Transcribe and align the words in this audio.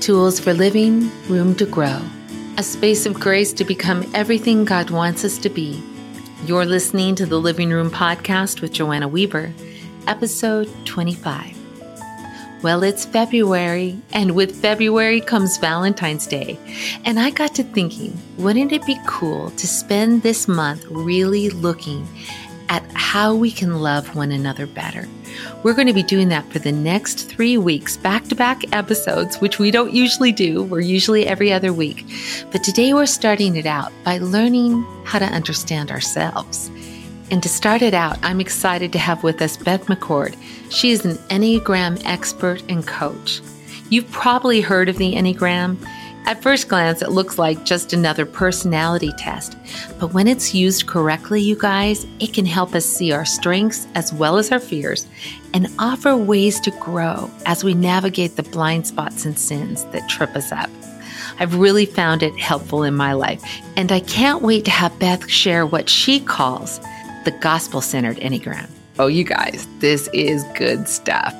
Tools 0.00 0.40
for 0.40 0.54
living, 0.54 1.10
room 1.28 1.54
to 1.56 1.66
grow. 1.66 2.00
A 2.56 2.62
space 2.62 3.04
of 3.04 3.20
grace 3.20 3.52
to 3.52 3.64
become 3.64 4.10
everything 4.14 4.64
God 4.64 4.88
wants 4.88 5.26
us 5.26 5.36
to 5.36 5.50
be. 5.50 5.82
You're 6.46 6.64
listening 6.64 7.14
to 7.16 7.26
the 7.26 7.38
Living 7.38 7.68
Room 7.68 7.90
Podcast 7.90 8.62
with 8.62 8.72
Joanna 8.72 9.08
Weaver, 9.08 9.52
episode 10.06 10.70
25. 10.86 11.54
Well, 12.62 12.82
it's 12.82 13.04
February, 13.04 14.00
and 14.14 14.34
with 14.34 14.56
February 14.56 15.20
comes 15.20 15.58
Valentine's 15.58 16.26
Day. 16.26 16.58
And 17.04 17.20
I 17.20 17.28
got 17.28 17.54
to 17.56 17.62
thinking, 17.62 18.18
wouldn't 18.38 18.72
it 18.72 18.86
be 18.86 18.98
cool 19.06 19.50
to 19.50 19.66
spend 19.66 20.22
this 20.22 20.48
month 20.48 20.82
really 20.86 21.50
looking 21.50 22.08
at 22.70 22.82
how 23.10 23.34
we 23.34 23.50
can 23.50 23.80
love 23.80 24.14
one 24.14 24.30
another 24.30 24.68
better? 24.68 25.08
We're 25.64 25.74
going 25.74 25.88
to 25.88 25.92
be 25.92 26.04
doing 26.04 26.28
that 26.28 26.48
for 26.52 26.60
the 26.60 26.70
next 26.70 27.28
three 27.28 27.58
weeks, 27.58 27.96
back 27.96 28.22
to 28.26 28.36
back 28.36 28.62
episodes, 28.72 29.40
which 29.40 29.58
we 29.58 29.72
don't 29.72 29.92
usually 29.92 30.30
do. 30.30 30.62
We're 30.62 30.78
usually 30.78 31.26
every 31.26 31.52
other 31.52 31.72
week. 31.72 32.04
But 32.52 32.62
today 32.62 32.94
we're 32.94 33.06
starting 33.06 33.56
it 33.56 33.66
out 33.66 33.90
by 34.04 34.18
learning 34.18 34.86
how 35.04 35.18
to 35.18 35.24
understand 35.24 35.90
ourselves. 35.90 36.70
And 37.32 37.42
to 37.42 37.48
start 37.48 37.82
it 37.82 37.94
out, 37.94 38.16
I'm 38.22 38.40
excited 38.40 38.92
to 38.92 39.00
have 39.00 39.24
with 39.24 39.42
us 39.42 39.56
Beth 39.56 39.86
McCord. 39.86 40.36
She 40.70 40.92
is 40.92 41.04
an 41.04 41.16
Enneagram 41.30 42.00
expert 42.04 42.62
and 42.68 42.86
coach. 42.86 43.40
You've 43.88 44.08
probably 44.12 44.60
heard 44.60 44.88
of 44.88 44.98
the 44.98 45.14
Enneagram. 45.14 45.84
At 46.26 46.42
first 46.42 46.68
glance, 46.68 47.02
it 47.02 47.10
looks 47.10 47.38
like 47.38 47.64
just 47.64 47.92
another 47.92 48.24
personality 48.24 49.12
test. 49.18 49.56
But 49.98 50.12
when 50.12 50.28
it's 50.28 50.54
used 50.54 50.86
correctly, 50.86 51.40
you 51.40 51.56
guys, 51.56 52.06
it 52.20 52.32
can 52.32 52.46
help 52.46 52.74
us 52.74 52.84
see 52.84 53.10
our 53.10 53.24
strengths 53.24 53.88
as 53.94 54.12
well 54.12 54.36
as 54.36 54.52
our 54.52 54.60
fears 54.60 55.08
and 55.54 55.66
offer 55.78 56.16
ways 56.16 56.60
to 56.60 56.70
grow 56.72 57.28
as 57.46 57.64
we 57.64 57.74
navigate 57.74 58.36
the 58.36 58.44
blind 58.44 58.86
spots 58.86 59.24
and 59.24 59.38
sins 59.38 59.84
that 59.86 60.08
trip 60.08 60.36
us 60.36 60.52
up. 60.52 60.70
I've 61.40 61.56
really 61.56 61.86
found 61.86 62.22
it 62.22 62.38
helpful 62.38 62.84
in 62.84 62.94
my 62.94 63.14
life, 63.14 63.42
and 63.76 63.90
I 63.90 64.00
can't 64.00 64.42
wait 64.42 64.66
to 64.66 64.70
have 64.70 64.96
Beth 64.98 65.28
share 65.28 65.66
what 65.66 65.88
she 65.88 66.20
calls 66.20 66.78
the 67.24 67.36
gospel 67.40 67.80
centered 67.80 68.18
Enneagram. 68.18 68.68
Oh, 68.98 69.06
you 69.06 69.24
guys, 69.24 69.66
this 69.78 70.08
is 70.12 70.44
good 70.54 70.86
stuff. 70.86 71.34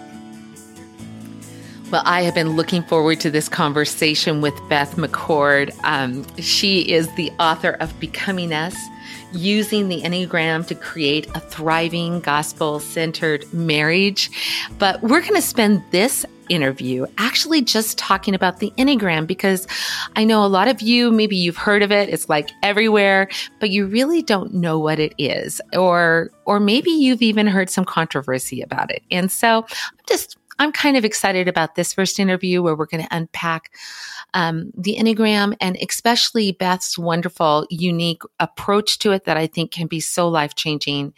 Well, 1.91 2.03
I 2.05 2.23
have 2.23 2.37
been 2.37 2.51
looking 2.51 2.85
forward 2.85 3.19
to 3.19 3.33
this 3.33 3.49
conversation 3.49 4.41
with 4.41 4.55
Beth 4.69 4.95
McCord. 4.95 5.77
Um, 5.83 6.25
she 6.37 6.83
is 6.83 7.13
the 7.17 7.33
author 7.41 7.71
of 7.81 7.99
Becoming 7.99 8.53
Us 8.53 8.77
Using 9.33 9.89
the 9.89 10.01
Enneagram 10.03 10.65
to 10.69 10.77
Create 10.77 11.27
a 11.35 11.41
Thriving 11.41 12.21
Gospel 12.21 12.79
Centered 12.79 13.53
Marriage. 13.53 14.31
But 14.79 15.03
we're 15.03 15.21
going 15.21 15.35
to 15.35 15.43
spend 15.43 15.83
this 15.91 16.25
interview 16.49 17.07
actually 17.19 17.61
just 17.61 17.99
talking 17.99 18.37
about 18.37 18.61
the 18.61 18.73
Enneagram 18.79 19.27
because 19.27 19.67
I 20.15 20.23
know 20.23 20.45
a 20.45 20.47
lot 20.47 20.69
of 20.69 20.81
you, 20.81 21.11
maybe 21.11 21.35
you've 21.37 21.57
heard 21.57 21.83
of 21.83 21.91
it. 21.91 22.09
It's 22.09 22.29
like 22.29 22.51
everywhere, 22.63 23.29
but 23.59 23.71
you 23.71 23.87
really 23.87 24.23
don't 24.23 24.55
know 24.55 24.79
what 24.79 25.01
it 25.01 25.13
is. 25.19 25.61
Or, 25.73 26.31
or 26.45 26.61
maybe 26.61 26.91
you've 26.91 27.23
even 27.23 27.49
heard 27.49 27.69
some 27.69 27.85
controversy 27.85 28.63
about 28.63 28.93
it. 28.93 29.03
And 29.11 29.31
so 29.31 29.65
I'm 29.69 30.05
just 30.09 30.37
I'm 30.61 30.73
kind 30.73 30.99
of 30.99 31.07
excited 31.07 31.49
about 31.49 31.75
this 31.75 31.95
first 31.95 32.21
interview 32.21 32.63
where 32.63 32.77
we're 32.77 32.85
going 32.85 33.03
to 33.03 33.17
unpack 33.17 33.75
um, 34.35 34.71
the 34.77 34.95
Enneagram 34.97 35.57
and 35.59 35.79
especially 35.81 36.53
Beth's 36.53 36.99
wonderful, 36.99 37.67
unique 37.71 38.21
approach 38.39 38.99
to 38.99 39.13
it 39.13 39.25
that 39.25 39.39
I 39.39 39.47
think 39.47 39.71
can 39.71 39.87
be 39.87 40.01
so 40.01 40.29
life 40.29 40.55
changing. 40.57 41.15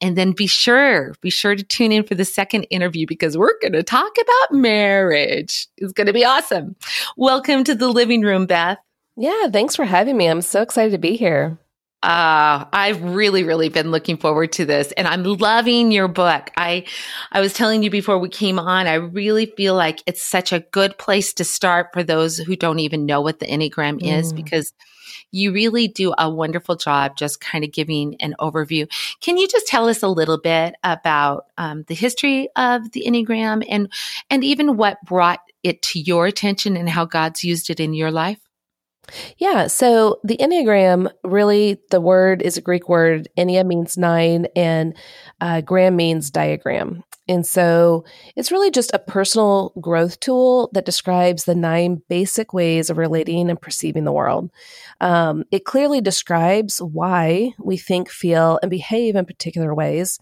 And 0.00 0.16
then 0.16 0.32
be 0.32 0.46
sure, 0.46 1.14
be 1.20 1.28
sure 1.28 1.54
to 1.54 1.62
tune 1.62 1.92
in 1.92 2.04
for 2.04 2.14
the 2.14 2.24
second 2.24 2.64
interview 2.70 3.06
because 3.06 3.36
we're 3.36 3.58
going 3.60 3.74
to 3.74 3.82
talk 3.82 4.16
about 4.18 4.58
marriage. 4.58 5.68
It's 5.76 5.92
going 5.92 6.06
to 6.06 6.14
be 6.14 6.24
awesome. 6.24 6.74
Welcome 7.18 7.64
to 7.64 7.74
the 7.74 7.88
living 7.88 8.22
room, 8.22 8.46
Beth. 8.46 8.78
Yeah, 9.14 9.48
thanks 9.48 9.76
for 9.76 9.84
having 9.84 10.16
me. 10.16 10.26
I'm 10.26 10.40
so 10.40 10.62
excited 10.62 10.92
to 10.92 10.98
be 10.98 11.16
here. 11.16 11.58
Uh, 12.06 12.64
I've 12.72 13.02
really, 13.02 13.42
really 13.42 13.68
been 13.68 13.90
looking 13.90 14.16
forward 14.16 14.52
to 14.52 14.64
this 14.64 14.92
and 14.92 15.08
I'm 15.08 15.24
loving 15.24 15.90
your 15.90 16.06
book. 16.06 16.52
I, 16.56 16.84
I 17.32 17.40
was 17.40 17.52
telling 17.52 17.82
you 17.82 17.90
before 17.90 18.16
we 18.20 18.28
came 18.28 18.60
on, 18.60 18.86
I 18.86 18.94
really 18.94 19.46
feel 19.46 19.74
like 19.74 20.04
it's 20.06 20.22
such 20.22 20.52
a 20.52 20.60
good 20.60 20.98
place 20.98 21.34
to 21.34 21.44
start 21.44 21.88
for 21.92 22.04
those 22.04 22.38
who 22.38 22.54
don't 22.54 22.78
even 22.78 23.06
know 23.06 23.22
what 23.22 23.40
the 23.40 23.46
Enneagram 23.46 24.00
mm. 24.00 24.18
is 24.18 24.32
because 24.32 24.72
you 25.32 25.50
really 25.52 25.88
do 25.88 26.14
a 26.16 26.30
wonderful 26.30 26.76
job 26.76 27.16
just 27.16 27.40
kind 27.40 27.64
of 27.64 27.72
giving 27.72 28.14
an 28.20 28.36
overview. 28.38 28.88
Can 29.20 29.36
you 29.36 29.48
just 29.48 29.66
tell 29.66 29.88
us 29.88 30.04
a 30.04 30.08
little 30.08 30.38
bit 30.38 30.76
about 30.84 31.46
um, 31.58 31.82
the 31.88 31.94
history 31.96 32.48
of 32.54 32.92
the 32.92 33.02
Enneagram 33.04 33.66
and, 33.68 33.92
and 34.30 34.44
even 34.44 34.76
what 34.76 35.04
brought 35.04 35.40
it 35.64 35.82
to 35.82 35.98
your 35.98 36.26
attention 36.26 36.76
and 36.76 36.88
how 36.88 37.04
God's 37.04 37.42
used 37.42 37.68
it 37.68 37.80
in 37.80 37.94
your 37.94 38.12
life? 38.12 38.45
Yeah. 39.38 39.66
So 39.66 40.20
the 40.24 40.36
Enneagram, 40.38 41.10
really, 41.24 41.78
the 41.90 42.00
word 42.00 42.42
is 42.42 42.56
a 42.56 42.62
Greek 42.62 42.88
word. 42.88 43.28
Ennea 43.38 43.64
means 43.64 43.96
nine, 43.96 44.46
and 44.56 44.96
uh, 45.40 45.60
gram 45.60 45.96
means 45.96 46.30
diagram. 46.30 47.04
And 47.28 47.44
so 47.44 48.04
it's 48.36 48.52
really 48.52 48.70
just 48.70 48.92
a 48.94 49.00
personal 49.00 49.72
growth 49.80 50.20
tool 50.20 50.70
that 50.74 50.84
describes 50.84 51.44
the 51.44 51.56
nine 51.56 52.02
basic 52.08 52.52
ways 52.52 52.88
of 52.88 52.98
relating 52.98 53.50
and 53.50 53.60
perceiving 53.60 54.04
the 54.04 54.12
world. 54.12 54.50
Um, 55.00 55.44
it 55.50 55.64
clearly 55.64 56.00
describes 56.00 56.80
why 56.80 57.52
we 57.58 57.76
think, 57.76 58.10
feel, 58.10 58.60
and 58.62 58.70
behave 58.70 59.16
in 59.16 59.26
particular 59.26 59.74
ways, 59.74 60.20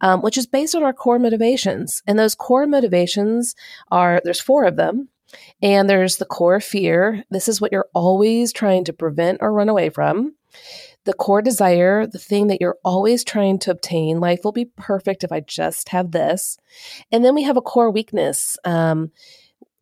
um, 0.00 0.22
which 0.22 0.38
is 0.38 0.46
based 0.46 0.76
on 0.76 0.84
our 0.84 0.92
core 0.92 1.18
motivations. 1.18 2.02
And 2.06 2.18
those 2.18 2.36
core 2.36 2.66
motivations 2.66 3.56
are 3.90 4.20
there's 4.22 4.40
four 4.40 4.64
of 4.64 4.76
them. 4.76 5.08
And 5.62 5.88
there's 5.88 6.16
the 6.16 6.24
core 6.24 6.60
fear. 6.60 7.24
This 7.30 7.48
is 7.48 7.60
what 7.60 7.72
you're 7.72 7.88
always 7.94 8.52
trying 8.52 8.84
to 8.84 8.92
prevent 8.92 9.38
or 9.40 9.52
run 9.52 9.68
away 9.68 9.88
from. 9.90 10.34
The 11.04 11.14
core 11.14 11.42
desire, 11.42 12.06
the 12.06 12.18
thing 12.18 12.46
that 12.46 12.60
you're 12.60 12.78
always 12.84 13.24
trying 13.24 13.58
to 13.60 13.70
obtain. 13.70 14.20
Life 14.20 14.40
will 14.44 14.52
be 14.52 14.70
perfect 14.76 15.22
if 15.22 15.32
I 15.32 15.40
just 15.40 15.90
have 15.90 16.12
this. 16.12 16.58
And 17.12 17.24
then 17.24 17.34
we 17.34 17.42
have 17.42 17.56
a 17.56 17.62
core 17.62 17.90
weakness. 17.90 18.56
Um, 18.64 19.10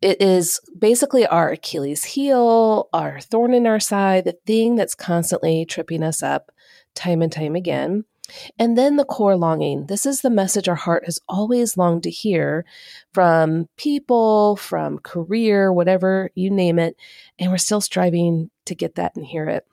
it 0.01 0.21
is 0.21 0.59
basically 0.77 1.25
our 1.25 1.51
Achilles 1.51 2.03
heel, 2.03 2.89
our 2.91 3.21
thorn 3.21 3.53
in 3.53 3.65
our 3.65 3.79
side, 3.79 4.25
the 4.25 4.37
thing 4.45 4.75
that's 4.75 4.95
constantly 4.95 5.65
tripping 5.65 6.03
us 6.03 6.21
up 6.21 6.51
time 6.93 7.21
and 7.21 7.31
time 7.31 7.55
again. 7.55 8.03
And 8.57 8.77
then 8.77 8.97
the 8.97 9.05
core 9.05 9.35
longing. 9.35 9.87
This 9.87 10.05
is 10.05 10.21
the 10.21 10.29
message 10.29 10.67
our 10.67 10.75
heart 10.75 11.05
has 11.05 11.19
always 11.27 11.77
longed 11.77 12.03
to 12.03 12.09
hear 12.09 12.65
from 13.13 13.67
people, 13.77 14.55
from 14.55 14.99
career, 14.99 15.71
whatever 15.71 16.29
you 16.35 16.49
name 16.49 16.79
it. 16.79 16.95
And 17.39 17.51
we're 17.51 17.57
still 17.57 17.81
striving 17.81 18.49
to 18.65 18.75
get 18.75 18.95
that 18.95 19.15
and 19.15 19.25
hear 19.25 19.47
it. 19.49 19.65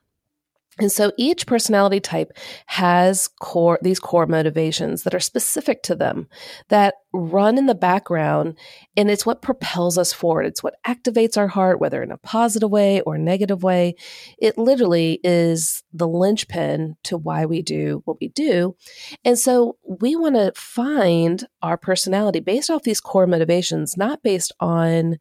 And 0.78 0.90
so 0.90 1.12
each 1.18 1.46
personality 1.46 2.00
type 2.00 2.32
has 2.66 3.28
core 3.40 3.78
these 3.82 3.98
core 3.98 4.26
motivations 4.26 5.02
that 5.02 5.14
are 5.14 5.20
specific 5.20 5.82
to 5.82 5.94
them 5.94 6.28
that 6.68 6.94
run 7.12 7.58
in 7.58 7.66
the 7.66 7.74
background 7.74 8.56
and 8.96 9.10
it's 9.10 9.26
what 9.26 9.42
propels 9.42 9.98
us 9.98 10.12
forward. 10.12 10.46
It's 10.46 10.62
what 10.62 10.76
activates 10.86 11.36
our 11.36 11.48
heart 11.48 11.80
whether 11.80 12.02
in 12.02 12.12
a 12.12 12.18
positive 12.18 12.70
way 12.70 13.00
or 13.00 13.18
negative 13.18 13.62
way. 13.62 13.96
It 14.38 14.56
literally 14.56 15.20
is 15.24 15.82
the 15.92 16.08
linchpin 16.08 16.96
to 17.04 17.18
why 17.18 17.46
we 17.46 17.62
do 17.62 18.02
what 18.04 18.18
we 18.20 18.28
do. 18.28 18.76
And 19.24 19.38
so 19.38 19.76
we 19.84 20.14
want 20.14 20.36
to 20.36 20.52
find 20.54 21.46
our 21.62 21.76
personality 21.76 22.40
based 22.40 22.70
off 22.70 22.84
these 22.84 23.00
core 23.00 23.26
motivations, 23.26 23.96
not 23.96 24.22
based 24.22 24.52
on 24.60 25.18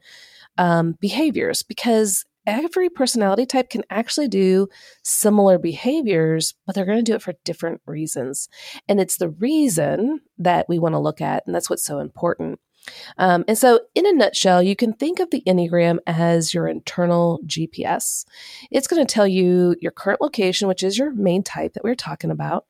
um, 0.58 0.96
behaviors 1.00 1.64
because 1.64 2.26
every 2.50 2.90
personality 2.90 3.46
type 3.46 3.70
can 3.70 3.84
actually 3.90 4.28
do 4.28 4.68
similar 5.04 5.58
behaviors, 5.58 6.54
but 6.66 6.76
they're 6.76 6.86
going 6.86 7.04
to 7.04 7.12
do 7.12 7.16
it 7.16 7.22
for 7.22 7.34
different 7.46 7.82
reasons. 7.86 8.50
And 8.88 9.00
it's 9.00 9.18
the 9.18 9.30
reason 9.30 10.22
that 10.38 10.68
we 10.68 10.80
want 10.80 10.94
to 10.94 11.00
look 11.00 11.22
at, 11.22 11.44
and 11.46 11.54
that's 11.54 11.70
what's 11.70 11.86
so 11.86 12.00
important. 12.00 12.60
Um, 13.18 13.44
and 13.48 13.58
so, 13.58 13.82
in 13.96 14.06
a 14.06 14.14
nutshell, 14.14 14.62
you 14.64 14.76
can 14.76 14.94
think 14.94 15.20
of 15.20 15.30
the 15.32 15.44
Enneagram 15.48 16.00
as 16.08 16.54
your 16.54 16.68
internal 16.68 17.40
GPS. 17.46 18.26
It's 18.72 18.88
going 18.88 19.06
to 19.06 19.12
tell 19.12 19.28
you 19.28 19.76
your 19.82 19.92
current 19.92 20.22
location, 20.22 20.68
which 20.68 20.84
is 20.84 20.98
your 20.98 21.12
main 21.14 21.44
type 21.44 21.74
that 21.74 21.84
we 21.84 21.92
are 21.92 21.96
talking 21.96 22.32
about. 22.32 22.66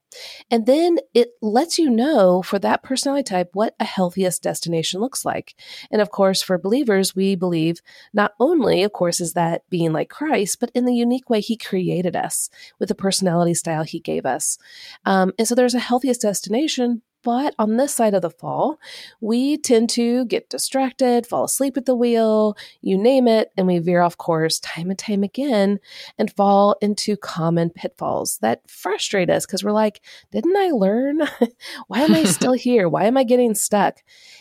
And 0.50 0.66
then 0.66 0.98
it 1.14 1.30
lets 1.42 1.78
you 1.78 1.90
know 1.90 2.42
for 2.42 2.58
that 2.60 2.84
personality 2.84 3.24
type 3.24 3.50
what 3.54 3.76
a 3.80 3.86
healthiest 3.86 4.42
destination 4.42 5.02
looks 5.02 5.24
like. 5.24 5.56
And 5.92 6.02
of 6.02 6.10
course, 6.10 6.42
for 6.42 6.58
believers, 6.58 7.16
we 7.16 7.36
believe 7.36 7.82
not 8.14 8.34
only, 8.40 8.84
of 8.84 8.94
course, 8.94 9.22
is 9.22 9.34
that 9.34 9.70
being 9.70 9.94
like 9.94 10.10
Christ, 10.10 10.60
but 10.60 10.72
in 10.74 10.86
the 10.86 10.96
unique 10.96 11.30
way 11.30 11.42
he 11.42 11.56
created 11.56 12.16
us 12.16 12.50
with 12.80 12.90
the 12.90 12.96
personality 12.96 13.54
style 13.54 13.84
he 13.84 14.00
gave 14.00 14.26
us. 14.26 14.58
Um, 15.06 15.34
and 15.38 15.48
so 15.48 15.56
there's 15.56 15.76
a 15.76 15.80
healthiest 15.80 16.22
destination 16.22 17.02
But 17.22 17.54
on 17.60 17.76
this 17.76 17.94
side 17.94 18.14
of 18.14 18.22
the 18.22 18.30
fall, 18.30 18.80
we 19.20 19.58
tend 19.58 19.90
to 19.92 20.26
get 20.26 20.50
distracted, 20.50 21.28
fall 21.28 21.44
asleep 21.44 21.76
at 21.76 21.86
the 21.86 21.96
wheel, 21.96 22.56
you 22.82 22.98
name 22.98 23.28
it, 23.28 23.52
and 23.58 23.68
we 23.68 23.80
veer 23.80 24.02
off 24.02 24.18
course 24.18 24.60
time 24.60 24.90
and 24.90 24.98
time 24.98 25.24
again 25.24 25.80
and 26.18 26.32
fall 26.32 26.78
into 26.82 27.18
common 27.18 27.70
pitfalls 27.72 28.38
that 28.40 28.62
frustrate 28.70 29.30
us 29.30 29.46
because 29.46 29.64
we're 29.64 29.72
like, 29.72 30.02
didn't 30.32 30.56
I 30.56 30.70
learn? 30.70 31.22
Why 31.88 32.02
am 32.02 32.16
I 32.16 32.24
still 32.26 32.54
here? 32.54 32.88
Why 32.88 33.06
am 33.06 33.18
I 33.18 33.24
getting 33.24 33.54
stuck? 33.54 33.98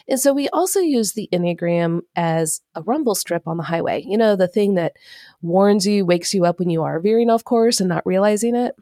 And 0.09 0.21
so 0.21 0.33
we 0.33 0.49
also 0.51 0.81
use 0.81 1.13
the 1.13 1.29
Enneagram 1.33 2.03
as 2.15 2.61
a 2.75 2.83
rumble 2.83 3.15
strip 3.15 3.49
on 3.49 3.57
the 3.57 3.65
highway. 3.65 4.05
You 4.07 4.17
know, 4.17 4.37
the 4.37 4.49
thing 4.49 4.75
that 4.75 4.97
warns 5.43 5.87
you, 5.87 6.07
wakes 6.07 6.33
you 6.33 6.45
up 6.45 6.59
when 6.59 6.71
you 6.71 6.83
are 6.83 7.01
veering 7.01 7.31
off 7.31 7.45
course 7.45 7.81
and 7.81 7.89
not 7.89 8.07
realizing 8.07 8.55
it. 8.55 8.77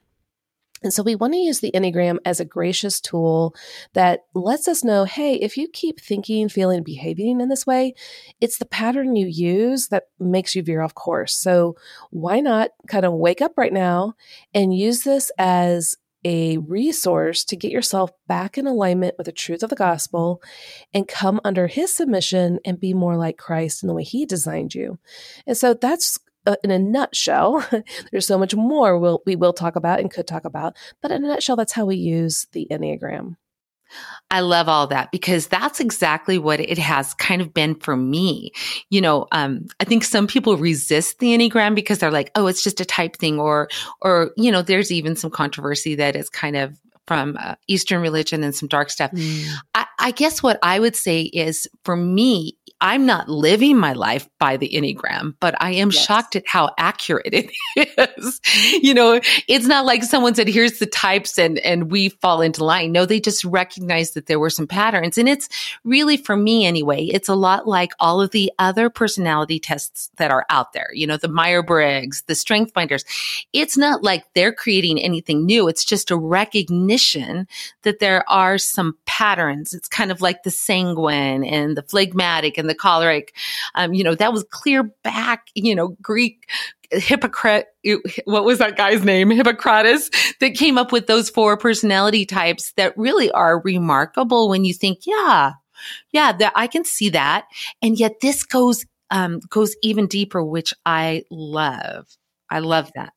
And 0.83 0.93
so 0.93 1.03
we 1.03 1.15
want 1.15 1.33
to 1.33 1.39
use 1.39 1.61
the 1.61 1.71
Enneagram 1.73 2.19
as 2.25 2.39
a 2.39 2.45
gracious 2.45 3.01
tool 3.01 3.55
that 3.95 4.21
lets 4.35 4.69
us 4.69 4.85
know 4.85 5.05
hey, 5.05 5.35
if 5.37 5.57
you 5.57 5.69
keep 5.69 6.01
thinking, 6.01 6.49
feeling, 6.49 6.83
behaving 6.83 7.41
in 7.41 7.49
this 7.49 7.67
way, 7.67 7.95
it's 8.41 8.59
the 8.59 8.67
pattern 8.67 9.17
you 9.17 9.27
use 9.27 9.89
that 9.89 10.05
makes 10.19 10.55
you 10.55 10.63
veer 10.63 10.83
off 10.83 10.95
course. 10.95 11.35
So 11.35 11.77
why 12.11 12.41
not 12.41 12.71
kind 12.89 13.05
of 13.05 13.15
wake 13.15 13.41
up 13.41 13.53
right 13.57 13.73
now 13.73 14.15
and 14.55 14.77
use 14.77 15.03
this 15.03 15.31
as 15.39 15.97
a 16.25 16.59
resource 16.59 17.45
to 17.45 17.57
get 17.57 17.71
yourself 17.71 18.11
back 18.27 18.59
in 18.59 18.67
alignment 18.67 19.15
with 19.17 19.27
the 19.27 19.33
truth 19.33 19.63
of 19.63 19.71
the 19.71 19.77
gospel 19.77 20.43
and 20.93 21.07
come 21.07 21.41
under 21.45 21.69
his 21.69 21.95
submission 21.95 22.59
and 22.65 22.81
be 22.81 22.93
more 22.93 23.17
like 23.17 23.39
Christ 23.39 23.85
in 23.85 23.87
the 23.87 23.95
way 23.95 24.03
he 24.03 24.27
designed 24.27 24.75
you. 24.75 24.99
And 25.47 25.57
so 25.57 25.73
that's 25.73 26.19
uh, 26.47 26.57
in 26.63 26.71
a 26.71 26.79
nutshell, 26.79 27.67
there's 28.11 28.27
so 28.27 28.39
much 28.39 28.55
more 28.55 28.99
we'll, 28.99 29.23
we 29.27 29.37
will 29.37 29.53
talk 29.53 29.77
about 29.77 30.01
and 30.01 30.11
could 30.11 30.27
talk 30.27 30.45
about, 30.45 30.77
but 31.03 31.11
in 31.11 31.25
a 31.25 31.29
nutshell, 31.29 31.57
that's 31.57 31.73
how 31.73 31.85
we 31.85 31.97
use 31.97 32.47
the 32.53 32.67
Enneagram. 32.71 33.37
I 34.31 34.41
love 34.41 34.69
all 34.69 34.89
that 34.89 35.13
because 35.13 35.47
that's 35.47 35.79
exactly 35.79 36.39
what 36.39 36.59
it 36.59 36.79
has 36.79 37.15
kind 37.15 37.41
of 37.41 37.55
been 37.55 37.77
for 37.77 37.97
me. 37.97 38.53
You 38.91 39.01
know, 39.01 39.27
um, 39.31 39.67
I 39.79 39.85
think 39.85 40.03
some 40.03 40.27
people 40.27 40.57
resist 40.57 41.21
the 41.21 41.29
Enneagram 41.29 41.75
because 41.75 42.01
they're 42.01 42.11
like, 42.11 42.33
oh, 42.35 42.49
it's 42.49 42.65
just 42.65 42.81
a 42.81 42.85
type 42.85 43.17
thing, 43.17 43.39
or, 43.39 43.69
or, 44.03 44.33
you 44.37 44.51
know, 44.51 44.63
there's 44.63 44.91
even 44.91 45.15
some 45.15 45.31
controversy 45.31 45.95
that 45.97 46.17
is 46.17 46.29
kind 46.29 46.57
of 46.57 46.79
from 47.07 47.37
uh, 47.41 47.55
Eastern 47.69 48.03
religion 48.03 48.43
and 48.43 48.55
some 48.55 48.69
dark 48.69 48.91
stuff. 48.91 49.13
Mm. 49.13 49.49
I, 49.75 49.87
I 49.99 50.11
guess 50.11 50.43
what 50.43 50.59
I 50.63 50.81
would 50.81 50.97
say 50.97 51.23
is 51.23 51.69
for 51.85 51.97
me, 51.97 52.57
I'm 52.81 53.07
not 53.07 53.29
living 53.29 53.79
my 53.79 53.95
life 53.95 54.29
by 54.39 54.59
the 54.59 54.69
Enneagram, 54.69 55.35
but 55.41 55.55
I 55.61 55.73
am 55.73 55.91
yes. 55.91 56.05
shocked 56.05 56.37
at 56.37 56.47
how 56.47 56.71
accurate 56.77 57.33
it 57.33 57.51
is. 58.17 58.41
you 58.83 58.93
know, 58.93 59.21
it's 59.49 59.67
not 59.67 59.87
like 59.87 60.03
someone 60.03 60.35
said, 60.35 60.49
here's 60.49 60.79
the 60.79 60.87
types 60.87 61.39
and, 61.39 61.59
and 61.61 61.91
we 61.91 62.11
fall 62.11 62.43
into 62.43 62.65
line. 62.65 62.93
No, 62.93 63.07
they 63.07 63.19
just 63.19 63.45
recognize 63.45 64.13
that 64.13 64.27
there 64.27 64.39
were 64.39 64.51
some 64.51 64.67
patterns. 64.67 65.17
And 65.17 65.27
it's 65.29 65.49
really, 65.85 66.19
for 66.19 66.37
me 66.37 66.67
anyway, 66.67 67.05
it's 67.05 67.31
a 67.31 67.35
lot 67.35 67.67
like 67.67 67.93
all 67.99 68.21
of 68.21 68.33
the 68.33 68.53
other 68.59 68.91
personality 68.91 69.59
tests 69.59 70.11
that 70.19 70.31
are 70.31 70.45
out 70.51 70.75
there. 70.75 70.91
You 70.93 71.07
know, 71.07 71.17
the 71.17 71.29
Meyer 71.29 71.63
Briggs, 71.63 72.25
the 72.27 72.35
Strength 72.35 72.73
Finders. 72.75 73.05
It's 73.55 73.79
not 73.79 74.03
like 74.03 74.25
they're 74.35 74.53
creating 74.53 75.01
anything 75.01 75.47
new. 75.47 75.67
It's 75.69 75.85
just 75.85 76.11
a 76.11 76.17
recognition 76.17 77.49
that 77.83 78.01
there 78.01 78.29
are 78.29 78.59
some 78.59 78.99
patterns. 79.07 79.73
It's 79.73 79.89
kind 79.89 80.13
of 80.13 80.21
like 80.21 80.43
the 80.43 80.51
sanguine 80.51 81.43
and 81.43 81.75
the 81.75 81.83
phlegmatic 81.83 82.59
and 82.59 82.66
and 82.67 82.71
the 82.71 82.75
choleric. 82.75 83.35
Um, 83.75 83.95
you 83.95 84.03
know, 84.03 84.15
that 84.15 84.33
was 84.33 84.45
clear 84.51 84.83
back, 85.05 85.49
you 85.55 85.75
know, 85.75 85.97
Greek 86.03 86.49
Hippocrates, 86.91 87.69
what 88.25 88.45
was 88.45 88.59
that 88.59 88.77
guy's 88.77 89.05
name? 89.05 89.31
Hippocrates 89.31 90.11
that 90.41 90.55
came 90.55 90.79
up 90.79 90.93
with 90.93 91.07
those 91.07 91.31
four 91.31 91.57
personality 91.57 92.27
types 92.27 92.73
that 92.77 92.97
really 92.97 93.31
are 93.31 93.61
remarkable 93.61 94.49
when 94.49 94.65
you 94.65 94.75
think, 94.75 95.01
yeah, 95.07 95.53
yeah, 96.13 96.33
that 96.33 96.53
I 96.55 96.67
can 96.67 96.85
see 96.85 97.11
that. 97.11 97.47
And 97.83 97.99
yet 97.99 98.21
this 98.21 98.43
goes, 98.43 98.85
um, 99.11 99.41
goes 99.51 99.75
even 99.83 100.07
deeper, 100.07 100.43
which 100.43 100.75
I 100.85 101.25
love. 101.31 102.07
I 102.51 102.61
love 102.61 102.91
that. 102.95 103.13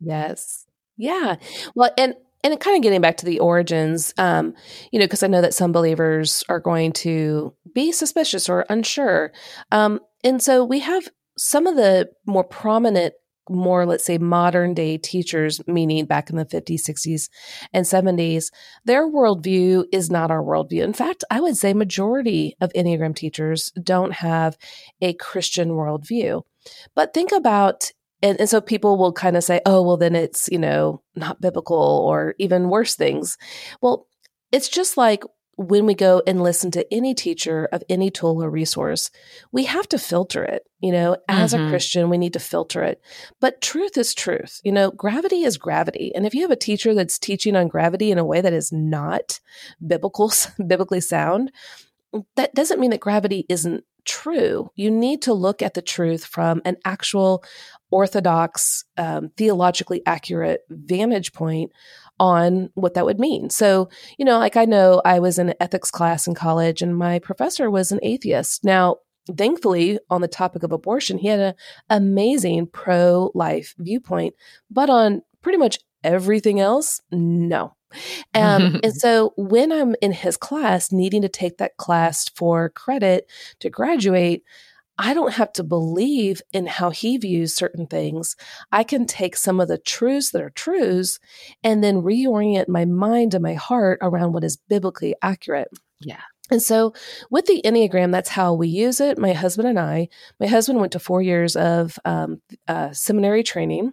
Yes. 0.00 0.66
Yeah. 0.96 1.36
Well, 1.74 1.90
and 1.96 2.14
and 2.44 2.58
kind 2.60 2.76
of 2.76 2.82
getting 2.82 3.00
back 3.00 3.16
to 3.18 3.26
the 3.26 3.40
origins, 3.40 4.14
um, 4.18 4.54
you 4.92 4.98
know, 4.98 5.06
because 5.06 5.22
I 5.22 5.26
know 5.26 5.40
that 5.40 5.54
some 5.54 5.72
believers 5.72 6.44
are 6.48 6.60
going 6.60 6.92
to 6.94 7.54
be 7.74 7.92
suspicious 7.92 8.48
or 8.48 8.64
unsure. 8.68 9.32
Um, 9.72 10.00
and 10.24 10.42
so 10.42 10.64
we 10.64 10.80
have 10.80 11.08
some 11.36 11.66
of 11.66 11.76
the 11.76 12.08
more 12.26 12.44
prominent, 12.44 13.14
more, 13.50 13.86
let's 13.86 14.04
say, 14.04 14.18
modern 14.18 14.74
day 14.74 14.98
teachers, 14.98 15.60
meaning 15.66 16.04
back 16.04 16.30
in 16.30 16.36
the 16.36 16.44
50s, 16.44 16.82
60s, 16.88 17.28
and 17.72 17.86
70s, 17.86 18.50
their 18.84 19.08
worldview 19.08 19.84
is 19.92 20.10
not 20.10 20.30
our 20.30 20.42
worldview. 20.42 20.82
In 20.82 20.92
fact, 20.92 21.24
I 21.30 21.40
would 21.40 21.56
say 21.56 21.72
majority 21.72 22.54
of 22.60 22.72
Enneagram 22.74 23.16
teachers 23.16 23.72
don't 23.82 24.12
have 24.14 24.58
a 25.00 25.14
Christian 25.14 25.70
worldview. 25.70 26.42
But 26.94 27.14
think 27.14 27.32
about 27.32 27.92
and, 28.22 28.40
and 28.40 28.50
so 28.50 28.60
people 28.60 28.98
will 28.98 29.12
kind 29.12 29.36
of 29.36 29.44
say, 29.44 29.60
oh, 29.64 29.82
well, 29.82 29.96
then 29.96 30.14
it's, 30.14 30.48
you 30.50 30.58
know, 30.58 31.02
not 31.14 31.40
biblical 31.40 31.76
or 31.76 32.34
even 32.38 32.68
worse 32.68 32.94
things. 32.94 33.38
Well, 33.80 34.06
it's 34.50 34.68
just 34.68 34.96
like 34.96 35.22
when 35.56 35.86
we 35.86 35.94
go 35.94 36.22
and 36.24 36.40
listen 36.40 36.70
to 36.70 36.94
any 36.94 37.14
teacher 37.14 37.68
of 37.72 37.82
any 37.88 38.10
tool 38.10 38.42
or 38.42 38.48
resource, 38.48 39.10
we 39.50 39.64
have 39.64 39.88
to 39.88 39.98
filter 39.98 40.44
it. 40.44 40.62
You 40.80 40.92
know, 40.92 41.16
as 41.28 41.52
mm-hmm. 41.52 41.66
a 41.66 41.70
Christian, 41.70 42.08
we 42.08 42.18
need 42.18 42.34
to 42.34 42.38
filter 42.38 42.84
it. 42.84 43.02
But 43.40 43.60
truth 43.60 43.98
is 43.98 44.14
truth. 44.14 44.60
You 44.62 44.70
know, 44.70 44.92
gravity 44.92 45.42
is 45.42 45.58
gravity. 45.58 46.12
And 46.14 46.24
if 46.24 46.34
you 46.34 46.42
have 46.42 46.52
a 46.52 46.56
teacher 46.56 46.94
that's 46.94 47.18
teaching 47.18 47.56
on 47.56 47.66
gravity 47.66 48.12
in 48.12 48.18
a 48.18 48.24
way 48.24 48.40
that 48.40 48.52
is 48.52 48.72
not 48.72 49.40
biblical, 49.84 50.32
biblically 50.66 51.00
sound, 51.00 51.50
that 52.36 52.54
doesn't 52.54 52.80
mean 52.80 52.90
that 52.90 53.00
gravity 53.00 53.44
isn't 53.48 53.84
true. 54.04 54.70
You 54.74 54.90
need 54.90 55.22
to 55.22 55.34
look 55.34 55.62
at 55.62 55.74
the 55.74 55.82
truth 55.82 56.24
from 56.24 56.62
an 56.64 56.76
actual 56.84 57.44
orthodox, 57.90 58.84
um, 58.96 59.30
theologically 59.36 60.02
accurate 60.06 60.62
vantage 60.70 61.32
point 61.32 61.72
on 62.18 62.70
what 62.74 62.94
that 62.94 63.04
would 63.04 63.20
mean. 63.20 63.50
So, 63.50 63.88
you 64.18 64.24
know, 64.24 64.38
like 64.38 64.56
I 64.56 64.64
know 64.64 65.00
I 65.04 65.20
was 65.20 65.38
in 65.38 65.50
an 65.50 65.54
ethics 65.60 65.90
class 65.90 66.26
in 66.26 66.34
college 66.34 66.82
and 66.82 66.96
my 66.96 67.18
professor 67.18 67.70
was 67.70 67.92
an 67.92 68.00
atheist. 68.02 68.64
Now, 68.64 68.96
thankfully, 69.36 69.98
on 70.10 70.20
the 70.20 70.28
topic 70.28 70.62
of 70.62 70.72
abortion, 70.72 71.18
he 71.18 71.28
had 71.28 71.40
an 71.40 71.54
amazing 71.90 72.66
pro 72.68 73.30
life 73.34 73.74
viewpoint, 73.78 74.34
but 74.70 74.90
on 74.90 75.22
pretty 75.42 75.58
much 75.58 75.78
everything 76.02 76.60
else, 76.60 77.00
no. 77.10 77.74
Um, 78.34 78.80
and 78.84 78.94
so 78.94 79.32
when 79.36 79.72
I'm 79.72 79.94
in 80.00 80.12
his 80.12 80.36
class, 80.36 80.92
needing 80.92 81.22
to 81.22 81.28
take 81.28 81.58
that 81.58 81.76
class 81.76 82.28
for 82.28 82.68
credit 82.70 83.28
to 83.60 83.70
graduate, 83.70 84.44
I 84.98 85.14
don't 85.14 85.34
have 85.34 85.52
to 85.54 85.62
believe 85.62 86.42
in 86.52 86.66
how 86.66 86.90
he 86.90 87.16
views 87.18 87.54
certain 87.54 87.86
things. 87.86 88.34
I 88.72 88.82
can 88.82 89.06
take 89.06 89.36
some 89.36 89.60
of 89.60 89.68
the 89.68 89.78
truths 89.78 90.32
that 90.32 90.42
are 90.42 90.50
truths 90.50 91.20
and 91.62 91.84
then 91.84 92.02
reorient 92.02 92.68
my 92.68 92.84
mind 92.84 93.34
and 93.34 93.42
my 93.42 93.54
heart 93.54 94.00
around 94.02 94.32
what 94.32 94.42
is 94.42 94.56
biblically 94.56 95.14
accurate. 95.22 95.68
Yeah. 96.00 96.20
And 96.50 96.62
so 96.62 96.94
with 97.30 97.46
the 97.46 97.60
Enneagram, 97.64 98.10
that's 98.10 98.30
how 98.30 98.54
we 98.54 98.68
use 98.68 99.00
it. 99.00 99.18
My 99.18 99.34
husband 99.34 99.68
and 99.68 99.78
I, 99.78 100.08
my 100.40 100.46
husband 100.46 100.80
went 100.80 100.92
to 100.92 100.98
four 100.98 101.22
years 101.22 101.54
of 101.56 101.98
um, 102.04 102.40
uh, 102.66 102.92
seminary 102.92 103.42
training. 103.42 103.92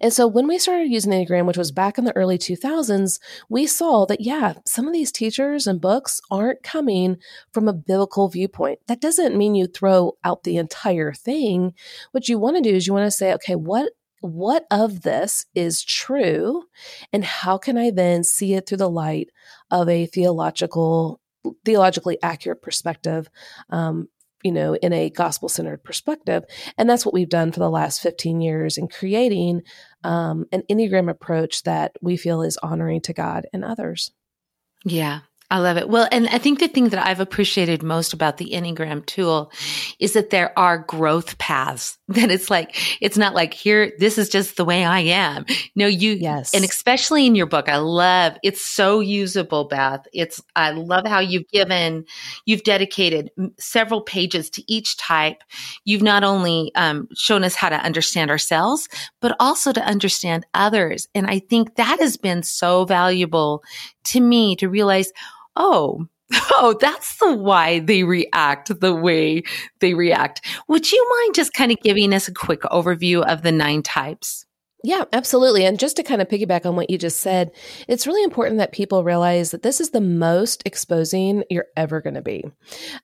And 0.00 0.12
so 0.12 0.26
when 0.26 0.46
we 0.46 0.58
started 0.58 0.90
using 0.90 1.10
the 1.10 1.16
Enneagram, 1.16 1.46
which 1.46 1.56
was 1.56 1.72
back 1.72 1.98
in 1.98 2.04
the 2.04 2.16
early 2.16 2.38
2000s, 2.38 3.18
we 3.48 3.66
saw 3.66 4.06
that, 4.06 4.20
yeah, 4.20 4.54
some 4.66 4.86
of 4.86 4.92
these 4.92 5.12
teachers 5.12 5.66
and 5.66 5.80
books 5.80 6.20
aren't 6.30 6.62
coming 6.62 7.16
from 7.52 7.68
a 7.68 7.72
biblical 7.72 8.28
viewpoint. 8.28 8.80
That 8.86 9.00
doesn't 9.00 9.36
mean 9.36 9.54
you 9.54 9.66
throw 9.66 10.16
out 10.24 10.42
the 10.44 10.56
entire 10.56 11.12
thing. 11.12 11.74
What 12.12 12.28
you 12.28 12.38
want 12.38 12.56
to 12.56 12.62
do 12.62 12.74
is 12.74 12.86
you 12.86 12.92
want 12.92 13.06
to 13.06 13.10
say, 13.10 13.32
okay, 13.34 13.54
what 13.54 13.92
what 14.22 14.64
of 14.70 15.02
this 15.02 15.46
is 15.52 15.82
true 15.82 16.62
and 17.12 17.24
how 17.24 17.58
can 17.58 17.76
i 17.76 17.90
then 17.90 18.22
see 18.22 18.54
it 18.54 18.68
through 18.68 18.78
the 18.78 18.88
light 18.88 19.28
of 19.72 19.88
a 19.88 20.06
theological 20.06 21.20
theologically 21.64 22.18
accurate 22.22 22.62
perspective 22.62 23.28
um, 23.70 24.08
you 24.42 24.52
know, 24.52 24.74
in 24.74 24.92
a 24.92 25.10
gospel 25.10 25.48
centered 25.48 25.84
perspective. 25.84 26.44
And 26.76 26.88
that's 26.88 27.04
what 27.04 27.14
we've 27.14 27.28
done 27.28 27.52
for 27.52 27.60
the 27.60 27.70
last 27.70 28.00
15 28.00 28.40
years 28.40 28.78
in 28.78 28.88
creating 28.88 29.62
um, 30.04 30.46
an 30.52 30.62
Enneagram 30.70 31.08
approach 31.10 31.62
that 31.62 31.96
we 32.00 32.16
feel 32.16 32.42
is 32.42 32.58
honoring 32.62 33.00
to 33.02 33.12
God 33.12 33.46
and 33.52 33.64
others. 33.64 34.10
Yeah. 34.84 35.20
I 35.52 35.58
love 35.58 35.76
it. 35.76 35.90
Well, 35.90 36.08
and 36.10 36.28
I 36.28 36.38
think 36.38 36.60
the 36.60 36.66
thing 36.66 36.88
that 36.88 37.06
I've 37.06 37.20
appreciated 37.20 37.82
most 37.82 38.14
about 38.14 38.38
the 38.38 38.52
Enneagram 38.54 39.04
tool 39.04 39.52
is 39.98 40.14
that 40.14 40.30
there 40.30 40.58
are 40.58 40.78
growth 40.78 41.36
paths. 41.38 41.98
That 42.12 42.30
it's 42.30 42.50
like, 42.50 42.76
it's 43.00 43.16
not 43.16 43.34
like 43.34 43.54
here, 43.54 43.92
this 43.98 44.18
is 44.18 44.28
just 44.28 44.58
the 44.58 44.66
way 44.66 44.84
I 44.84 45.00
am. 45.00 45.46
No, 45.74 45.86
you, 45.86 46.12
yes. 46.12 46.52
And 46.52 46.62
especially 46.62 47.26
in 47.26 47.34
your 47.34 47.46
book, 47.46 47.70
I 47.70 47.78
love, 47.78 48.36
it's 48.42 48.60
so 48.60 49.00
usable, 49.00 49.64
Beth. 49.64 50.06
It's, 50.12 50.42
I 50.54 50.72
love 50.72 51.06
how 51.06 51.20
you've 51.20 51.48
given, 51.48 52.04
you've 52.44 52.64
dedicated 52.64 53.30
several 53.58 54.02
pages 54.02 54.50
to 54.50 54.62
each 54.70 54.98
type. 54.98 55.42
You've 55.86 56.02
not 56.02 56.22
only 56.22 56.70
um, 56.74 57.08
shown 57.14 57.44
us 57.44 57.54
how 57.54 57.70
to 57.70 57.76
understand 57.76 58.30
ourselves, 58.30 58.90
but 59.22 59.34
also 59.40 59.72
to 59.72 59.82
understand 59.82 60.44
others. 60.52 61.08
And 61.14 61.26
I 61.26 61.38
think 61.38 61.76
that 61.76 61.98
has 61.98 62.18
been 62.18 62.42
so 62.42 62.84
valuable 62.84 63.64
to 64.04 64.20
me 64.20 64.54
to 64.56 64.68
realize, 64.68 65.12
oh, 65.56 66.06
Oh, 66.54 66.76
that's 66.80 67.18
the 67.18 67.34
why 67.34 67.80
they 67.80 68.04
react 68.04 68.80
the 68.80 68.94
way 68.94 69.42
they 69.80 69.94
react. 69.94 70.46
Would 70.68 70.90
you 70.90 71.08
mind 71.18 71.34
just 71.34 71.52
kind 71.52 71.72
of 71.72 71.80
giving 71.80 72.14
us 72.14 72.28
a 72.28 72.34
quick 72.34 72.62
overview 72.62 73.22
of 73.22 73.42
the 73.42 73.52
nine 73.52 73.82
types? 73.82 74.46
Yeah, 74.84 75.04
absolutely. 75.12 75.64
And 75.64 75.78
just 75.78 75.96
to 75.96 76.02
kind 76.02 76.20
of 76.20 76.28
piggyback 76.28 76.66
on 76.66 76.74
what 76.74 76.90
you 76.90 76.98
just 76.98 77.20
said, 77.20 77.52
it's 77.86 78.06
really 78.06 78.24
important 78.24 78.58
that 78.58 78.72
people 78.72 79.04
realize 79.04 79.52
that 79.52 79.62
this 79.62 79.80
is 79.80 79.90
the 79.90 80.00
most 80.00 80.62
exposing 80.66 81.44
you're 81.50 81.66
ever 81.76 82.00
going 82.00 82.14
to 82.14 82.22
be. 82.22 82.44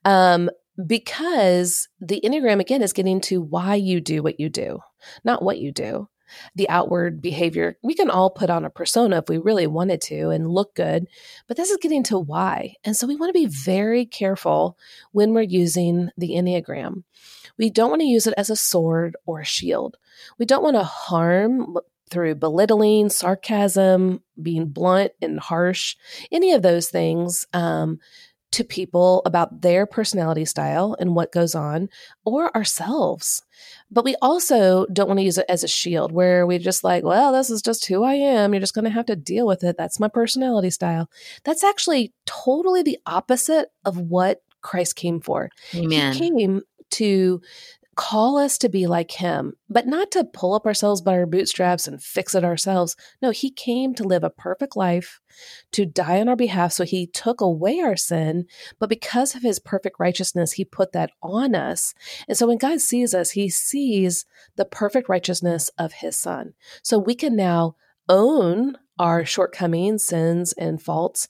Um, 0.03 0.49
because 0.85 1.87
the 2.01 2.21
Enneagram, 2.23 2.59
again, 2.59 2.81
is 2.81 2.93
getting 2.93 3.21
to 3.21 3.41
why 3.41 3.75
you 3.75 4.01
do 4.01 4.21
what 4.21 4.39
you 4.39 4.49
do, 4.49 4.79
not 5.23 5.41
what 5.41 5.59
you 5.59 5.71
do 5.71 6.09
the 6.55 6.69
outward 6.69 7.21
behavior. 7.21 7.77
We 7.81 7.93
can 7.93 8.09
all 8.09 8.29
put 8.29 8.49
on 8.49 8.65
a 8.65 8.69
persona 8.69 9.17
if 9.17 9.29
we 9.29 9.37
really 9.37 9.67
wanted 9.67 10.01
to 10.01 10.29
and 10.29 10.49
look 10.49 10.75
good, 10.75 11.07
but 11.47 11.57
this 11.57 11.69
is 11.69 11.77
getting 11.77 12.03
to 12.03 12.19
why. 12.19 12.75
And 12.83 12.95
so 12.95 13.07
we 13.07 13.15
want 13.15 13.29
to 13.29 13.39
be 13.39 13.45
very 13.45 14.05
careful 14.05 14.77
when 15.11 15.33
we're 15.33 15.41
using 15.41 16.09
the 16.17 16.31
Enneagram. 16.31 17.03
We 17.57 17.69
don't 17.69 17.89
want 17.89 18.01
to 18.01 18.07
use 18.07 18.27
it 18.27 18.33
as 18.37 18.49
a 18.49 18.55
sword 18.55 19.17
or 19.25 19.41
a 19.41 19.45
shield. 19.45 19.97
We 20.37 20.45
don't 20.45 20.63
want 20.63 20.75
to 20.75 20.83
harm 20.83 21.77
through 22.09 22.35
belittling, 22.35 23.09
sarcasm, 23.09 24.21
being 24.41 24.67
blunt 24.67 25.11
and 25.21 25.39
harsh, 25.39 25.95
any 26.31 26.53
of 26.53 26.61
those 26.61 26.89
things. 26.89 27.45
Um, 27.53 27.99
to 28.51 28.63
people 28.63 29.21
about 29.25 29.61
their 29.61 29.85
personality 29.85 30.45
style 30.45 30.95
and 30.99 31.15
what 31.15 31.31
goes 31.31 31.53
on, 31.53 31.89
or 32.25 32.55
ourselves. 32.55 33.43
But 33.91 34.05
we 34.05 34.15
also 34.21 34.85
don't 34.93 35.07
want 35.07 35.19
to 35.19 35.23
use 35.23 35.37
it 35.37 35.45
as 35.49 35.63
a 35.63 35.67
shield 35.67 36.11
where 36.11 36.45
we 36.45 36.57
just 36.59 36.83
like, 36.83 37.03
well, 37.03 37.33
this 37.33 37.49
is 37.49 37.61
just 37.61 37.85
who 37.85 38.03
I 38.03 38.13
am. 38.13 38.53
You're 38.53 38.59
just 38.61 38.75
going 38.75 38.85
to 38.85 38.91
have 38.91 39.07
to 39.07 39.15
deal 39.15 39.47
with 39.47 39.63
it. 39.63 39.77
That's 39.77 39.99
my 39.99 40.07
personality 40.07 40.69
style. 40.69 41.09
That's 41.43 41.63
actually 41.63 42.13
totally 42.25 42.83
the 42.83 42.99
opposite 43.05 43.69
of 43.85 43.97
what 43.97 44.41
Christ 44.61 44.95
came 44.95 45.21
for. 45.21 45.49
Amen. 45.73 46.13
He 46.13 46.19
came 46.19 46.61
to 46.91 47.41
call 47.99 48.37
us 48.37 48.57
to 48.57 48.69
be 48.69 48.87
like 48.87 49.11
him, 49.11 49.51
but 49.69 49.85
not 49.85 50.09
to 50.09 50.23
pull 50.23 50.53
up 50.53 50.65
ourselves 50.65 51.01
by 51.01 51.11
our 51.11 51.25
bootstraps 51.25 51.85
and 51.85 52.01
fix 52.01 52.33
it 52.33 52.45
ourselves. 52.45 52.95
No, 53.21 53.31
he 53.31 53.51
came 53.51 53.93
to 53.95 54.05
live 54.05 54.23
a 54.23 54.29
perfect 54.29 54.77
life, 54.77 55.19
to 55.73 55.85
die 55.85 56.21
on 56.21 56.29
our 56.29 56.37
behalf. 56.37 56.71
So 56.71 56.85
he 56.85 57.07
took 57.07 57.41
away 57.41 57.81
our 57.81 57.97
sin, 57.97 58.45
but 58.79 58.87
because 58.87 59.35
of 59.35 59.41
his 59.41 59.59
perfect 59.59 59.97
righteousness, 59.99 60.53
he 60.53 60.63
put 60.63 60.93
that 60.93 61.11
on 61.21 61.55
us. 61.55 61.93
And 62.29 62.37
so 62.37 62.47
when 62.47 62.57
God 62.57 62.79
sees 62.79 63.13
us, 63.13 63.31
he 63.31 63.49
sees 63.49 64.25
the 64.55 64.63
perfect 64.63 65.09
righteousness 65.09 65.69
of 65.77 65.91
his 65.91 66.15
son. 66.15 66.53
So 66.81 66.97
we 66.97 67.15
can 67.15 67.35
now 67.35 67.75
own 68.07 68.77
our 68.97 69.25
shortcomings, 69.25 70.05
sins, 70.05 70.53
and 70.53 70.81
faults 70.81 71.27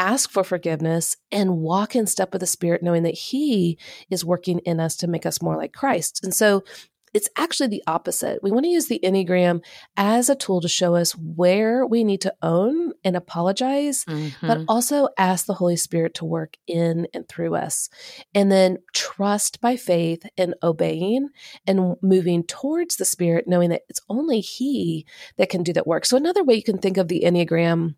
ask 0.00 0.30
for 0.30 0.42
forgiveness 0.42 1.18
and 1.30 1.58
walk 1.58 1.94
in 1.94 2.06
step 2.06 2.32
with 2.32 2.40
the 2.40 2.46
Spirit, 2.46 2.82
knowing 2.82 3.02
that 3.02 3.14
He 3.14 3.78
is 4.08 4.24
working 4.24 4.60
in 4.60 4.80
us 4.80 4.96
to 4.96 5.06
make 5.06 5.26
us 5.26 5.42
more 5.42 5.56
like 5.56 5.74
Christ. 5.74 6.24
And 6.24 6.34
so 6.34 6.64
it's 7.12 7.28
actually 7.36 7.66
the 7.66 7.82
opposite. 7.86 8.40
We 8.42 8.52
want 8.52 8.64
to 8.64 8.70
use 8.70 8.86
the 8.86 9.00
Enneagram 9.02 9.62
as 9.96 10.30
a 10.30 10.36
tool 10.36 10.60
to 10.60 10.68
show 10.68 10.94
us 10.94 11.12
where 11.12 11.84
we 11.84 12.04
need 12.04 12.20
to 12.20 12.34
own 12.40 12.92
and 13.02 13.16
apologize, 13.16 14.04
mm-hmm. 14.04 14.46
but 14.46 14.60
also 14.68 15.08
ask 15.18 15.46
the 15.46 15.54
Holy 15.54 15.76
Spirit 15.76 16.14
to 16.14 16.24
work 16.24 16.56
in 16.66 17.08
and 17.12 17.28
through 17.28 17.56
us. 17.56 17.90
And 18.34 18.50
then 18.50 18.78
trust 18.94 19.60
by 19.60 19.76
faith 19.76 20.24
and 20.38 20.54
obeying 20.62 21.30
and 21.66 21.96
moving 22.00 22.44
towards 22.44 22.96
the 22.96 23.04
Spirit, 23.04 23.48
knowing 23.48 23.70
that 23.70 23.82
it's 23.88 24.00
only 24.08 24.40
He 24.40 25.04
that 25.36 25.50
can 25.50 25.62
do 25.62 25.72
that 25.72 25.88
work. 25.88 26.06
So, 26.06 26.16
another 26.16 26.44
way 26.44 26.54
you 26.54 26.62
can 26.62 26.78
think 26.78 26.96
of 26.96 27.08
the 27.08 27.22
Enneagram 27.26 27.96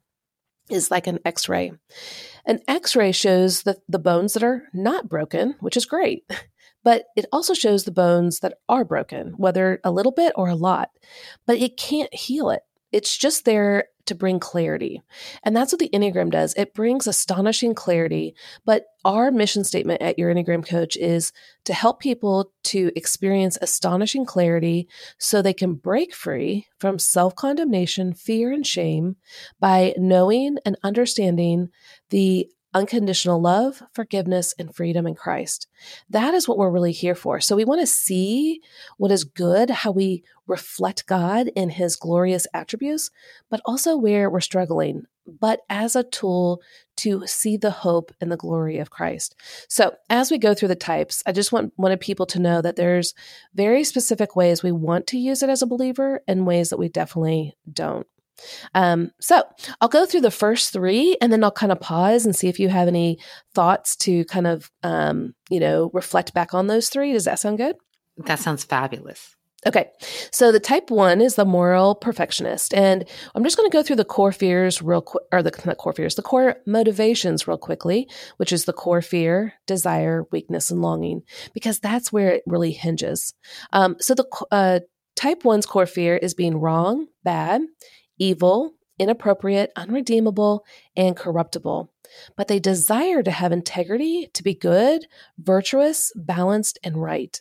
is 0.72 0.90
like 0.90 1.06
an 1.06 1.18
x 1.24 1.48
ray. 1.48 1.72
An 2.44 2.60
x 2.66 2.96
ray 2.96 3.12
shows 3.12 3.62
the, 3.62 3.78
the 3.88 3.98
bones 3.98 4.32
that 4.32 4.42
are 4.42 4.64
not 4.72 5.08
broken, 5.08 5.54
which 5.60 5.76
is 5.76 5.86
great, 5.86 6.24
but 6.84 7.04
it 7.16 7.26
also 7.32 7.54
shows 7.54 7.84
the 7.84 7.92
bones 7.92 8.40
that 8.40 8.54
are 8.68 8.84
broken, 8.84 9.34
whether 9.36 9.80
a 9.84 9.92
little 9.92 10.12
bit 10.12 10.32
or 10.36 10.48
a 10.48 10.54
lot, 10.54 10.90
but 11.46 11.58
it 11.58 11.76
can't 11.76 12.12
heal 12.12 12.50
it. 12.50 12.62
It's 12.92 13.16
just 13.16 13.44
there 13.44 13.86
to 14.06 14.14
bring 14.14 14.40
clarity. 14.40 15.00
And 15.42 15.56
that's 15.56 15.72
what 15.72 15.78
the 15.78 15.90
Enneagram 15.90 16.30
does. 16.30 16.54
It 16.54 16.74
brings 16.74 17.06
astonishing 17.06 17.74
clarity. 17.74 18.34
But 18.64 18.86
our 19.04 19.30
mission 19.30 19.64
statement 19.64 20.02
at 20.02 20.18
Your 20.18 20.32
Enneagram 20.32 20.66
Coach 20.66 20.96
is 20.96 21.32
to 21.64 21.72
help 21.72 22.00
people 22.00 22.52
to 22.64 22.90
experience 22.96 23.58
astonishing 23.60 24.24
clarity 24.24 24.88
so 25.18 25.40
they 25.40 25.54
can 25.54 25.74
break 25.74 26.14
free 26.14 26.66
from 26.78 26.98
self 26.98 27.34
condemnation, 27.34 28.12
fear, 28.12 28.52
and 28.52 28.66
shame 28.66 29.16
by 29.60 29.94
knowing 29.96 30.58
and 30.64 30.76
understanding 30.82 31.68
the 32.10 32.48
unconditional 32.74 33.40
love, 33.40 33.82
forgiveness, 33.92 34.54
and 34.58 34.74
freedom 34.74 35.06
in 35.06 35.14
Christ. 35.14 35.66
That 36.08 36.34
is 36.34 36.48
what 36.48 36.58
we're 36.58 36.70
really 36.70 36.92
here 36.92 37.14
for. 37.14 37.40
So 37.40 37.56
we 37.56 37.64
want 37.64 37.80
to 37.80 37.86
see 37.86 38.60
what 38.96 39.12
is 39.12 39.24
good, 39.24 39.70
how 39.70 39.90
we 39.90 40.22
reflect 40.46 41.06
God 41.06 41.48
in 41.54 41.70
his 41.70 41.96
glorious 41.96 42.46
attributes, 42.54 43.10
but 43.50 43.60
also 43.64 43.96
where 43.96 44.28
we're 44.28 44.40
struggling, 44.40 45.04
but 45.26 45.60
as 45.70 45.94
a 45.94 46.02
tool 46.02 46.60
to 46.96 47.26
see 47.26 47.56
the 47.56 47.70
hope 47.70 48.12
and 48.20 48.30
the 48.30 48.36
glory 48.36 48.78
of 48.78 48.90
Christ. 48.90 49.36
So 49.68 49.94
as 50.10 50.30
we 50.30 50.38
go 50.38 50.54
through 50.54 50.68
the 50.68 50.74
types, 50.74 51.22
I 51.26 51.32
just 51.32 51.52
want 51.52 51.72
wanted 51.76 52.00
people 52.00 52.26
to 52.26 52.40
know 52.40 52.60
that 52.60 52.76
there's 52.76 53.14
very 53.54 53.84
specific 53.84 54.34
ways 54.34 54.62
we 54.62 54.72
want 54.72 55.06
to 55.08 55.18
use 55.18 55.42
it 55.42 55.50
as 55.50 55.62
a 55.62 55.66
believer 55.66 56.22
and 56.26 56.46
ways 56.46 56.70
that 56.70 56.78
we 56.78 56.88
definitely 56.88 57.54
don't. 57.72 58.06
Um, 58.74 59.10
so 59.20 59.42
I'll 59.80 59.88
go 59.88 60.06
through 60.06 60.22
the 60.22 60.30
first 60.30 60.72
three 60.72 61.16
and 61.20 61.32
then 61.32 61.44
I'll 61.44 61.50
kind 61.50 61.72
of 61.72 61.80
pause 61.80 62.24
and 62.24 62.34
see 62.34 62.48
if 62.48 62.58
you 62.58 62.68
have 62.68 62.88
any 62.88 63.18
thoughts 63.54 63.96
to 63.96 64.24
kind 64.26 64.46
of, 64.46 64.70
um, 64.82 65.34
you 65.50 65.60
know, 65.60 65.90
reflect 65.92 66.34
back 66.34 66.54
on 66.54 66.66
those 66.66 66.88
three. 66.88 67.12
Does 67.12 67.24
that 67.24 67.38
sound 67.38 67.58
good? 67.58 67.76
That 68.16 68.38
sounds 68.38 68.64
fabulous. 68.64 69.34
Okay, 69.64 69.90
so 70.32 70.50
the 70.50 70.58
type 70.58 70.90
one 70.90 71.20
is 71.20 71.36
the 71.36 71.44
moral 71.44 71.94
perfectionist, 71.94 72.74
and 72.74 73.08
I'm 73.32 73.44
just 73.44 73.56
going 73.56 73.70
to 73.70 73.72
go 73.72 73.84
through 73.84 73.94
the 73.96 74.04
core 74.04 74.32
fears 74.32 74.82
real 74.82 75.02
quick, 75.02 75.22
or 75.30 75.40
the 75.40 75.52
not 75.64 75.78
core 75.78 75.92
fears, 75.92 76.16
the 76.16 76.22
core 76.22 76.56
motivations 76.66 77.46
real 77.46 77.58
quickly, 77.58 78.08
which 78.38 78.52
is 78.52 78.64
the 78.64 78.72
core 78.72 79.02
fear, 79.02 79.54
desire, 79.68 80.24
weakness, 80.32 80.72
and 80.72 80.82
longing, 80.82 81.22
because 81.54 81.78
that's 81.78 82.12
where 82.12 82.32
it 82.32 82.42
really 82.44 82.72
hinges. 82.72 83.34
Um, 83.72 83.94
so 84.00 84.16
the 84.16 84.26
uh, 84.50 84.80
type 85.14 85.44
one's 85.44 85.66
core 85.66 85.86
fear 85.86 86.16
is 86.16 86.34
being 86.34 86.56
wrong, 86.56 87.06
bad, 87.22 87.62
evil, 88.22 88.74
inappropriate, 89.00 89.72
unredeemable, 89.74 90.64
and 90.96 91.16
corruptible. 91.16 91.92
But 92.36 92.46
they 92.46 92.60
desire 92.60 93.22
to 93.22 93.30
have 93.32 93.50
integrity, 93.50 94.28
to 94.34 94.44
be 94.44 94.54
good, 94.54 95.06
virtuous, 95.38 96.12
balanced, 96.14 96.78
and 96.84 97.02
right. 97.02 97.40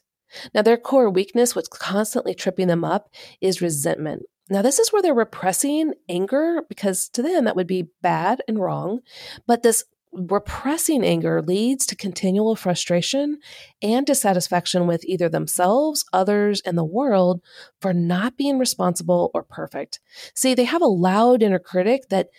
Now, 0.55 0.63
their 0.63 0.77
core 0.77 1.09
weakness, 1.09 1.55
what's 1.55 1.67
constantly 1.67 2.33
tripping 2.33 2.67
them 2.67 2.83
up, 2.83 3.09
is 3.41 3.61
resentment. 3.61 4.23
Now, 4.49 4.63
this 4.63 4.79
is 4.79 4.91
where 4.91 5.01
they're 5.01 5.13
repressing 5.13 5.93
anger 6.09 6.63
because 6.67 7.09
to 7.09 7.21
them 7.21 7.45
that 7.45 7.55
would 7.55 7.67
be 7.67 7.89
bad 8.01 8.41
and 8.47 8.57
wrong. 8.57 9.01
But 9.45 9.61
this 9.61 9.83
repressing 10.13 11.03
anger 11.03 11.41
leads 11.41 11.85
to 11.85 11.95
continual 11.95 12.55
frustration 12.55 13.39
and 13.81 14.05
dissatisfaction 14.05 14.87
with 14.87 15.05
either 15.05 15.29
themselves, 15.29 16.05
others, 16.11 16.61
and 16.65 16.77
the 16.77 16.83
world 16.83 17.41
for 17.79 17.93
not 17.93 18.37
being 18.37 18.59
responsible 18.59 19.31
or 19.33 19.43
perfect. 19.43 19.99
See, 20.35 20.53
they 20.53 20.65
have 20.65 20.81
a 20.81 20.87
loud 20.87 21.41
inner 21.41 21.59
critic 21.59 22.09
that 22.09 22.29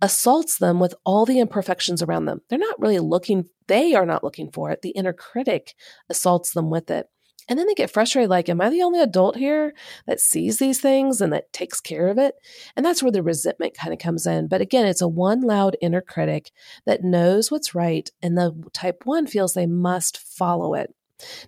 assaults 0.00 0.58
them 0.58 0.80
with 0.80 0.94
all 1.04 1.26
the 1.26 1.40
imperfections 1.40 2.02
around 2.02 2.26
them. 2.26 2.40
They're 2.48 2.58
not 2.58 2.78
really 2.78 3.00
looking, 3.00 3.46
they 3.66 3.94
are 3.94 4.06
not 4.06 4.24
looking 4.24 4.50
for 4.50 4.70
it. 4.70 4.82
The 4.82 4.90
inner 4.90 5.12
critic 5.12 5.74
assaults 6.08 6.52
them 6.52 6.70
with 6.70 6.90
it. 6.90 7.08
And 7.48 7.58
then 7.58 7.66
they 7.66 7.74
get 7.74 7.90
frustrated 7.90 8.30
like, 8.30 8.48
am 8.48 8.60
I 8.60 8.70
the 8.70 8.82
only 8.82 9.00
adult 9.00 9.36
here 9.36 9.74
that 10.06 10.20
sees 10.20 10.58
these 10.58 10.80
things 10.80 11.20
and 11.20 11.32
that 11.32 11.52
takes 11.52 11.80
care 11.80 12.08
of 12.08 12.18
it? 12.18 12.34
And 12.76 12.84
that's 12.84 13.02
where 13.02 13.12
the 13.12 13.22
resentment 13.22 13.76
kind 13.76 13.92
of 13.92 13.98
comes 13.98 14.26
in. 14.26 14.48
But 14.48 14.60
again, 14.60 14.86
it's 14.86 15.00
a 15.00 15.08
one 15.08 15.40
loud 15.40 15.76
inner 15.80 16.02
critic 16.02 16.50
that 16.86 17.04
knows 17.04 17.50
what's 17.50 17.74
right, 17.74 18.10
and 18.22 18.36
the 18.36 18.54
type 18.72 19.02
one 19.04 19.26
feels 19.26 19.54
they 19.54 19.66
must 19.66 20.18
follow 20.18 20.74
it. 20.74 20.94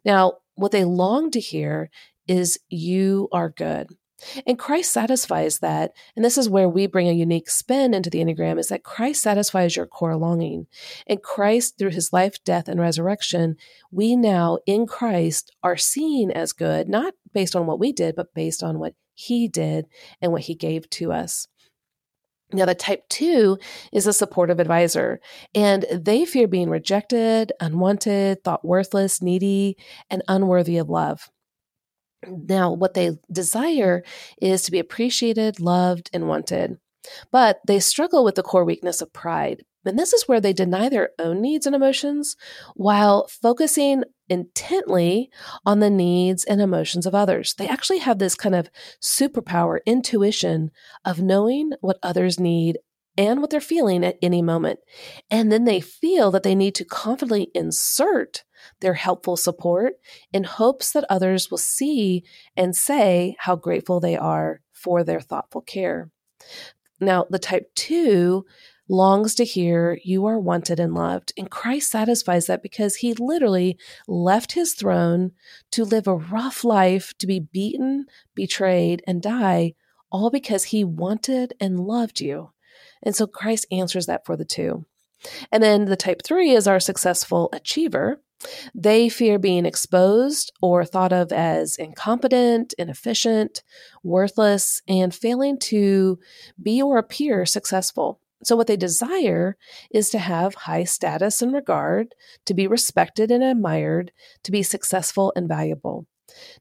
Now, 0.05 0.39
what 0.55 0.73
they 0.73 0.85
long 0.85 1.31
to 1.33 1.41
hear 1.41 1.91
is, 2.27 2.59
you 2.69 3.29
are 3.33 3.51
good. 3.51 3.89
And 4.47 4.59
Christ 4.59 4.93
satisfies 4.93 5.59
that. 5.61 5.93
And 6.17 6.25
this 6.25 6.39
is 6.39 6.49
where 6.49 6.69
we 6.69 6.87
bring 6.87 7.09
a 7.09 7.13
unique 7.13 7.51
spin 7.51 7.95
into 7.95 8.11
the 8.11 8.19
Enneagram 8.19 8.59
is 8.59 8.69
that 8.69 8.85
Christ 8.85 9.23
satisfies 9.23 9.77
your 9.77 9.87
core 9.87 10.17
longing. 10.17 10.67
And 11.07 11.23
Christ, 11.23 11.79
through 11.79 11.91
his 11.91 12.13
life, 12.13 12.43
death, 12.45 12.69
and 12.69 12.81
resurrection, 12.81 13.57
we 13.91 14.17
now 14.17 14.59
in 14.67 14.87
Christ 14.87 15.55
are 15.63 15.77
seen 15.77 16.31
as 16.31 16.53
good, 16.53 16.89
not 16.89 17.15
based 17.33 17.57
on 17.57 17.67
what 17.67 17.79
we 17.79 17.93
did, 17.93 18.17
but 18.17 18.35
based 18.35 18.63
on 18.63 18.79
what 18.79 18.95
he 19.15 19.49
did 19.49 19.87
and 20.21 20.33
what 20.33 20.43
he 20.43 20.55
gave 20.55 20.89
to 20.91 21.13
us. 21.13 21.47
Now, 22.53 22.65
the 22.65 22.75
type 22.75 23.09
two 23.09 23.59
is 23.93 24.07
a 24.07 24.13
supportive 24.13 24.59
advisor, 24.59 25.21
and 25.55 25.87
they 25.93 26.25
fear 26.25 26.49
being 26.49 26.69
rejected, 26.69 27.53
unwanted, 27.61 28.43
thought 28.43 28.65
worthless, 28.65 29.23
needy, 29.23 29.77
and 30.11 30.23
unworthy 30.27 30.79
of 30.79 30.89
love. 30.89 31.31
Now, 32.27 32.73
what 32.73 32.95
they 32.95 33.19
desire 33.31 34.03
is 34.41 34.63
to 34.63 34.71
be 34.71 34.79
appreciated, 34.79 35.61
loved, 35.61 36.11
and 36.13 36.29
wanted. 36.29 36.79
But 37.31 37.61
they 37.67 37.81
struggle 37.81 38.25
with 38.25 38.35
the 38.35 38.43
core 38.43 38.65
weakness 38.65 39.01
of 39.01 39.13
pride. 39.13 39.65
And 39.85 39.99
this 39.99 40.13
is 40.13 40.29
where 40.29 40.41
they 40.41 40.53
deny 40.53 40.89
their 40.89 41.11
own 41.19 41.41
needs 41.41 41.67
and 41.67 41.75
emotions 41.75 42.37
while 42.75 43.27
focusing 43.29 44.05
intently 44.29 45.31
on 45.65 45.81
the 45.81 45.89
needs 45.89 46.45
and 46.45 46.61
emotions 46.61 47.07
of 47.07 47.15
others. 47.15 47.55
They 47.55 47.67
actually 47.67 47.99
have 47.99 48.19
this 48.19 48.35
kind 48.35 48.55
of 48.55 48.71
superpower, 49.03 49.79
intuition 49.87 50.71
of 51.05 51.23
knowing 51.23 51.73
what 51.81 51.99
others 52.03 52.39
need 52.39 52.79
and 53.17 53.41
what 53.41 53.51
they're 53.51 53.61
feeling 53.61 54.05
at 54.05 54.19
any 54.23 54.43
moment. 54.43 54.81
And 55.31 55.51
then 55.51 55.65
they 55.65 55.81
feel 55.81 56.31
that 56.31 56.43
they 56.43 56.55
need 56.55 56.75
to 56.77 56.85
confidently 56.85 57.51
insert 57.55 58.45
their 58.81 58.95
helpful 58.95 59.37
support 59.37 59.95
in 60.33 60.45
hopes 60.45 60.93
that 60.93 61.05
others 61.09 61.51
will 61.51 61.59
see 61.59 62.25
and 62.57 62.75
say 62.75 63.37
how 63.39 63.57
grateful 63.57 64.01
they 64.01 64.17
are 64.17 64.61
for 64.73 65.05
their 65.05 65.21
thoughtful 65.21 65.61
care. 65.61 66.11
Now, 67.01 67.27
the 67.31 67.39
type 67.39 67.75
two 67.75 68.45
longs 68.91 69.37
to 69.37 69.45
hear 69.45 69.99
you 70.05 70.27
are 70.27 70.39
wanted 70.39 70.81
and 70.81 70.93
loved. 70.93 71.33
And 71.39 71.49
Christ 71.49 71.91
satisfies 71.91 72.47
that 72.47 72.63
because 72.63 72.97
he 72.97 73.15
literally 73.15 73.79
left 74.09 74.53
his 74.53 74.75
throne 74.75 75.31
to 75.71 75.85
live 75.85 76.09
a 76.09 76.17
rough 76.17 76.65
life, 76.65 77.15
to 77.19 77.27
be 77.27 77.39
beaten, 77.39 78.07
betrayed, 78.35 79.03
and 79.07 79.23
die, 79.23 79.75
all 80.11 80.29
because 80.29 80.65
he 80.65 80.83
wanted 80.83 81.55
and 81.61 81.79
loved 81.79 82.21
you. 82.21 82.51
And 83.03 83.15
so 83.15 83.27
Christ 83.27 83.65
answers 83.71 84.07
that 84.07 84.27
for 84.27 84.37
the 84.37 84.45
two. 84.45 84.85
And 85.53 85.63
then 85.63 85.87
the 85.87 85.97
type 85.97 86.23
three 86.25 86.51
is 86.51 86.67
our 86.67 86.81
successful 86.81 87.49
achiever. 87.53 88.21
They 88.75 89.09
fear 89.09 89.39
being 89.39 89.67
exposed 89.67 90.53
or 90.63 90.85
thought 90.85 91.13
of 91.13 91.31
as 91.31 91.77
incompetent, 91.77 92.73
inefficient, 92.79 93.63
worthless, 94.03 94.81
and 94.89 95.15
failing 95.15 95.59
to 95.59 96.19
be 96.61 96.81
or 96.81 96.97
appear 96.97 97.45
successful. 97.45 98.19
So, 98.43 98.57
what 98.57 98.67
they 98.67 98.77
desire 98.77 99.59
is 99.91 100.09
to 100.11 100.19
have 100.19 100.55
high 100.55 100.85
status 100.85 101.43
and 101.43 101.53
regard, 101.53 102.15
to 102.47 102.55
be 102.55 102.67
respected 102.67 103.31
and 103.31 103.45
admired, 103.45 104.13
to 104.45 104.51
be 104.51 104.63
successful 104.63 105.33
and 105.37 105.47
valuable. 105.47 106.07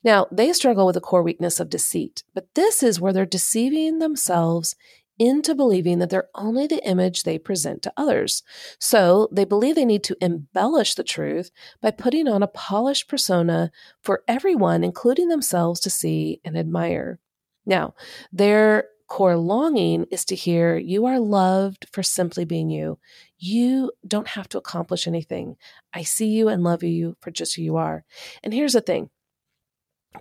Now, 0.04 0.28
they 0.32 0.52
struggle 0.52 0.86
with 0.86 0.98
a 0.98 1.02
core 1.02 1.24
weakness 1.24 1.60
of 1.60 1.70
deceit, 1.70 2.24
but 2.34 2.48
this 2.56 2.84
is 2.84 3.00
where 3.00 3.14
they're 3.14 3.26
deceiving 3.26 4.00
themselves 4.00 4.76
into 5.20 5.54
believing 5.54 6.00
that 6.00 6.10
they're 6.10 6.30
only 6.34 6.66
the 6.66 6.84
image 6.88 7.24
they 7.24 7.38
present 7.38 7.84
to 7.84 7.94
others. 7.98 8.42
So 8.80 9.28
they 9.32 9.46
believe 9.46 9.76
they 9.76 9.86
need 9.86 10.04
to 10.06 10.18
embellish 10.22 10.96
the 10.96 11.04
truth 11.04 11.52
by 11.82 11.92
putting 11.92 12.28
on 12.28 12.42
a 12.42 12.48
polished 12.48 13.08
persona 13.10 13.72
for 14.02 14.24
everyone, 14.28 14.84
including 14.84 15.28
themselves, 15.28 15.80
to 15.82 15.90
see 15.90 16.40
and 16.44 16.58
admire. 16.58 17.20
Now, 17.66 17.94
their 18.32 18.86
core 19.10 19.38
longing 19.38 20.06
is 20.12 20.24
to 20.26 20.36
hear 20.36 20.78
you 20.78 21.06
are 21.06 21.20
loved 21.20 21.88
for 21.92 22.02
simply 22.02 22.46
being 22.46 22.70
you. 22.70 23.00
You 23.38 23.92
don't 24.08 24.30
have 24.30 24.48
to 24.50 24.58
accomplish 24.58 25.08
anything. 25.08 25.58
I 25.94 26.04
see 26.04 26.28
you 26.28 26.48
and 26.48 26.64
love 26.64 26.84
you 26.84 27.18
for 27.20 27.32
just 27.32 27.56
who 27.56 27.64
you 27.64 27.76
are. 27.76 28.06
And 28.44 28.54
here's 28.54 28.74
the 28.74 28.82
thing 28.82 29.10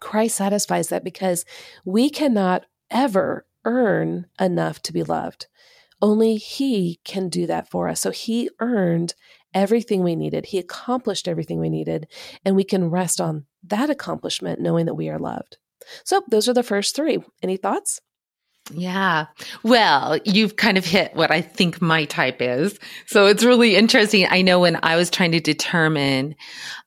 Christ 0.01 0.37
satisfies 0.37 0.89
that 0.89 1.05
because 1.05 1.45
we 1.85 2.11
cannot 2.11 2.65
ever 2.91 3.47
earn 3.65 4.27
enough 4.41 4.81
to 4.83 4.93
be 4.93 5.03
loved. 5.03 5.47
Only 6.01 6.37
He 6.37 7.01
can 7.05 7.29
do 7.29 7.47
that 7.47 7.71
for 7.71 7.89
us. 7.89 8.01
So 8.01 8.11
He 8.11 8.51
earned 8.61 9.15
everything 9.55 10.03
we 10.03 10.17
needed. 10.17 10.47
He 10.47 10.59
accomplished 10.59 11.29
everything 11.29 11.59
we 11.59 11.71
needed. 11.71 12.07
And 12.45 12.55
we 12.55 12.65
can 12.65 12.91
rest 12.91 13.21
on 13.21 13.47
that 13.65 13.91
accomplishment 13.91 14.61
knowing 14.61 14.87
that 14.87 14.95
we 14.95 15.09
are 15.09 15.19
loved. 15.19 15.59
So 16.05 16.23
those 16.31 16.49
are 16.49 16.55
the 16.55 16.63
first 16.63 16.95
three. 16.95 17.19
Any 17.43 17.57
thoughts? 17.57 18.01
Yeah. 18.71 19.27
Well, 19.63 20.19
you've 20.25 20.57
kind 20.57 20.77
of 20.77 20.85
hit 20.85 21.15
what 21.15 21.31
I 21.31 21.41
think 21.41 21.81
my 21.81 22.05
type 22.05 22.41
is. 22.41 22.79
So 23.07 23.27
it's 23.27 23.45
really 23.45 23.77
interesting. 23.77 24.27
I 24.29 24.43
know 24.43 24.61
when 24.61 24.79
I 24.83 24.97
was 24.97 25.11
trying 25.11 25.33
to 25.33 25.41
determine, 25.41 26.35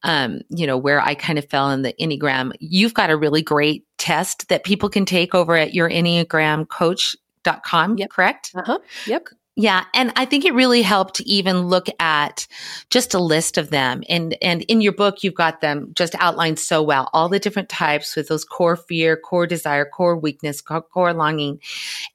um, 0.03 0.41
you 0.49 0.67
know, 0.67 0.77
where 0.77 1.01
I 1.01 1.15
kind 1.15 1.39
of 1.39 1.49
fell 1.49 1.71
in 1.71 1.81
the 1.81 1.93
Enneagram, 1.99 2.51
you've 2.59 2.93
got 2.93 3.09
a 3.09 3.17
really 3.17 3.41
great 3.41 3.85
test 3.97 4.49
that 4.49 4.63
people 4.63 4.89
can 4.89 5.05
take 5.05 5.33
over 5.33 5.55
at 5.55 5.73
your 5.73 5.89
Enneagram 5.89 6.67
coach.com, 6.67 7.97
yep. 7.97 8.09
correct? 8.09 8.51
Uh-huh. 8.55 8.79
Yep. 9.07 9.27
Yeah. 9.57 9.83
And 9.93 10.13
I 10.15 10.23
think 10.23 10.45
it 10.45 10.53
really 10.53 10.81
helped 10.81 11.15
to 11.15 11.29
even 11.29 11.67
look 11.67 11.87
at 11.99 12.47
just 12.89 13.13
a 13.13 13.19
list 13.19 13.57
of 13.57 13.69
them. 13.69 14.01
And, 14.07 14.37
and 14.41 14.61
in 14.63 14.79
your 14.79 14.93
book, 14.93 15.23
you've 15.23 15.35
got 15.35 15.59
them 15.59 15.91
just 15.93 16.15
outlined 16.19 16.57
so 16.57 16.81
well, 16.81 17.09
all 17.11 17.27
the 17.27 17.39
different 17.39 17.67
types 17.67 18.15
with 18.15 18.29
those 18.29 18.45
core 18.45 18.77
fear, 18.77 19.17
core 19.17 19.47
desire, 19.47 19.85
core 19.85 20.17
weakness, 20.17 20.61
core, 20.61 20.81
core 20.81 21.13
longing. 21.13 21.59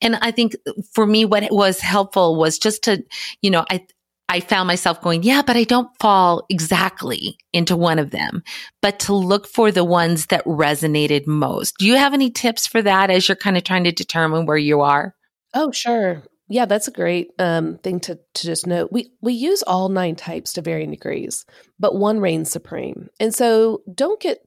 And 0.00 0.16
I 0.16 0.30
think 0.30 0.56
for 0.92 1.06
me, 1.06 1.26
what 1.26 1.46
was 1.50 1.78
helpful 1.78 2.36
was 2.36 2.58
just 2.58 2.84
to, 2.84 3.04
you 3.42 3.50
know, 3.50 3.66
I, 3.70 3.86
I 4.30 4.40
found 4.40 4.66
myself 4.66 5.02
going, 5.02 5.22
yeah, 5.22 5.42
but 5.46 5.56
I 5.56 5.64
don't 5.64 5.90
fall 6.00 6.46
exactly 6.48 7.36
into 7.52 7.76
one 7.76 7.98
of 7.98 8.10
them, 8.10 8.42
but 8.80 8.98
to 9.00 9.14
look 9.14 9.46
for 9.46 9.70
the 9.70 9.84
ones 9.84 10.26
that 10.26 10.44
resonated 10.46 11.26
most. 11.26 11.76
Do 11.78 11.86
you 11.86 11.96
have 11.96 12.14
any 12.14 12.30
tips 12.30 12.66
for 12.66 12.80
that 12.80 13.10
as 13.10 13.28
you're 13.28 13.36
kind 13.36 13.58
of 13.58 13.62
trying 13.62 13.84
to 13.84 13.92
determine 13.92 14.46
where 14.46 14.56
you 14.56 14.80
are? 14.80 15.14
Oh, 15.54 15.70
sure. 15.70 16.22
Yeah, 16.48 16.66
that's 16.66 16.86
a 16.86 16.92
great 16.92 17.30
um, 17.38 17.78
thing 17.78 17.98
to, 18.00 18.18
to 18.34 18.46
just 18.46 18.66
note. 18.66 18.90
We 18.92 19.10
we 19.20 19.32
use 19.32 19.62
all 19.62 19.88
nine 19.88 20.14
types 20.14 20.52
to 20.54 20.62
varying 20.62 20.90
degrees, 20.90 21.44
but 21.78 21.96
one 21.96 22.20
reigns 22.20 22.50
supreme. 22.50 23.08
And 23.18 23.34
so 23.34 23.82
don't 23.92 24.20
get 24.20 24.38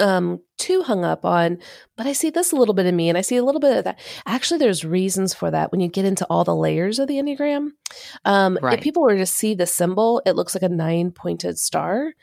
um, 0.00 0.40
too 0.58 0.82
hung 0.82 1.04
up 1.04 1.24
on, 1.24 1.58
but 1.96 2.06
I 2.06 2.12
see 2.12 2.30
this 2.30 2.50
a 2.50 2.56
little 2.56 2.74
bit 2.74 2.86
in 2.86 2.96
me 2.96 3.08
and 3.08 3.16
I 3.16 3.20
see 3.20 3.36
a 3.36 3.44
little 3.44 3.60
bit 3.60 3.76
of 3.76 3.84
that. 3.84 4.00
Actually, 4.26 4.58
there's 4.58 4.84
reasons 4.84 5.32
for 5.32 5.50
that 5.50 5.70
when 5.70 5.80
you 5.80 5.88
get 5.88 6.04
into 6.04 6.26
all 6.28 6.42
the 6.42 6.56
layers 6.56 6.98
of 6.98 7.06
the 7.06 7.14
Enneagram. 7.14 7.70
Um, 8.24 8.58
right. 8.60 8.78
If 8.78 8.82
people 8.82 9.02
were 9.02 9.16
to 9.16 9.26
see 9.26 9.54
the 9.54 9.66
symbol, 9.66 10.20
it 10.26 10.34
looks 10.34 10.54
like 10.54 10.62
a 10.62 10.68
nine 10.68 11.12
pointed 11.12 11.58
star. 11.58 12.14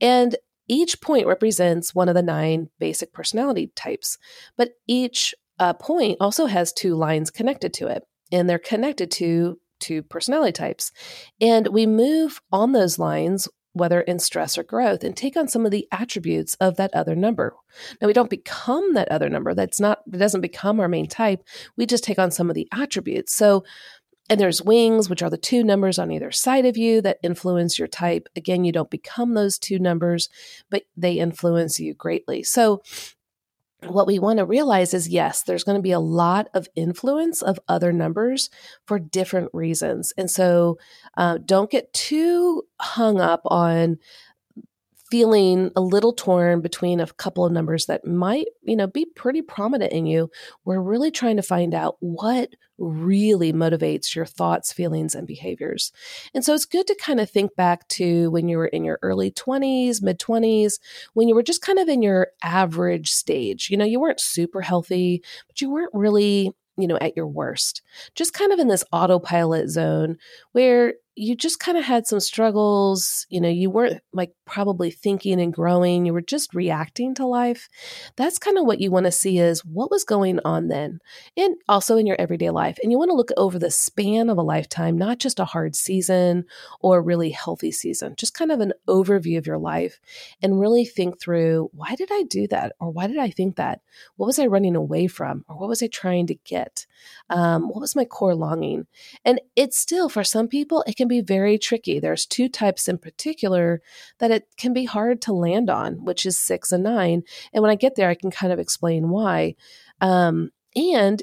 And 0.00 0.36
each 0.68 1.00
point 1.00 1.26
represents 1.26 1.94
one 1.94 2.08
of 2.08 2.14
the 2.14 2.22
nine 2.22 2.70
basic 2.78 3.12
personality 3.12 3.72
types, 3.74 4.18
but 4.56 4.70
each 4.86 5.34
uh, 5.58 5.74
point 5.74 6.16
also 6.20 6.46
has 6.46 6.72
two 6.72 6.94
lines 6.94 7.30
connected 7.30 7.74
to 7.74 7.88
it 7.88 8.04
and 8.32 8.48
they're 8.48 8.58
connected 8.58 9.10
to 9.12 9.58
to 9.80 10.02
personality 10.02 10.52
types. 10.52 10.90
And 11.40 11.68
we 11.68 11.86
move 11.86 12.40
on 12.50 12.72
those 12.72 12.98
lines 12.98 13.48
whether 13.78 14.00
in 14.00 14.18
stress 14.18 14.58
or 14.58 14.62
growth, 14.62 15.04
and 15.04 15.16
take 15.16 15.36
on 15.36 15.48
some 15.48 15.64
of 15.64 15.70
the 15.70 15.86
attributes 15.92 16.54
of 16.60 16.76
that 16.76 16.92
other 16.94 17.14
number. 17.14 17.54
Now, 18.00 18.06
we 18.06 18.12
don't 18.12 18.30
become 18.30 18.94
that 18.94 19.10
other 19.10 19.28
number. 19.28 19.54
That's 19.54 19.80
not, 19.80 20.00
it 20.12 20.18
doesn't 20.18 20.40
become 20.40 20.80
our 20.80 20.88
main 20.88 21.06
type. 21.06 21.42
We 21.76 21.86
just 21.86 22.04
take 22.04 22.18
on 22.18 22.30
some 22.30 22.50
of 22.50 22.54
the 22.54 22.68
attributes. 22.72 23.34
So, 23.34 23.64
and 24.30 24.38
there's 24.38 24.60
wings, 24.60 25.08
which 25.08 25.22
are 25.22 25.30
the 25.30 25.38
two 25.38 25.64
numbers 25.64 25.98
on 25.98 26.10
either 26.10 26.30
side 26.30 26.66
of 26.66 26.76
you 26.76 27.00
that 27.00 27.18
influence 27.22 27.78
your 27.78 27.88
type. 27.88 28.28
Again, 28.36 28.64
you 28.64 28.72
don't 28.72 28.90
become 28.90 29.34
those 29.34 29.58
two 29.58 29.78
numbers, 29.78 30.28
but 30.70 30.82
they 30.96 31.14
influence 31.14 31.80
you 31.80 31.94
greatly. 31.94 32.42
So, 32.42 32.82
what 33.86 34.06
we 34.06 34.18
want 34.18 34.38
to 34.38 34.44
realize 34.44 34.92
is 34.92 35.08
yes, 35.08 35.42
there's 35.42 35.64
going 35.64 35.78
to 35.78 35.82
be 35.82 35.92
a 35.92 36.00
lot 36.00 36.48
of 36.52 36.68
influence 36.74 37.42
of 37.42 37.60
other 37.68 37.92
numbers 37.92 38.50
for 38.86 38.98
different 38.98 39.50
reasons. 39.52 40.12
And 40.16 40.30
so 40.30 40.78
uh, 41.16 41.38
don't 41.44 41.70
get 41.70 41.92
too 41.92 42.64
hung 42.80 43.20
up 43.20 43.42
on 43.44 43.98
feeling 45.10 45.70
a 45.74 45.80
little 45.80 46.12
torn 46.12 46.60
between 46.60 47.00
a 47.00 47.06
couple 47.06 47.44
of 47.44 47.52
numbers 47.52 47.86
that 47.86 48.06
might, 48.06 48.46
you 48.62 48.76
know, 48.76 48.86
be 48.86 49.06
pretty 49.16 49.42
prominent 49.42 49.92
in 49.92 50.06
you, 50.06 50.30
we're 50.64 50.80
really 50.80 51.10
trying 51.10 51.36
to 51.36 51.42
find 51.42 51.74
out 51.74 51.96
what 52.00 52.50
really 52.78 53.52
motivates 53.52 54.14
your 54.14 54.26
thoughts, 54.26 54.72
feelings, 54.72 55.14
and 55.14 55.26
behaviors. 55.26 55.92
And 56.34 56.44
so 56.44 56.54
it's 56.54 56.64
good 56.64 56.86
to 56.86 56.94
kind 56.94 57.20
of 57.20 57.28
think 57.28 57.56
back 57.56 57.88
to 57.88 58.30
when 58.30 58.48
you 58.48 58.56
were 58.58 58.66
in 58.66 58.84
your 58.84 58.98
early 59.02 59.30
20s, 59.30 60.02
mid 60.02 60.18
20s, 60.18 60.78
when 61.14 61.28
you 61.28 61.34
were 61.34 61.42
just 61.42 61.62
kind 61.62 61.78
of 61.78 61.88
in 61.88 62.02
your 62.02 62.28
average 62.42 63.10
stage. 63.10 63.68
You 63.70 63.76
know, 63.76 63.84
you 63.84 64.00
weren't 64.00 64.20
super 64.20 64.60
healthy, 64.60 65.22
but 65.46 65.60
you 65.60 65.70
weren't 65.70 65.94
really 65.94 66.52
you 66.78 66.86
know, 66.86 66.98
at 67.00 67.16
your 67.16 67.26
worst. 67.26 67.82
Just 68.14 68.32
kind 68.32 68.52
of 68.52 68.60
in 68.60 68.68
this 68.68 68.84
autopilot 68.92 69.68
zone 69.68 70.16
where 70.52 70.94
you 71.18 71.34
just 71.34 71.58
kind 71.58 71.76
of 71.76 71.84
had 71.84 72.06
some 72.06 72.20
struggles. 72.20 73.26
You 73.28 73.40
know, 73.40 73.48
you 73.48 73.70
weren't 73.70 74.00
like 74.12 74.32
probably 74.46 74.90
thinking 74.90 75.40
and 75.40 75.52
growing. 75.52 76.06
You 76.06 76.12
were 76.12 76.20
just 76.20 76.54
reacting 76.54 77.14
to 77.16 77.26
life. 77.26 77.68
That's 78.16 78.38
kind 78.38 78.56
of 78.56 78.64
what 78.64 78.80
you 78.80 78.90
want 78.90 79.06
to 79.06 79.12
see 79.12 79.38
is 79.38 79.64
what 79.64 79.90
was 79.90 80.04
going 80.04 80.38
on 80.44 80.68
then, 80.68 81.00
and 81.36 81.56
also 81.68 81.96
in 81.96 82.06
your 82.06 82.20
everyday 82.20 82.50
life. 82.50 82.78
And 82.82 82.92
you 82.92 82.98
want 82.98 83.10
to 83.10 83.16
look 83.16 83.30
over 83.36 83.58
the 83.58 83.70
span 83.70 84.30
of 84.30 84.38
a 84.38 84.42
lifetime, 84.42 84.96
not 84.96 85.18
just 85.18 85.40
a 85.40 85.44
hard 85.44 85.74
season 85.74 86.44
or 86.80 86.98
a 86.98 87.02
really 87.02 87.30
healthy 87.30 87.72
season, 87.72 88.14
just 88.16 88.34
kind 88.34 88.52
of 88.52 88.60
an 88.60 88.72
overview 88.88 89.38
of 89.38 89.46
your 89.46 89.58
life 89.58 89.98
and 90.40 90.60
really 90.60 90.84
think 90.84 91.20
through 91.20 91.68
why 91.72 91.96
did 91.96 92.10
I 92.12 92.22
do 92.22 92.46
that? 92.48 92.72
Or 92.80 92.90
why 92.90 93.08
did 93.08 93.18
I 93.18 93.30
think 93.30 93.56
that? 93.56 93.80
What 94.16 94.26
was 94.26 94.38
I 94.38 94.46
running 94.46 94.76
away 94.76 95.08
from? 95.08 95.44
Or 95.48 95.56
what 95.58 95.68
was 95.68 95.82
I 95.82 95.88
trying 95.88 96.28
to 96.28 96.34
get? 96.44 96.86
Um, 97.28 97.68
what 97.68 97.80
was 97.80 97.96
my 97.96 98.04
core 98.04 98.34
longing? 98.36 98.86
And 99.24 99.40
it's 99.56 99.78
still, 99.78 100.08
for 100.08 100.22
some 100.22 100.46
people, 100.46 100.84
it 100.86 100.96
can 101.08 101.22
be 101.22 101.26
very 101.26 101.58
tricky. 101.58 101.98
There's 101.98 102.26
two 102.26 102.48
types 102.48 102.88
in 102.88 102.98
particular 102.98 103.80
that 104.18 104.30
it 104.30 104.44
can 104.56 104.72
be 104.72 104.84
hard 104.84 105.22
to 105.22 105.32
land 105.32 105.70
on, 105.70 106.04
which 106.04 106.26
is 106.26 106.38
six 106.38 106.70
and 106.72 106.84
nine. 106.84 107.22
And 107.52 107.62
when 107.62 107.70
I 107.70 107.76
get 107.76 107.94
there, 107.96 108.08
I 108.08 108.14
can 108.14 108.30
kind 108.30 108.52
of 108.52 108.58
explain 108.58 109.08
why. 109.08 109.54
Um, 110.00 110.50
and 110.76 111.22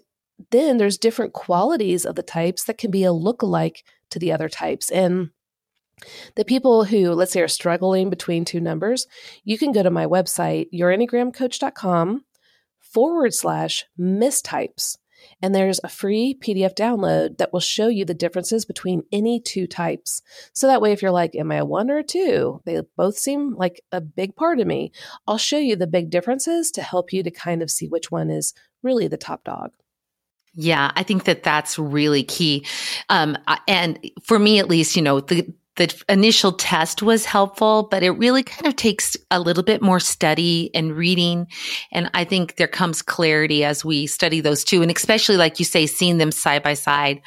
then 0.51 0.77
there's 0.77 0.97
different 0.97 1.33
qualities 1.33 2.05
of 2.05 2.15
the 2.15 2.23
types 2.23 2.63
that 2.65 2.77
can 2.77 2.91
be 2.91 3.03
a 3.03 3.13
look-alike 3.13 3.83
to 4.09 4.19
the 4.19 4.31
other 4.31 4.49
types. 4.49 4.89
And 4.89 5.29
the 6.35 6.43
people 6.43 6.83
who, 6.85 7.11
let's 7.11 7.31
say, 7.31 7.41
are 7.41 7.47
struggling 7.47 8.09
between 8.09 8.43
two 8.43 8.59
numbers, 8.59 9.07
you 9.43 9.57
can 9.57 9.71
go 9.71 9.81
to 9.81 9.89
my 9.89 10.05
website, 10.05 10.67
yourenneagramcoach.com 10.73 12.25
forward 12.81 13.33
slash 13.33 13.85
mistypes. 13.99 14.97
And 15.41 15.53
there's 15.53 15.79
a 15.83 15.89
free 15.89 16.37
PDF 16.39 16.75
download 16.75 17.37
that 17.37 17.53
will 17.53 17.59
show 17.59 17.87
you 17.87 18.05
the 18.05 18.13
differences 18.13 18.65
between 18.65 19.03
any 19.11 19.39
two 19.39 19.67
types. 19.67 20.21
So 20.53 20.67
that 20.67 20.81
way, 20.81 20.91
if 20.91 21.01
you're 21.01 21.11
like, 21.11 21.35
Am 21.35 21.51
I 21.51 21.57
a 21.57 21.65
one 21.65 21.89
or 21.91 21.97
a 21.97 22.03
two? 22.03 22.61
They 22.65 22.81
both 22.95 23.17
seem 23.17 23.55
like 23.55 23.81
a 23.91 24.01
big 24.01 24.35
part 24.35 24.59
of 24.59 24.67
me. 24.67 24.91
I'll 25.27 25.37
show 25.37 25.57
you 25.57 25.75
the 25.75 25.87
big 25.87 26.09
differences 26.09 26.71
to 26.71 26.81
help 26.81 27.11
you 27.11 27.23
to 27.23 27.31
kind 27.31 27.61
of 27.61 27.71
see 27.71 27.87
which 27.87 28.11
one 28.11 28.29
is 28.29 28.53
really 28.83 29.07
the 29.07 29.17
top 29.17 29.43
dog. 29.43 29.71
Yeah, 30.55 30.91
I 30.95 31.03
think 31.03 31.25
that 31.25 31.43
that's 31.43 31.77
really 31.77 32.23
key. 32.23 32.65
Um, 33.09 33.37
and 33.67 33.99
for 34.23 34.39
me, 34.39 34.59
at 34.59 34.69
least, 34.69 34.95
you 34.95 35.01
know, 35.01 35.19
the, 35.19 35.53
the 35.75 35.93
initial 36.07 36.53
test 36.53 37.01
was 37.01 37.25
helpful, 37.25 37.87
but 37.91 38.01
it 38.01 38.11
really 38.11 38.43
kind 38.43 38.65
of 38.65 38.75
takes 38.75 39.17
a 39.29 39.39
little 39.39 39.63
bit 39.63 39.81
more 39.81 39.99
study 39.99 40.69
and 40.73 40.95
reading. 40.95 41.47
And 41.91 42.09
I 42.13 42.23
think 42.23 42.55
there 42.55 42.67
comes 42.67 43.01
clarity 43.01 43.63
as 43.63 43.83
we 43.83 44.07
study 44.07 44.39
those 44.39 44.63
two. 44.63 44.81
And 44.81 44.91
especially, 44.95 45.37
like 45.37 45.59
you 45.59 45.65
say, 45.65 45.85
seeing 45.85 46.17
them 46.17 46.31
side 46.31 46.63
by 46.63 46.75
side. 46.75 47.21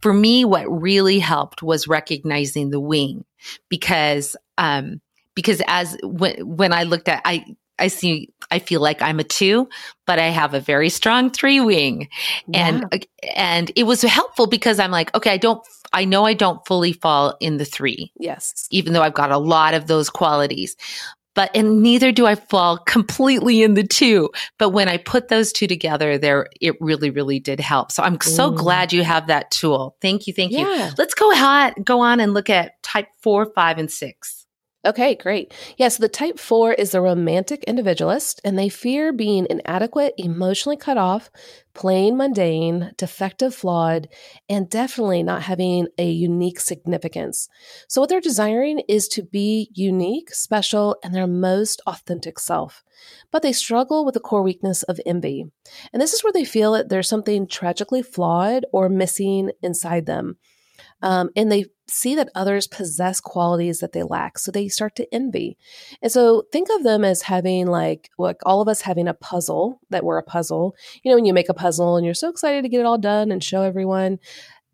For 0.00 0.12
me, 0.12 0.44
what 0.44 0.66
really 0.66 1.18
helped 1.18 1.62
was 1.62 1.88
recognizing 1.88 2.70
the 2.70 2.80
wing 2.80 3.24
because, 3.68 4.36
um, 4.58 5.00
because 5.34 5.60
as 5.66 5.96
when, 6.02 6.56
when 6.56 6.72
I 6.72 6.84
looked 6.84 7.08
at, 7.08 7.22
I, 7.24 7.44
I 7.80 7.88
see, 7.88 8.32
I 8.50 8.58
feel 8.58 8.80
like 8.80 9.02
I'm 9.02 9.20
a 9.20 9.24
two, 9.24 9.68
but 10.06 10.18
I 10.18 10.28
have 10.28 10.54
a 10.54 10.60
very 10.60 10.88
strong 10.88 11.30
three 11.30 11.60
wing. 11.60 12.08
Yeah. 12.48 12.80
And, 12.90 13.06
and 13.36 13.72
it 13.76 13.84
was 13.84 14.02
helpful 14.02 14.46
because 14.46 14.78
I'm 14.80 14.90
like, 14.90 15.14
okay, 15.16 15.30
I 15.32 15.36
don't, 15.36 15.64
I 15.92 16.04
know 16.04 16.24
I 16.24 16.34
don't 16.34 16.64
fully 16.66 16.92
fall 16.92 17.36
in 17.40 17.56
the 17.56 17.64
three. 17.64 18.12
Yes. 18.18 18.66
Even 18.70 18.92
though 18.92 19.02
I've 19.02 19.14
got 19.14 19.30
a 19.30 19.38
lot 19.38 19.74
of 19.74 19.86
those 19.86 20.10
qualities. 20.10 20.76
But, 21.34 21.50
and 21.54 21.82
neither 21.82 22.10
do 22.10 22.26
I 22.26 22.34
fall 22.34 22.78
completely 22.78 23.62
in 23.62 23.74
the 23.74 23.86
two. 23.86 24.30
But 24.58 24.70
when 24.70 24.88
I 24.88 24.96
put 24.96 25.28
those 25.28 25.52
two 25.52 25.68
together, 25.68 26.18
there, 26.18 26.48
it 26.60 26.74
really, 26.80 27.10
really 27.10 27.38
did 27.38 27.60
help. 27.60 27.92
So 27.92 28.02
I'm 28.02 28.20
so 28.20 28.50
mm. 28.50 28.56
glad 28.56 28.92
you 28.92 29.04
have 29.04 29.28
that 29.28 29.52
tool. 29.52 29.96
Thank 30.02 30.26
you. 30.26 30.32
Thank 30.32 30.50
yeah. 30.50 30.88
you. 30.88 30.94
Let's 30.98 31.14
go 31.14 31.30
ahead, 31.30 31.74
go 31.84 32.00
on 32.00 32.18
and 32.18 32.34
look 32.34 32.50
at 32.50 32.82
type 32.82 33.06
four, 33.22 33.52
five, 33.54 33.78
and 33.78 33.88
six. 33.88 34.46
Okay, 34.86 35.16
great. 35.16 35.52
Yeah, 35.76 35.88
so 35.88 36.00
the 36.00 36.08
type 36.08 36.38
four 36.38 36.72
is 36.72 36.92
the 36.92 37.00
romantic 37.00 37.64
individualist, 37.64 38.40
and 38.44 38.56
they 38.56 38.68
fear 38.68 39.12
being 39.12 39.46
inadequate, 39.50 40.14
emotionally 40.16 40.76
cut 40.76 40.96
off, 40.96 41.30
plain 41.74 42.16
mundane, 42.16 42.92
defective, 42.96 43.54
flawed, 43.54 44.08
and 44.48 44.70
definitely 44.70 45.24
not 45.24 45.42
having 45.42 45.88
a 45.98 46.08
unique 46.08 46.60
significance. 46.60 47.48
So, 47.88 48.00
what 48.00 48.08
they're 48.08 48.20
desiring 48.20 48.78
is 48.88 49.08
to 49.08 49.22
be 49.24 49.68
unique, 49.74 50.30
special, 50.32 50.96
and 51.02 51.12
their 51.12 51.26
most 51.26 51.82
authentic 51.86 52.38
self. 52.38 52.84
But 53.32 53.42
they 53.42 53.52
struggle 53.52 54.04
with 54.04 54.14
the 54.14 54.20
core 54.20 54.42
weakness 54.44 54.84
of 54.84 55.00
envy. 55.04 55.44
And 55.92 56.00
this 56.00 56.12
is 56.14 56.22
where 56.22 56.32
they 56.32 56.44
feel 56.44 56.72
that 56.72 56.88
there's 56.88 57.08
something 57.08 57.48
tragically 57.48 58.02
flawed 58.02 58.64
or 58.72 58.88
missing 58.88 59.50
inside 59.60 60.06
them. 60.06 60.36
Um, 61.02 61.30
and 61.36 61.50
they 61.50 61.66
see 61.88 62.14
that 62.14 62.28
others 62.34 62.66
possess 62.66 63.20
qualities 63.20 63.78
that 63.80 63.92
they 63.92 64.02
lack. 64.02 64.38
So 64.38 64.50
they 64.50 64.68
start 64.68 64.94
to 64.96 65.14
envy. 65.14 65.56
And 66.02 66.12
so 66.12 66.44
think 66.52 66.68
of 66.70 66.82
them 66.82 67.04
as 67.04 67.22
having 67.22 67.66
like, 67.66 68.10
like 68.18 68.36
all 68.44 68.60
of 68.60 68.68
us 68.68 68.82
having 68.82 69.08
a 69.08 69.14
puzzle 69.14 69.80
that 69.90 70.04
we're 70.04 70.18
a 70.18 70.22
puzzle. 70.22 70.74
You 71.02 71.10
know, 71.10 71.16
when 71.16 71.24
you 71.24 71.32
make 71.32 71.48
a 71.48 71.54
puzzle 71.54 71.96
and 71.96 72.04
you're 72.04 72.14
so 72.14 72.28
excited 72.28 72.62
to 72.62 72.68
get 72.68 72.80
it 72.80 72.86
all 72.86 72.98
done 72.98 73.30
and 73.30 73.42
show 73.42 73.62
everyone. 73.62 74.18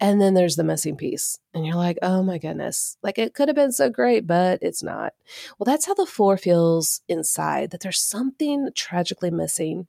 And 0.00 0.20
then 0.20 0.35
there's 0.35 0.57
the 0.57 0.64
missing 0.64 0.96
piece. 0.96 1.38
And 1.54 1.64
you're 1.64 1.76
like, 1.76 1.98
oh 2.02 2.22
my 2.22 2.38
goodness, 2.38 2.96
like 3.02 3.16
it 3.16 3.33
could 3.33 3.48
have 3.48 3.54
been 3.54 3.70
so 3.70 3.88
great, 3.88 4.26
but 4.26 4.59
it's 4.61 4.83
not. 4.83 5.12
Well, 5.57 5.64
that's 5.64 5.87
how 5.87 5.94
the 5.94 6.04
four 6.04 6.37
feels 6.37 7.00
inside, 7.09 7.70
that 7.70 7.80
there's 7.80 8.00
something 8.00 8.70
tragically 8.74 9.30
missing. 9.30 9.87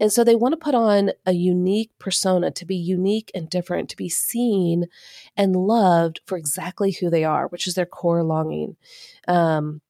And 0.00 0.12
so 0.12 0.24
they 0.24 0.34
want 0.34 0.52
to 0.52 0.56
put 0.56 0.74
on 0.74 1.12
a 1.24 1.32
unique 1.32 1.92
persona 2.00 2.50
to 2.50 2.66
be 2.66 2.76
unique 2.76 3.30
and 3.32 3.48
different, 3.48 3.88
to 3.90 3.96
be 3.96 4.08
seen 4.08 4.86
and 5.36 5.54
loved 5.54 6.20
for 6.26 6.36
exactly 6.36 6.90
who 6.90 7.08
they 7.08 7.22
are, 7.22 7.46
which 7.46 7.68
is 7.68 7.74
their 7.74 7.86
core 7.86 8.24
longing. 8.24 8.76
Um, 9.28 9.82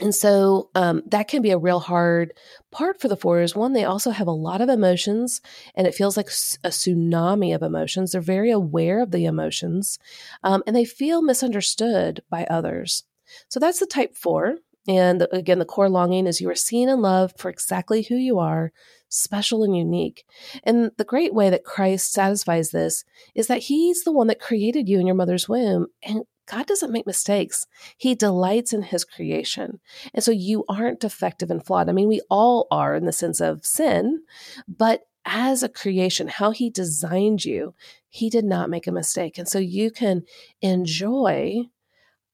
and 0.00 0.14
so 0.14 0.70
um, 0.74 1.02
that 1.06 1.28
can 1.28 1.42
be 1.42 1.50
a 1.50 1.58
real 1.58 1.80
hard 1.80 2.32
part 2.70 3.00
for 3.00 3.08
the 3.08 3.16
fours. 3.16 3.54
One, 3.54 3.72
they 3.72 3.84
also 3.84 4.10
have 4.10 4.26
a 4.26 4.32
lot 4.32 4.60
of 4.60 4.68
emotions, 4.68 5.40
and 5.74 5.86
it 5.86 5.94
feels 5.94 6.16
like 6.16 6.26
a 6.26 6.68
tsunami 6.68 7.54
of 7.54 7.62
emotions. 7.62 8.12
They're 8.12 8.20
very 8.20 8.50
aware 8.50 9.02
of 9.02 9.10
the 9.10 9.24
emotions, 9.24 9.98
um, 10.42 10.62
and 10.66 10.74
they 10.74 10.84
feel 10.84 11.22
misunderstood 11.22 12.22
by 12.30 12.44
others. 12.44 13.04
So 13.48 13.60
that's 13.60 13.80
the 13.80 13.86
type 13.86 14.16
four. 14.16 14.56
And 14.88 15.26
again, 15.30 15.58
the 15.58 15.64
core 15.64 15.90
longing 15.90 16.26
is 16.26 16.40
you 16.40 16.48
are 16.48 16.54
seen 16.54 16.88
and 16.88 17.02
loved 17.02 17.38
for 17.38 17.50
exactly 17.50 18.02
who 18.02 18.16
you 18.16 18.38
are, 18.38 18.72
special 19.08 19.62
and 19.62 19.76
unique. 19.76 20.24
And 20.64 20.90
the 20.96 21.04
great 21.04 21.34
way 21.34 21.50
that 21.50 21.64
Christ 21.64 22.12
satisfies 22.12 22.70
this 22.70 23.04
is 23.34 23.46
that 23.48 23.64
He's 23.64 24.04
the 24.04 24.12
one 24.12 24.28
that 24.28 24.40
created 24.40 24.88
you 24.88 24.98
in 24.98 25.06
your 25.06 25.16
mother's 25.16 25.48
womb 25.48 25.88
and 26.02 26.22
God 26.50 26.66
doesn't 26.66 26.92
make 26.92 27.06
mistakes. 27.06 27.66
He 27.96 28.14
delights 28.14 28.72
in 28.72 28.82
his 28.82 29.04
creation. 29.04 29.80
And 30.12 30.24
so 30.24 30.32
you 30.32 30.64
aren't 30.68 31.00
defective 31.00 31.50
and 31.50 31.64
flawed. 31.64 31.88
I 31.88 31.92
mean, 31.92 32.08
we 32.08 32.20
all 32.28 32.66
are 32.70 32.94
in 32.94 33.04
the 33.04 33.12
sense 33.12 33.40
of 33.40 33.64
sin, 33.64 34.22
but 34.66 35.02
as 35.24 35.62
a 35.62 35.68
creation, 35.68 36.28
how 36.28 36.50
he 36.50 36.70
designed 36.70 37.44
you, 37.44 37.74
he 38.08 38.30
did 38.30 38.44
not 38.44 38.70
make 38.70 38.86
a 38.86 38.92
mistake. 38.92 39.38
And 39.38 39.46
so 39.46 39.58
you 39.58 39.90
can 39.90 40.24
enjoy 40.60 41.64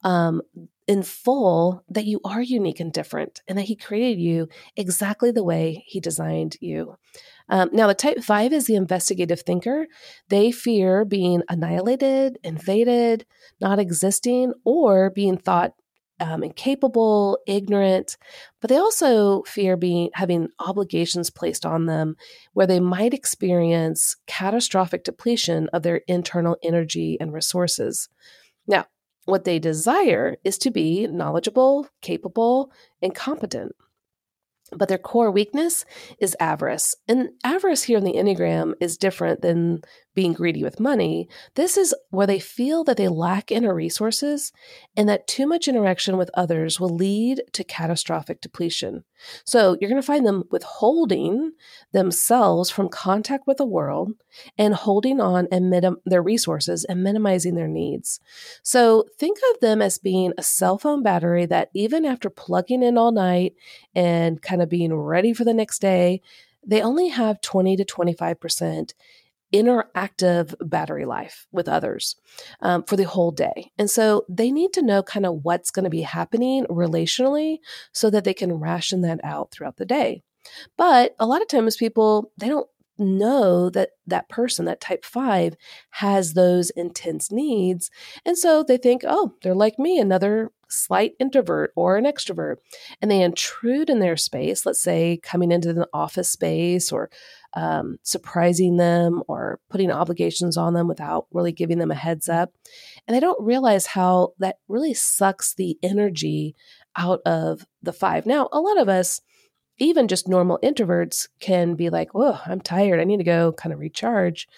um, 0.03 0.41
in 0.87 1.03
full 1.03 1.83
that 1.89 2.05
you 2.05 2.21
are 2.25 2.43
unique 2.43 2.81
and 2.81 2.93
different 2.93 3.43
and 3.49 3.59
that 3.59 3.65
he 3.65 3.77
created 3.77 4.21
you 4.21 4.49
exactly 4.77 5.31
the 5.31 5.45
way 5.45 5.85
he 5.87 6.01
designed 6.01 6.57
you. 6.61 6.97
Um, 7.49 7.71
now, 7.73 7.87
the 7.87 7.95
type 7.95 8.23
five 8.23 8.53
is 8.53 8.67
the 8.67 8.75
investigative 8.75 9.41
thinker. 9.41 9.87
They 10.29 10.51
fear 10.51 11.05
being 11.05 11.43
annihilated, 11.49 12.39
invaded, 12.43 13.25
not 13.61 13.79
existing, 13.79 14.53
or 14.65 15.11
being 15.11 15.39
thought 15.39 15.73
um, 16.19 16.43
incapable, 16.43 17.39
ignorant, 17.47 18.17
but 18.61 18.71
they 18.71 18.79
also 18.79 19.43
fear 19.43 19.77
being 19.77 20.09
having 20.15 20.49
obligations 20.59 21.31
placed 21.31 21.67
on 21.67 21.87
them 21.87 22.17
where 22.55 22.67
they 22.67 22.81
might 22.81 23.13
experience 23.13 24.17
catastrophic 24.27 25.05
depletion 25.05 25.69
of 25.73 25.83
their 25.83 26.01
internal 26.09 26.57
energy 26.63 27.19
and 27.21 27.33
resources. 27.33 28.09
Now, 28.67 28.87
what 29.27 29.45
they 29.45 29.59
desire 29.59 30.37
is 30.43 30.57
to 30.59 30.71
be 30.71 31.07
knowledgeable, 31.07 31.89
capable, 32.01 32.73
and 33.03 33.15
competent. 33.15 33.73
But 34.73 34.89
their 34.89 34.99
core 34.99 35.31
weakness 35.31 35.85
is 36.19 36.37
avarice. 36.41 36.95
And 37.07 37.31
avarice 37.45 37.85
here 37.85 37.99
in 37.99 38.05
the 38.05 38.15
Enneagram 38.15 38.75
is 38.81 38.97
different 38.97 39.43
than 39.43 39.83
being 40.17 40.33
greedy 40.33 40.65
with 40.65 40.81
money. 40.81 41.29
This 41.55 41.77
is 41.77 41.95
where 42.11 42.27
they 42.27 42.41
feel 42.41 42.83
that 42.85 42.97
they 42.97 43.07
lack 43.07 43.53
inner 43.53 43.75
resources 43.75 44.51
and 44.97 45.09
that 45.09 45.29
too 45.29 45.47
much 45.47 45.69
interaction 45.69 46.17
with 46.17 46.31
others 46.35 46.81
will 46.81 46.89
lead 46.89 47.43
to 47.53 47.63
catastrophic 47.63 48.41
depletion. 48.41 49.05
So 49.45 49.77
you're 49.79 49.91
going 49.91 50.01
to 50.01 50.07
find 50.07 50.27
them 50.27 50.45
withholding 50.51 51.53
themselves 51.93 52.71
from 52.71 52.89
contact 52.89 53.47
with 53.47 53.59
the 53.59 53.67
world 53.67 54.13
and 54.57 54.75
holding 54.75 55.21
on 55.21 55.49
and 55.53 55.69
minim- 55.69 56.01
their 56.07 56.23
resources 56.23 56.85
and 56.85 57.05
minimizing 57.05 57.55
their 57.55 57.69
needs. 57.69 58.19
So 58.63 59.05
think 59.19 59.39
of 59.53 59.61
them 59.61 59.83
as 59.83 59.99
being 59.99 60.33
a 60.39 60.43
cell 60.43 60.79
phone 60.79 61.03
battery 61.03 61.45
that 61.47 61.69
even 61.75 62.07
after 62.07 62.31
plugging 62.31 62.83
in 62.83 62.97
all 62.97 63.13
night 63.13 63.55
and 63.95 64.41
kind 64.41 64.63
of 64.63 64.71
being 64.71 64.95
ready 64.95 65.35
for 65.35 65.45
the 65.45 65.55
next 65.55 65.81
day, 65.81 66.23
they 66.67 66.81
only 66.81 67.09
have 67.09 67.41
20 67.43 67.77
to 67.77 67.85
25% 67.85 68.93
interactive 69.53 70.55
battery 70.61 71.05
life 71.05 71.47
with 71.53 71.69
others 71.69 72.17
um, 72.61 72.83
for 72.85 72.97
the 72.97 73.05
whole 73.05 73.31
day. 73.31 73.71
And 73.79 73.91
so 73.91 74.25
they 74.29 74.51
need 74.51 74.73
to 74.75 74.83
know 74.83 75.03
kind 75.03 75.27
of 75.27 75.45
what's 75.45 75.71
going 75.71 75.85
to 75.85 75.91
be 75.91 76.03
happening 76.03 76.67
relationally 76.67 77.59
so 77.93 78.11
that 78.11 78.25
they 78.25 78.35
can 78.35 78.61
ration 78.61 79.03
that 79.03 79.21
out 79.23 79.51
throughout 79.51 79.77
the 79.77 79.87
day. 79.87 80.23
But 80.77 81.15
a 81.19 81.27
lot 81.27 81.43
of 81.43 81.49
times 81.49 81.77
people, 81.77 82.33
they 82.37 82.49
don't 82.49 82.69
know 82.99 83.71
that 83.71 83.91
that 84.07 84.29
person, 84.29 84.65
that 84.67 84.81
type 84.81 85.05
five, 85.05 85.57
has 85.91 86.35
those 86.35 86.71
intense 86.71 87.31
needs. 87.31 87.91
And 88.25 88.37
so 88.37 88.63
they 88.63 88.77
think, 88.77 89.03
oh, 89.07 89.35
they're 89.43 89.55
like 89.55 89.79
me, 89.79 89.99
another 89.99 90.53
slight 90.69 91.13
introvert 91.21 91.73
or 91.77 91.97
an 91.97 92.05
extrovert. 92.05 92.57
And 93.01 93.11
they 93.11 93.23
intrude 93.23 93.91
in 93.91 94.01
their 94.01 94.17
space, 94.17 94.67
let's 94.67 94.83
say 94.83 95.21
coming 95.23 95.53
into 95.53 95.73
the 95.73 95.89
office 95.93 96.31
space 96.31 96.91
or 96.91 97.11
um, 97.55 97.99
surprising 98.03 98.77
them 98.77 99.23
or 99.29 99.61
putting 99.71 99.91
obligations 99.91 100.57
on 100.57 100.75
them 100.75 100.89
without 100.89 101.27
really 101.33 101.53
giving 101.53 101.79
them 101.79 101.91
a 101.91 101.95
heads 101.95 102.29
up. 102.29 102.53
And 103.07 103.15
they 103.15 103.21
don't 103.21 103.43
realize 103.43 103.87
how 103.87 104.33
that 104.39 104.57
really 104.69 104.95
sucks 104.95 105.55
the 105.55 105.79
energy 105.83 106.55
out 106.97 107.21
of 107.25 107.67
the 107.83 107.93
five. 107.93 108.27
Now, 108.27 108.49
a 108.53 108.61
lot 108.61 108.79
of 108.79 108.89
us, 108.89 109.21
even 109.79 110.09
just 110.09 110.29
normal 110.29 110.59
introverts 110.63 111.29
can 111.41 111.75
be 111.75 111.91
like, 111.91 112.11
oh, 112.15 112.41
I'm 112.47 112.61
tired. 112.61 113.01
I 113.01 113.05
need 113.05 113.19
to 113.19 113.25
go 113.25 113.53
kind 113.53 113.73
of 113.73 113.79
recharge. 113.79 114.49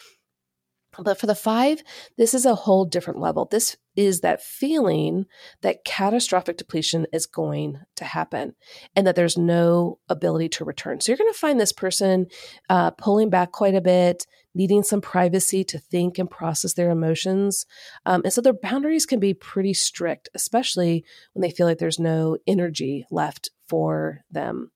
But 0.99 1.19
for 1.19 1.27
the 1.27 1.35
five, 1.35 1.83
this 2.17 2.35
is 2.35 2.45
a 2.45 2.55
whole 2.55 2.85
different 2.85 3.21
level. 3.21 3.45
This 3.45 3.77
is 3.95 4.21
that 4.21 4.43
feeling 4.43 5.27
that 5.61 5.85
catastrophic 5.85 6.57
depletion 6.57 7.07
is 7.13 7.27
going 7.27 7.81
to 7.97 8.05
happen 8.05 8.55
and 8.97 9.07
that 9.07 9.15
there's 9.15 9.39
no 9.39 9.99
ability 10.09 10.49
to 10.49 10.65
return. 10.65 11.01
So 11.01 11.13
you're 11.13 11.19
going 11.19 11.33
to 11.33 11.39
find 11.39 11.61
this 11.61 11.73
person 11.73 12.27
uh, 12.69 12.91
pulling 12.93 13.31
back 13.31 13.53
quite 13.53 13.75
a 13.75 13.81
bit, 13.81 14.27
needing 14.55 14.83
some 14.83 15.01
privacy 15.01 15.63
to 15.65 15.79
think 15.79 16.19
and 16.19 16.31
process 16.31 16.75
their 16.75 16.91
emotions. 16.91 17.65
Um, 18.05 18.23
and 18.25 18.33
so 18.33 18.41
their 18.41 18.53
boundaries 18.53 19.07
can 19.07 19.21
be 19.21 19.35
pretty 19.35 19.75
strict, 19.75 20.29
especially 20.35 21.05
when 21.33 21.43
they 21.43 21.51
feel 21.51 21.67
like 21.67 21.79
there's 21.79 22.01
no 22.01 22.39
energy 22.47 23.07
left 23.11 23.51
for 23.69 24.25
them. 24.31 24.71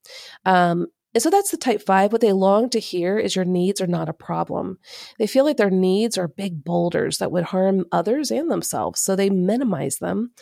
Um, 0.44 0.86
and 1.14 1.22
so 1.22 1.30
that's 1.30 1.50
the 1.50 1.56
type 1.56 1.82
five. 1.82 2.12
What 2.12 2.20
they 2.20 2.32
long 2.32 2.70
to 2.70 2.80
hear 2.80 3.18
is 3.18 3.36
your 3.36 3.44
needs 3.44 3.80
are 3.80 3.86
not 3.86 4.08
a 4.08 4.14
problem. 4.14 4.78
They 5.18 5.26
feel 5.26 5.44
like 5.44 5.58
their 5.58 5.70
needs 5.70 6.16
are 6.16 6.28
big 6.28 6.64
boulders 6.64 7.18
that 7.18 7.30
would 7.30 7.44
harm 7.44 7.84
others 7.92 8.30
and 8.30 8.50
themselves. 8.50 9.00
So 9.00 9.14
they 9.14 9.28
minimize 9.28 9.98
them. 9.98 10.32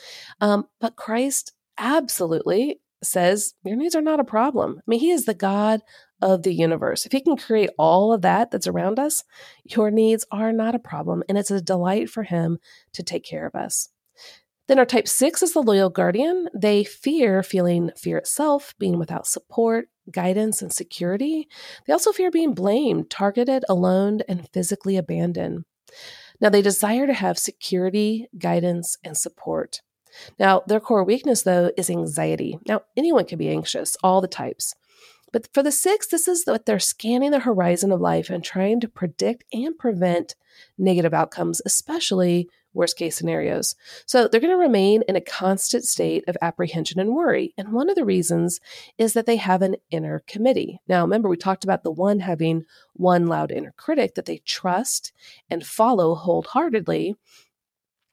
Um, 0.40 0.66
but 0.80 0.96
Christ 0.96 1.52
absolutely 1.78 2.80
says 3.02 3.54
your 3.64 3.76
needs 3.76 3.94
are 3.94 4.02
not 4.02 4.20
a 4.20 4.24
problem. 4.24 4.76
I 4.78 4.82
mean, 4.86 5.00
He 5.00 5.10
is 5.10 5.24
the 5.24 5.34
God 5.34 5.80
of 6.22 6.42
the 6.42 6.54
universe. 6.54 7.06
If 7.06 7.12
He 7.12 7.20
can 7.20 7.36
create 7.36 7.70
all 7.78 8.12
of 8.12 8.22
that 8.22 8.50
that's 8.50 8.66
around 8.66 8.98
us, 8.98 9.24
your 9.64 9.90
needs 9.90 10.24
are 10.30 10.52
not 10.52 10.74
a 10.74 10.80
problem. 10.80 11.24
And 11.28 11.38
it's 11.38 11.50
a 11.50 11.60
delight 11.60 12.10
for 12.10 12.22
Him 12.22 12.58
to 12.92 13.02
take 13.02 13.24
care 13.24 13.46
of 13.46 13.54
us. 13.54 13.88
Then 14.70 14.78
our 14.78 14.86
type 14.86 15.08
six 15.08 15.42
is 15.42 15.52
the 15.52 15.64
loyal 15.64 15.90
guardian. 15.90 16.48
They 16.54 16.84
fear 16.84 17.42
feeling 17.42 17.90
fear 17.96 18.18
itself, 18.18 18.72
being 18.78 19.00
without 19.00 19.26
support, 19.26 19.88
guidance, 20.12 20.62
and 20.62 20.72
security. 20.72 21.48
They 21.84 21.92
also 21.92 22.12
fear 22.12 22.30
being 22.30 22.54
blamed, 22.54 23.10
targeted, 23.10 23.64
alone, 23.68 24.20
and 24.28 24.48
physically 24.50 24.96
abandoned. 24.96 25.64
Now, 26.40 26.50
they 26.50 26.62
desire 26.62 27.08
to 27.08 27.12
have 27.12 27.36
security, 27.36 28.28
guidance, 28.38 28.96
and 29.02 29.16
support. 29.16 29.80
Now, 30.38 30.62
their 30.68 30.78
core 30.78 31.02
weakness, 31.02 31.42
though, 31.42 31.72
is 31.76 31.90
anxiety. 31.90 32.56
Now, 32.64 32.82
anyone 32.96 33.24
can 33.24 33.38
be 33.38 33.48
anxious, 33.48 33.96
all 34.04 34.20
the 34.20 34.28
types. 34.28 34.76
But 35.32 35.48
for 35.52 35.64
the 35.64 35.72
six, 35.72 36.06
this 36.06 36.28
is 36.28 36.44
that 36.44 36.66
they're 36.66 36.78
scanning 36.78 37.32
the 37.32 37.40
horizon 37.40 37.90
of 37.90 38.00
life 38.00 38.30
and 38.30 38.44
trying 38.44 38.78
to 38.82 38.88
predict 38.88 39.42
and 39.52 39.76
prevent 39.76 40.36
negative 40.78 41.12
outcomes, 41.12 41.60
especially 41.66 42.48
worst 42.72 42.96
case 42.96 43.16
scenarios. 43.16 43.74
So 44.06 44.28
they're 44.28 44.40
going 44.40 44.52
to 44.52 44.56
remain 44.56 45.02
in 45.08 45.16
a 45.16 45.20
constant 45.20 45.84
state 45.84 46.24
of 46.28 46.36
apprehension 46.40 47.00
and 47.00 47.14
worry. 47.14 47.52
And 47.58 47.72
one 47.72 47.90
of 47.90 47.96
the 47.96 48.04
reasons 48.04 48.60
is 48.98 49.12
that 49.14 49.26
they 49.26 49.36
have 49.36 49.62
an 49.62 49.76
inner 49.90 50.22
committee. 50.26 50.80
Now, 50.88 51.02
remember, 51.02 51.28
we 51.28 51.36
talked 51.36 51.64
about 51.64 51.82
the 51.82 51.90
one 51.90 52.20
having 52.20 52.64
one 52.94 53.26
loud 53.26 53.50
inner 53.50 53.72
critic 53.76 54.14
that 54.14 54.26
they 54.26 54.38
trust 54.38 55.12
and 55.48 55.66
follow 55.66 56.14
wholeheartedly. 56.14 57.16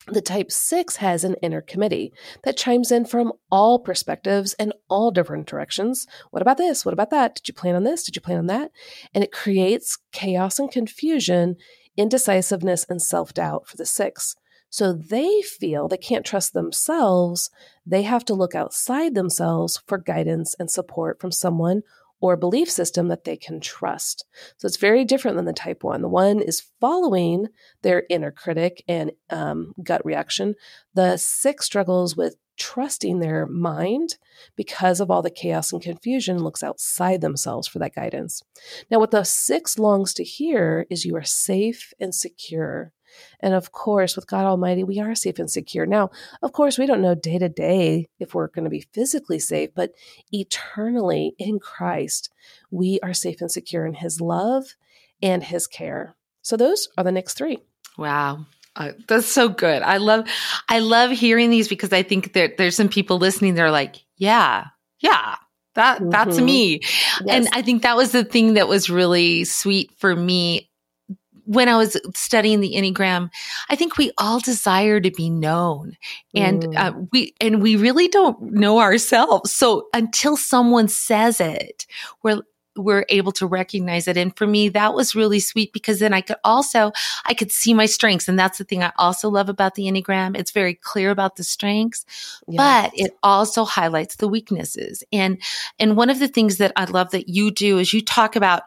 The 0.10 0.22
type 0.22 0.54
6 0.54 0.96
has 0.98 1.26
an 1.26 1.36
inner 1.42 1.60
committee 1.60 2.14
that 2.44 2.56
chimes 2.56 2.94
in 2.94 3.04
from 3.04 3.34
all 3.52 3.78
perspectives 3.78 4.54
and 4.54 4.72
all 4.90 5.12
different 5.12 5.48
directions. 5.48 6.08
What 6.32 6.42
about 6.42 6.58
this? 6.58 6.86
What 6.86 6.94
about 6.94 7.10
that? 7.10 7.36
Did 7.36 7.50
you 7.50 7.54
plan 7.54 7.76
on 7.76 7.84
this? 7.84 8.04
Did 8.06 8.16
you 8.16 8.22
plan 8.22 8.38
on 8.38 8.48
that? 8.48 8.72
And 9.14 9.22
it 9.22 9.34
creates 9.34 9.98
chaos 10.14 10.60
and 10.60 10.72
confusion, 10.72 11.58
indecisiveness, 11.98 12.86
and 12.88 13.02
self 13.02 13.34
doubt 13.34 13.68
for 13.68 13.76
the 13.76 13.86
6. 13.86 14.36
So 14.70 14.94
they 14.94 15.42
feel 15.42 15.88
they 15.88 15.98
can't 15.98 16.26
trust 16.26 16.54
themselves. 16.54 17.50
They 17.86 18.04
have 18.04 18.26
to 18.26 18.34
look 18.34 18.56
outside 18.56 19.16
themselves 19.16 19.82
for 19.88 19.98
guidance 19.98 20.56
and 20.60 20.70
support 20.70 21.20
from 21.22 21.32
someone 21.32 21.84
or 22.20 22.36
belief 22.36 22.70
system 22.70 23.08
that 23.10 23.24
they 23.24 23.38
can 23.38 23.60
trust. 23.60 24.26
So 24.58 24.66
it's 24.66 24.78
very 24.78 25.06
different 25.06 25.38
than 25.38 25.46
the 25.46 25.54
type 25.54 25.84
one. 25.84 26.02
The 26.02 26.10
one 26.10 26.42
is 26.42 26.64
following 26.82 27.48
their 27.84 28.04
inner 28.10 28.32
critic 28.32 28.84
and 28.88 29.12
um, 29.30 29.74
gut 29.84 30.04
reaction. 30.04 30.56
The 30.96 31.18
six 31.18 31.66
struggles 31.66 32.18
with 32.18 32.36
trusting 32.58 33.20
their 33.20 33.46
mind 33.46 34.18
because 34.56 35.00
of 35.00 35.12
all 35.12 35.22
the 35.22 35.30
chaos 35.30 35.72
and 35.72 35.82
confusion 35.82 36.40
looks 36.40 36.64
outside 36.64 37.22
themselves 37.22 37.68
for 37.68 37.78
that 37.80 37.94
guidance. 37.94 38.42
Now, 38.90 39.00
what 39.00 39.12
the 39.12 39.24
six 39.24 39.78
longs 39.78 40.14
to 40.16 40.24
hear 40.24 40.88
is 40.90 41.06
you 41.06 41.16
are 41.16 41.24
safe 41.24 41.94
and 42.00 42.14
secure. 42.14 42.94
And 43.40 43.54
of 43.54 43.72
course, 43.72 44.16
with 44.16 44.28
God 44.28 44.46
Almighty, 44.46 44.84
we 44.84 45.00
are 45.00 45.16
safe 45.16 45.40
and 45.40 45.50
secure. 45.50 45.86
Now, 45.86 46.12
of 46.42 46.54
course, 46.54 46.78
we 46.78 46.86
don't 46.86 47.02
know 47.02 47.16
day 47.16 47.38
to 47.38 47.50
day 47.50 48.08
if 48.20 48.34
we're 48.34 48.48
going 48.48 48.66
to 48.66 48.70
be 48.70 48.88
physically 48.94 49.40
safe, 49.40 49.72
but 49.76 49.92
eternally 50.32 51.36
in 51.38 51.60
Christ, 51.60 52.30
we 52.72 53.00
are 53.02 53.14
safe 53.14 53.42
and 53.42 53.52
secure 53.52 53.86
in 53.86 53.94
His 53.94 54.22
love 54.22 54.76
and 55.22 55.44
His 55.44 55.68
care. 55.68 56.16
So 56.42 56.58
those 56.58 56.88
are 56.98 57.04
the 57.04 57.12
next 57.12 57.36
three. 57.36 57.60
Wow. 57.98 58.46
Uh, 58.76 58.92
that's 59.08 59.28
so 59.28 59.50
good. 59.50 59.82
I 59.82 59.98
love, 59.98 60.28
I 60.70 60.80
love 60.80 61.12
hearing 61.12 61.50
these 61.50 61.68
because 61.68 61.92
I 61.92 62.04
think 62.04 62.34
that 62.34 62.58
there's 62.58 62.76
some 62.76 62.90
people 62.90 63.18
listening. 63.18 63.56
They're 63.56 63.72
like, 63.72 63.98
yeah, 64.18 64.66
yeah, 65.00 65.36
that 65.74 66.00
that's 66.10 66.38
mm-hmm. 66.38 66.46
me. 66.46 66.80
Yes. 67.24 67.28
And 67.28 67.50
I 67.54 67.62
think 67.62 67.84
that 67.84 67.96
was 67.96 68.12
the 68.12 68.24
thing 68.24 68.56
that 68.56 68.68
was 68.68 68.90
really 68.90 69.46
sweet 69.46 69.92
for 69.98 70.16
me 70.16 70.70
when 71.48 71.70
I 71.70 71.78
was 71.78 71.98
studying 72.14 72.60
the 72.60 72.74
Enneagram, 72.74 73.30
I 73.70 73.78
think 73.78 73.98
we 73.98 74.12
all 74.18 74.42
desire 74.42 75.00
to 75.00 75.12
be 75.12 75.30
known 75.30 75.96
and 76.36 76.64
mm. 76.64 76.78
uh, 76.78 76.92
we, 77.14 77.34
and 77.40 77.62
we 77.62 77.78
really 77.78 78.10
don't 78.10 78.52
know 78.52 78.80
ourselves. 78.80 79.54
So 79.54 79.88
until 79.94 80.36
someone 80.36 80.90
says 80.90 81.40
it, 81.40 81.88
we're, 82.22 82.42
we're 82.76 83.06
able 83.08 83.32
to 83.32 83.48
recognize 83.48 84.10
it. 84.10 84.18
And 84.18 84.36
for 84.38 84.46
me, 84.46 84.68
that 84.70 84.94
was 84.94 85.16
really 85.16 85.40
sweet 85.40 85.72
because 85.72 86.00
then 86.00 86.14
I 86.14 86.20
could 86.20 86.36
also, 86.44 86.92
I 87.26 87.34
could 87.34 87.52
see 87.52 87.74
my 87.74 87.86
strengths. 87.86 88.28
And 88.28 88.38
that's 88.38 88.58
the 88.58 88.66
thing 88.66 88.84
I 88.84 88.92
also 88.98 89.30
love 89.30 89.48
about 89.48 89.76
the 89.76 89.86
Enneagram. 89.86 90.38
It's 90.38 90.52
very 90.52 90.76
clear 90.76 91.12
about 91.12 91.38
the 91.38 91.44
strengths, 91.44 92.06
yes. 92.46 92.58
but 92.58 92.92
it 92.94 93.18
also 93.24 93.64
highlights 93.64 94.18
the 94.18 94.28
weaknesses. 94.28 95.02
And, 95.14 95.42
and 95.80 95.96
one 95.96 96.10
of 96.10 96.20
the 96.20 96.28
things 96.28 96.58
that 96.58 96.74
I 96.76 96.86
love 96.86 97.12
that 97.12 97.30
you 97.30 97.52
do 97.52 97.80
is 97.80 97.94
you 97.94 98.04
talk 98.04 98.36
about, 98.36 98.64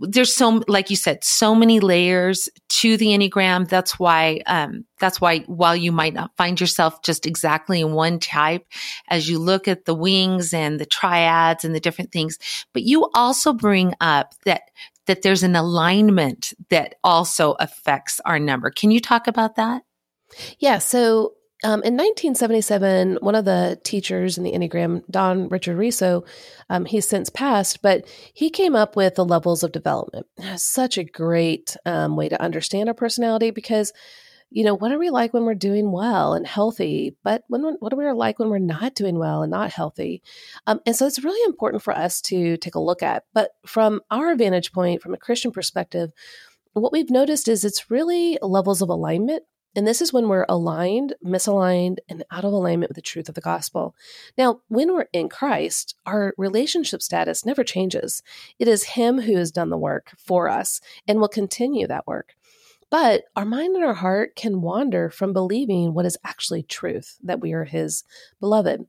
there's 0.00 0.34
so 0.34 0.62
like 0.68 0.90
you 0.90 0.96
said 0.96 1.24
so 1.24 1.54
many 1.54 1.80
layers 1.80 2.48
to 2.68 2.96
the 2.96 3.06
enneagram. 3.06 3.68
That's 3.68 3.98
why 3.98 4.42
um, 4.46 4.84
that's 4.98 5.20
why 5.20 5.40
while 5.40 5.76
you 5.76 5.92
might 5.92 6.14
not 6.14 6.36
find 6.36 6.60
yourself 6.60 7.02
just 7.02 7.26
exactly 7.26 7.80
in 7.80 7.92
one 7.92 8.18
type 8.18 8.66
as 9.08 9.28
you 9.28 9.38
look 9.38 9.68
at 9.68 9.84
the 9.84 9.94
wings 9.94 10.52
and 10.52 10.78
the 10.78 10.86
triads 10.86 11.64
and 11.64 11.74
the 11.74 11.80
different 11.80 12.12
things 12.12 12.38
but 12.72 12.82
you 12.82 13.08
also 13.14 13.52
bring 13.52 13.94
up 14.00 14.34
that 14.44 14.62
that 15.06 15.22
there's 15.22 15.42
an 15.42 15.56
alignment 15.56 16.52
that 16.68 16.96
also 17.02 17.52
affects 17.52 18.20
our 18.24 18.38
number. 18.38 18.70
Can 18.70 18.90
you 18.90 19.00
talk 19.00 19.26
about 19.26 19.56
that? 19.56 19.82
Yeah. 20.58 20.78
So 20.78 21.34
um, 21.64 21.82
in 21.82 21.94
1977, 21.94 23.18
one 23.22 23.34
of 23.34 23.46
the 23.46 23.80
teachers 23.82 24.36
in 24.36 24.44
the 24.44 24.52
Enneagram, 24.52 25.02
Don 25.10 25.48
Richard 25.48 25.78
Riso, 25.78 26.24
um, 26.68 26.84
he's 26.84 27.08
since 27.08 27.30
passed, 27.30 27.80
but 27.80 28.06
he 28.34 28.50
came 28.50 28.76
up 28.76 28.94
with 28.94 29.14
the 29.14 29.24
levels 29.24 29.62
of 29.62 29.72
development. 29.72 30.26
Such 30.56 30.98
a 30.98 31.04
great 31.04 31.74
um, 31.86 32.14
way 32.14 32.28
to 32.28 32.40
understand 32.42 32.90
our 32.90 32.94
personality 32.94 33.50
because, 33.50 33.94
you 34.50 34.64
know, 34.64 34.74
what 34.74 34.92
are 34.92 34.98
we 34.98 35.08
like 35.08 35.32
when 35.32 35.44
we're 35.44 35.54
doing 35.54 35.92
well 35.92 36.34
and 36.34 36.46
healthy? 36.46 37.16
But 37.24 37.44
when 37.48 37.62
what 37.62 37.92
are 37.92 37.96
we 37.96 38.12
like 38.12 38.38
when 38.38 38.50
we're 38.50 38.58
not 38.58 38.94
doing 38.94 39.18
well 39.18 39.42
and 39.42 39.50
not 39.50 39.72
healthy? 39.72 40.22
Um, 40.66 40.80
and 40.84 40.94
so 40.94 41.06
it's 41.06 41.24
really 41.24 41.42
important 41.48 41.82
for 41.82 41.96
us 41.96 42.20
to 42.22 42.58
take 42.58 42.74
a 42.74 42.80
look 42.80 43.02
at. 43.02 43.24
But 43.32 43.52
from 43.64 44.02
our 44.10 44.36
vantage 44.36 44.72
point, 44.72 45.00
from 45.00 45.14
a 45.14 45.18
Christian 45.18 45.52
perspective, 45.52 46.12
what 46.74 46.92
we've 46.92 47.10
noticed 47.10 47.48
is 47.48 47.64
it's 47.64 47.90
really 47.90 48.38
levels 48.42 48.82
of 48.82 48.90
alignment 48.90 49.44
and 49.76 49.86
this 49.86 50.00
is 50.00 50.12
when 50.12 50.28
we're 50.28 50.46
aligned, 50.48 51.14
misaligned, 51.24 51.98
and 52.08 52.24
out 52.30 52.44
of 52.44 52.52
alignment 52.52 52.88
with 52.88 52.96
the 52.96 53.02
truth 53.02 53.28
of 53.28 53.34
the 53.34 53.42
gospel. 53.42 53.94
Now, 54.38 54.62
when 54.68 54.94
we're 54.94 55.08
in 55.12 55.28
Christ, 55.28 55.94
our 56.06 56.32
relationship 56.38 57.02
status 57.02 57.44
never 57.44 57.62
changes. 57.62 58.22
It 58.58 58.68
is 58.68 58.84
Him 58.84 59.20
who 59.20 59.36
has 59.36 59.52
done 59.52 59.68
the 59.68 59.76
work 59.76 60.12
for 60.16 60.48
us 60.48 60.80
and 61.06 61.20
will 61.20 61.28
continue 61.28 61.86
that 61.86 62.06
work. 62.06 62.34
But 62.90 63.24
our 63.36 63.44
mind 63.44 63.76
and 63.76 63.84
our 63.84 63.94
heart 63.94 64.34
can 64.34 64.62
wander 64.62 65.10
from 65.10 65.34
believing 65.34 65.92
what 65.92 66.06
is 66.06 66.16
actually 66.24 66.62
truth, 66.62 67.18
that 67.22 67.40
we 67.40 67.52
are 67.52 67.64
His 67.64 68.02
beloved. 68.40 68.86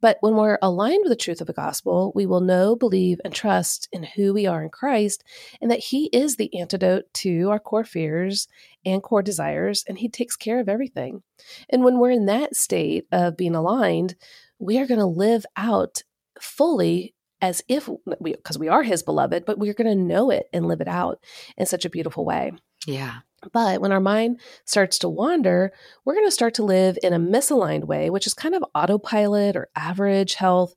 But 0.00 0.18
when 0.20 0.36
we're 0.36 0.58
aligned 0.62 1.02
with 1.02 1.10
the 1.10 1.16
truth 1.16 1.40
of 1.40 1.46
the 1.46 1.52
gospel, 1.52 2.12
we 2.14 2.26
will 2.26 2.40
know, 2.40 2.76
believe, 2.76 3.20
and 3.24 3.34
trust 3.34 3.88
in 3.92 4.02
who 4.04 4.32
we 4.32 4.46
are 4.46 4.62
in 4.62 4.70
Christ 4.70 5.22
and 5.60 5.70
that 5.70 5.78
He 5.78 6.06
is 6.06 6.36
the 6.36 6.54
antidote 6.58 7.12
to 7.14 7.50
our 7.50 7.58
core 7.58 7.84
fears 7.84 8.48
and 8.86 9.02
core 9.02 9.22
desires, 9.22 9.84
and 9.86 9.98
He 9.98 10.08
takes 10.08 10.36
care 10.36 10.60
of 10.60 10.68
everything. 10.68 11.22
And 11.68 11.84
when 11.84 11.98
we're 11.98 12.12
in 12.12 12.24
that 12.26 12.56
state 12.56 13.06
of 13.12 13.36
being 13.36 13.54
aligned, 13.54 14.14
we 14.58 14.78
are 14.78 14.86
going 14.86 15.00
to 15.00 15.06
live 15.06 15.44
out 15.56 16.02
fully 16.40 17.14
as 17.42 17.60
if 17.68 17.90
we, 18.20 18.32
because 18.32 18.58
we 18.58 18.68
are 18.68 18.82
His 18.82 19.02
beloved, 19.02 19.44
but 19.44 19.58
we're 19.58 19.74
going 19.74 19.94
to 19.94 20.02
know 20.02 20.30
it 20.30 20.46
and 20.54 20.66
live 20.66 20.80
it 20.80 20.88
out 20.88 21.18
in 21.58 21.66
such 21.66 21.84
a 21.84 21.90
beautiful 21.90 22.24
way. 22.24 22.52
Yeah. 22.86 23.16
But 23.52 23.80
when 23.80 23.92
our 23.92 24.00
mind 24.00 24.40
starts 24.64 24.98
to 25.00 25.08
wander, 25.08 25.72
we're 26.04 26.14
going 26.14 26.26
to 26.26 26.30
start 26.30 26.54
to 26.54 26.64
live 26.64 26.98
in 27.02 27.12
a 27.12 27.18
misaligned 27.18 27.84
way, 27.84 28.08
which 28.08 28.26
is 28.26 28.34
kind 28.34 28.54
of 28.54 28.64
autopilot 28.74 29.56
or 29.56 29.68
average 29.76 30.34
health. 30.34 30.74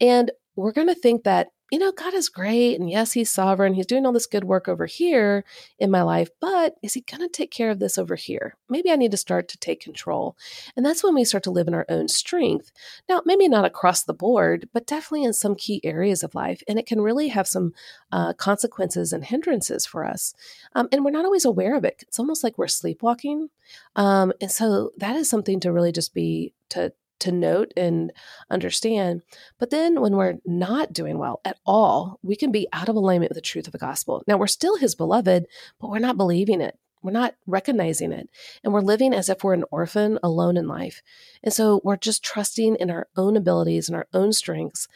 And 0.00 0.30
we're 0.56 0.72
going 0.72 0.88
to 0.88 0.94
think 0.94 1.24
that 1.24 1.48
you 1.70 1.78
know, 1.78 1.92
God 1.92 2.14
is 2.14 2.28
great. 2.28 2.78
And 2.78 2.90
yes, 2.90 3.12
He's 3.12 3.30
sovereign. 3.30 3.74
He's 3.74 3.86
doing 3.86 4.04
all 4.04 4.12
this 4.12 4.26
good 4.26 4.44
work 4.44 4.68
over 4.68 4.86
here 4.86 5.44
in 5.78 5.90
my 5.90 6.02
life. 6.02 6.28
But 6.40 6.74
is 6.82 6.94
He 6.94 7.00
going 7.00 7.20
to 7.20 7.28
take 7.28 7.50
care 7.50 7.70
of 7.70 7.78
this 7.78 7.96
over 7.96 8.16
here? 8.16 8.56
Maybe 8.68 8.90
I 8.90 8.96
need 8.96 9.12
to 9.12 9.16
start 9.16 9.48
to 9.48 9.58
take 9.58 9.80
control. 9.80 10.36
And 10.76 10.84
that's 10.84 11.04
when 11.04 11.14
we 11.14 11.24
start 11.24 11.44
to 11.44 11.50
live 11.50 11.68
in 11.68 11.74
our 11.74 11.86
own 11.88 12.08
strength. 12.08 12.72
Now, 13.08 13.22
maybe 13.24 13.48
not 13.48 13.64
across 13.64 14.02
the 14.02 14.14
board, 14.14 14.68
but 14.72 14.86
definitely 14.86 15.24
in 15.24 15.32
some 15.32 15.54
key 15.54 15.80
areas 15.84 16.22
of 16.22 16.34
life. 16.34 16.62
And 16.68 16.78
it 16.78 16.86
can 16.86 17.00
really 17.00 17.28
have 17.28 17.46
some 17.46 17.72
uh, 18.10 18.32
consequences 18.32 19.12
and 19.12 19.24
hindrances 19.24 19.86
for 19.86 20.04
us. 20.04 20.34
Um, 20.74 20.88
and 20.90 21.04
we're 21.04 21.10
not 21.12 21.24
always 21.24 21.44
aware 21.44 21.76
of 21.76 21.84
it. 21.84 22.02
It's 22.06 22.18
almost 22.18 22.42
like 22.42 22.58
we're 22.58 22.68
sleepwalking. 22.68 23.48
Um, 23.94 24.32
and 24.40 24.50
so 24.50 24.90
that 24.96 25.16
is 25.16 25.30
something 25.30 25.60
to 25.60 25.72
really 25.72 25.92
just 25.92 26.14
be 26.14 26.52
to 26.70 26.92
to 27.20 27.32
note 27.32 27.72
and 27.76 28.12
understand. 28.50 29.22
But 29.58 29.70
then 29.70 30.00
when 30.00 30.16
we're 30.16 30.38
not 30.44 30.92
doing 30.92 31.18
well 31.18 31.40
at 31.44 31.58
all, 31.64 32.18
we 32.22 32.36
can 32.36 32.52
be 32.52 32.68
out 32.72 32.88
of 32.88 32.96
alignment 32.96 33.30
with 33.30 33.36
the 33.36 33.42
truth 33.42 33.66
of 33.66 33.72
the 33.72 33.78
gospel. 33.78 34.22
Now, 34.26 34.36
we're 34.36 34.46
still 34.46 34.76
his 34.76 34.94
beloved, 34.94 35.46
but 35.80 35.90
we're 35.90 35.98
not 35.98 36.16
believing 36.16 36.60
it. 36.60 36.78
We're 37.02 37.12
not 37.12 37.34
recognizing 37.46 38.12
it. 38.12 38.28
And 38.62 38.72
we're 38.72 38.80
living 38.80 39.14
as 39.14 39.28
if 39.28 39.42
we're 39.42 39.54
an 39.54 39.64
orphan 39.70 40.18
alone 40.22 40.56
in 40.56 40.68
life. 40.68 41.02
And 41.42 41.52
so 41.52 41.80
we're 41.82 41.96
just 41.96 42.22
trusting 42.22 42.76
in 42.76 42.90
our 42.90 43.08
own 43.16 43.36
abilities 43.36 43.88
and 43.88 43.96
our 43.96 44.06
own 44.12 44.32
strengths 44.32 44.86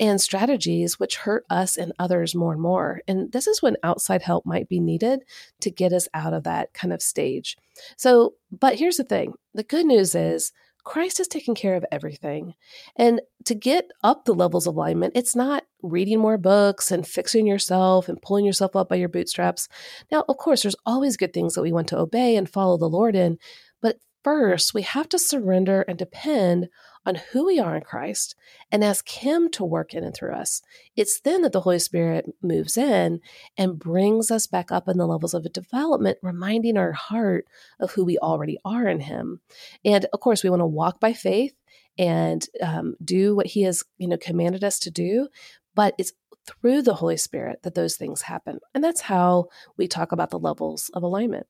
and 0.00 0.20
strategies, 0.20 1.00
which 1.00 1.16
hurt 1.16 1.44
us 1.50 1.76
and 1.76 1.92
others 1.98 2.34
more 2.34 2.52
and 2.52 2.62
more. 2.62 3.00
And 3.08 3.32
this 3.32 3.48
is 3.48 3.60
when 3.60 3.76
outside 3.82 4.22
help 4.22 4.46
might 4.46 4.68
be 4.68 4.78
needed 4.78 5.24
to 5.60 5.70
get 5.70 5.92
us 5.92 6.08
out 6.14 6.32
of 6.32 6.44
that 6.44 6.72
kind 6.72 6.92
of 6.92 7.02
stage. 7.02 7.56
So, 7.96 8.34
but 8.52 8.76
here's 8.76 8.96
the 8.96 9.04
thing 9.04 9.34
the 9.54 9.64
good 9.64 9.86
news 9.86 10.14
is 10.14 10.52
Christ 10.88 11.18
has 11.18 11.28
taken 11.28 11.54
care 11.54 11.74
of 11.74 11.84
everything. 11.92 12.54
And 12.96 13.20
to 13.44 13.54
get 13.54 13.90
up 14.02 14.24
the 14.24 14.32
levels 14.34 14.66
of 14.66 14.74
alignment, 14.74 15.12
it's 15.14 15.36
not 15.36 15.64
reading 15.82 16.18
more 16.18 16.38
books 16.38 16.90
and 16.90 17.06
fixing 17.06 17.46
yourself 17.46 18.08
and 18.08 18.22
pulling 18.22 18.46
yourself 18.46 18.74
up 18.74 18.88
by 18.88 18.96
your 18.96 19.10
bootstraps. 19.10 19.68
Now, 20.10 20.24
of 20.30 20.38
course, 20.38 20.62
there's 20.62 20.74
always 20.86 21.18
good 21.18 21.34
things 21.34 21.52
that 21.54 21.62
we 21.62 21.72
want 21.72 21.88
to 21.88 21.98
obey 21.98 22.36
and 22.36 22.48
follow 22.48 22.78
the 22.78 22.88
Lord 22.88 23.14
in, 23.14 23.36
but 23.82 23.96
first 24.24 24.72
we 24.72 24.80
have 24.80 25.10
to 25.10 25.18
surrender 25.18 25.82
and 25.82 25.98
depend 25.98 26.68
on 27.08 27.14
who 27.32 27.46
we 27.46 27.58
are 27.58 27.74
in 27.74 27.82
Christ 27.82 28.36
and 28.70 28.84
ask 28.84 29.08
Him 29.08 29.50
to 29.52 29.64
work 29.64 29.94
in 29.94 30.04
and 30.04 30.14
through 30.14 30.34
us. 30.34 30.60
It's 30.94 31.20
then 31.20 31.40
that 31.42 31.52
the 31.52 31.62
Holy 31.62 31.78
Spirit 31.78 32.26
moves 32.42 32.76
in 32.76 33.20
and 33.56 33.78
brings 33.78 34.30
us 34.30 34.46
back 34.46 34.70
up 34.70 34.88
in 34.88 34.98
the 34.98 35.06
levels 35.06 35.32
of 35.32 35.50
development, 35.52 36.18
reminding 36.22 36.76
our 36.76 36.92
heart 36.92 37.46
of 37.80 37.92
who 37.92 38.04
we 38.04 38.18
already 38.18 38.58
are 38.64 38.86
in 38.86 39.00
Him. 39.00 39.40
And 39.84 40.04
of 40.12 40.20
course, 40.20 40.44
we 40.44 40.50
want 40.50 40.60
to 40.60 40.66
walk 40.66 41.00
by 41.00 41.14
faith 41.14 41.54
and 41.96 42.46
um, 42.62 42.94
do 43.02 43.34
what 43.34 43.46
He 43.46 43.62
has, 43.62 43.82
you 43.96 44.06
know, 44.06 44.18
commanded 44.18 44.62
us 44.62 44.78
to 44.80 44.90
do. 44.90 45.28
But 45.74 45.94
it's 45.96 46.12
through 46.46 46.82
the 46.82 46.94
Holy 46.94 47.16
Spirit 47.16 47.62
that 47.62 47.74
those 47.74 47.96
things 47.96 48.22
happen. 48.22 48.60
And 48.74 48.84
that's 48.84 49.02
how 49.02 49.48
we 49.78 49.88
talk 49.88 50.12
about 50.12 50.30
the 50.30 50.38
levels 50.38 50.90
of 50.92 51.02
alignment. 51.02 51.46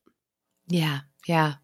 Yeah. 0.68 1.00
Yeah. 1.26 1.54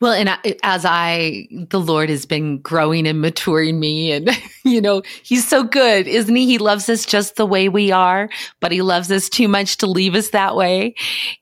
Well, 0.00 0.12
and 0.12 0.30
I, 0.30 0.38
as 0.62 0.84
I, 0.84 1.48
the 1.50 1.80
Lord 1.80 2.08
has 2.08 2.24
been 2.24 2.58
growing 2.58 3.06
and 3.06 3.20
maturing 3.20 3.80
me 3.80 4.12
and, 4.12 4.30
you 4.64 4.80
know, 4.80 5.02
he's 5.22 5.46
so 5.46 5.64
good, 5.64 6.06
isn't 6.06 6.34
he? 6.34 6.46
He 6.46 6.58
loves 6.58 6.88
us 6.88 7.04
just 7.04 7.36
the 7.36 7.46
way 7.46 7.68
we 7.68 7.90
are, 7.90 8.28
but 8.60 8.70
he 8.70 8.82
loves 8.82 9.10
us 9.10 9.28
too 9.28 9.48
much 9.48 9.78
to 9.78 9.86
leave 9.86 10.14
us 10.14 10.30
that 10.30 10.54
way. 10.54 10.94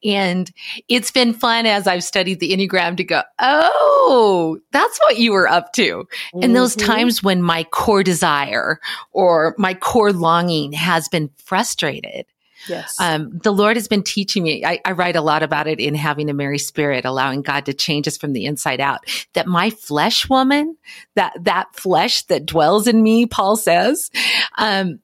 And 0.02 0.50
it's 0.88 1.10
been 1.10 1.34
fun 1.34 1.66
as 1.66 1.86
I've 1.86 2.04
studied 2.04 2.40
the 2.40 2.52
Enneagram 2.52 2.96
to 2.96 3.04
go, 3.04 3.22
Oh, 3.38 4.58
that's 4.72 4.98
what 5.00 5.18
you 5.18 5.32
were 5.32 5.48
up 5.48 5.72
to. 5.74 5.82
Mm-hmm. 5.82 6.40
And 6.42 6.56
those 6.56 6.76
times 6.76 7.22
when 7.22 7.42
my 7.42 7.64
core 7.64 8.02
desire 8.02 8.80
or 9.12 9.54
my 9.58 9.74
core 9.74 10.12
longing 10.12 10.72
has 10.72 11.08
been 11.08 11.30
frustrated. 11.36 12.26
Yes. 12.68 12.96
Um, 13.00 13.38
the 13.38 13.52
Lord 13.52 13.76
has 13.76 13.88
been 13.88 14.02
teaching 14.02 14.42
me. 14.42 14.64
I, 14.64 14.80
I, 14.84 14.92
write 14.92 15.16
a 15.16 15.20
lot 15.20 15.42
about 15.42 15.66
it 15.66 15.80
in 15.80 15.94
having 15.94 16.30
a 16.30 16.34
Mary 16.34 16.58
spirit, 16.58 17.04
allowing 17.04 17.42
God 17.42 17.66
to 17.66 17.74
change 17.74 18.08
us 18.08 18.16
from 18.16 18.32
the 18.32 18.46
inside 18.46 18.80
out. 18.80 19.00
That 19.34 19.46
my 19.46 19.70
flesh 19.70 20.28
woman, 20.28 20.76
that 21.14 21.32
that 21.44 21.74
flesh 21.74 22.22
that 22.24 22.46
dwells 22.46 22.86
in 22.86 23.02
me, 23.02 23.26
Paul 23.26 23.56
says, 23.56 24.10
um, 24.58 25.00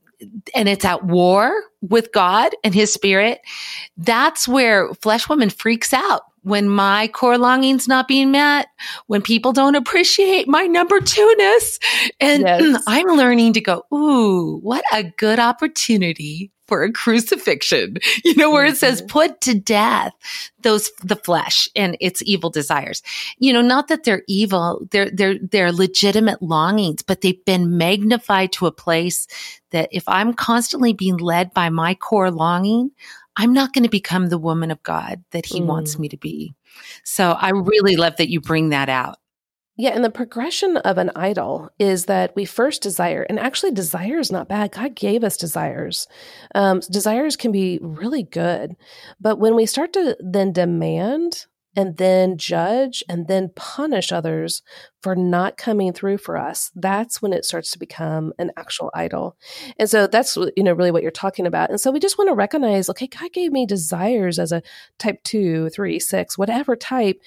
and 0.55 0.69
it's 0.69 0.85
at 0.85 1.05
war 1.05 1.53
with 1.81 2.13
God 2.13 2.55
and 2.65 2.75
His 2.75 2.93
Spirit. 2.93 3.41
That's 3.97 4.47
where 4.47 4.93
flesh 4.95 5.29
woman 5.29 5.51
freaks 5.51 5.93
out 5.93 6.23
when 6.43 6.69
my 6.69 7.09
core 7.09 7.39
longing's 7.39 7.89
not 7.89 8.09
being 8.09 8.33
met, 8.33 8.67
when 9.07 9.23
people 9.23 9.53
don't 9.53 9.77
appreciate 9.77 10.49
my 10.49 10.67
number 10.67 11.01
two 11.01 11.35
ness. 11.39 11.79
And 12.21 12.43
yes. 12.43 12.83
I'm 12.87 13.07
learning 13.07 13.55
to 13.55 13.61
go, 13.61 13.85
ooh, 13.93 14.59
what 14.59 14.85
a 14.93 15.05
good 15.05 15.39
opportunity 15.39 16.51
for 16.73 16.85
a 16.85 16.91
crucifixion, 16.91 17.99
you 18.25 18.35
know, 18.35 18.51
where 18.51 18.65
it 18.65 18.79
says 18.79 19.03
mm-hmm. 19.03 19.09
put 19.09 19.43
to 19.43 19.53
death 19.53 20.15
those, 20.63 20.91
the 21.05 21.17
flesh 21.17 21.69
and 21.77 21.99
its 22.01 22.23
evil 22.23 22.49
desires. 22.49 23.03
You 23.37 23.53
know, 23.53 23.61
not 23.61 23.89
that 23.89 24.05
they're 24.05 24.23
evil, 24.27 24.87
they're, 24.91 25.11
they're, 25.11 25.39
they're 25.39 25.71
legitimate 25.71 26.41
longings, 26.41 27.03
but 27.03 27.21
they've 27.21 27.45
been 27.45 27.77
magnified 27.77 28.53
to 28.53 28.65
a 28.65 28.73
place 28.73 29.27
that 29.71 29.91
if 29.93 30.09
I'm 30.09 30.33
constantly 30.33 30.95
being 30.95 31.19
led 31.19 31.53
by 31.53 31.69
my 31.69 31.95
core 31.95 32.31
longing, 32.31 32.91
I'm 33.37 33.53
not 33.53 33.75
going 33.75 33.85
to 33.85 33.91
become 33.91 34.31
the 34.31 34.39
woman 34.39 34.71
of 34.71 34.83
God 34.83 35.23
that 35.33 35.45
he 35.45 35.61
mm. 35.61 35.67
wants 35.67 35.99
me 35.99 36.09
to 36.09 36.17
be. 36.17 36.55
So 37.05 37.33
I 37.33 37.51
really 37.51 37.97
love 37.97 38.17
that 38.17 38.31
you 38.31 38.41
bring 38.41 38.71
that 38.71 38.89
out. 38.89 39.19
Yeah, 39.77 39.91
and 39.91 40.05
the 40.05 40.11
progression 40.11 40.77
of 40.79 40.99
an 40.99 41.11
idol 41.17 41.71
is 41.79 42.05
that 42.05 42.37
we 42.37 42.45
first 42.45 42.83
desire, 42.83 43.23
and 43.23 43.39
actually, 43.39 43.73
desire 43.73 44.19
is 44.19 44.31
not 44.31 44.49
bad. 44.49 44.73
God 44.73 44.95
gave 44.95 45.25
us 45.25 45.39
desires. 45.39 46.07
Um, 46.55 46.81
desires 46.91 47.37
can 47.37 47.53
be 47.53 47.79
really 47.81 48.23
good. 48.23 48.77
But 49.19 49.39
when 49.39 49.55
we 49.55 49.65
start 49.65 49.95
to 49.95 50.17
then 50.21 50.53
demand 50.53 51.47
and 51.75 51.97
then 51.97 52.37
judge 52.37 53.03
and 53.09 53.29
then 53.29 53.51
punish 53.57 54.13
others 54.13 54.63
for 55.03 55.17
not 55.17 55.57
coming 55.57 55.93
through 55.93 56.19
for 56.19 56.37
us 56.37 56.71
that's 56.75 57.23
when 57.23 57.33
it 57.33 57.45
starts 57.45 57.71
to 57.71 57.79
become 57.79 58.33
an 58.39 58.51
actual 58.59 58.91
idol 58.95 59.37
and 59.79 59.89
so 59.89 60.07
that's 60.07 60.37
you 60.55 60.63
know 60.63 60.73
really 60.73 60.91
what 60.91 61.03
you're 61.03 61.11
talking 61.11 61.47
about 61.47 61.71
and 61.71 61.81
so 61.81 61.91
we 61.91 61.99
just 61.99 62.19
want 62.19 62.29
to 62.29 62.35
recognize 62.35 62.91
okay 62.91 63.07
god 63.07 63.33
gave 63.33 63.53
me 63.53 63.65
desires 63.65 64.39
as 64.39 64.53
a 64.53 64.63
type 64.99 65.23
two 65.25 65.69
three 65.71 65.99
six 65.99 66.37
whatever 66.37 66.77
type 66.77 67.19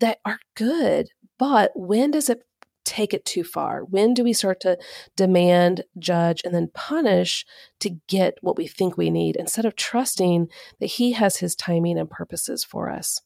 that 0.00 0.18
are 0.24 0.40
good 0.56 1.08
but 1.38 1.72
when 1.74 2.10
does 2.10 2.28
it 2.28 2.42
take 2.84 3.12
it 3.12 3.24
too 3.24 3.44
far? 3.44 3.82
When 3.82 4.14
do 4.14 4.24
we 4.24 4.32
start 4.32 4.60
to 4.60 4.78
demand, 5.16 5.84
judge, 5.98 6.42
and 6.44 6.54
then 6.54 6.70
punish 6.72 7.44
to 7.80 7.90
get 8.08 8.38
what 8.40 8.56
we 8.56 8.66
think 8.66 8.96
we 8.96 9.10
need 9.10 9.36
instead 9.36 9.64
of 9.64 9.76
trusting 9.76 10.48
that 10.80 10.86
He 10.86 11.12
has 11.12 11.38
His 11.38 11.54
timing 11.54 11.98
and 11.98 12.08
purposes 12.08 12.64
for 12.64 12.90
us? 12.90 13.20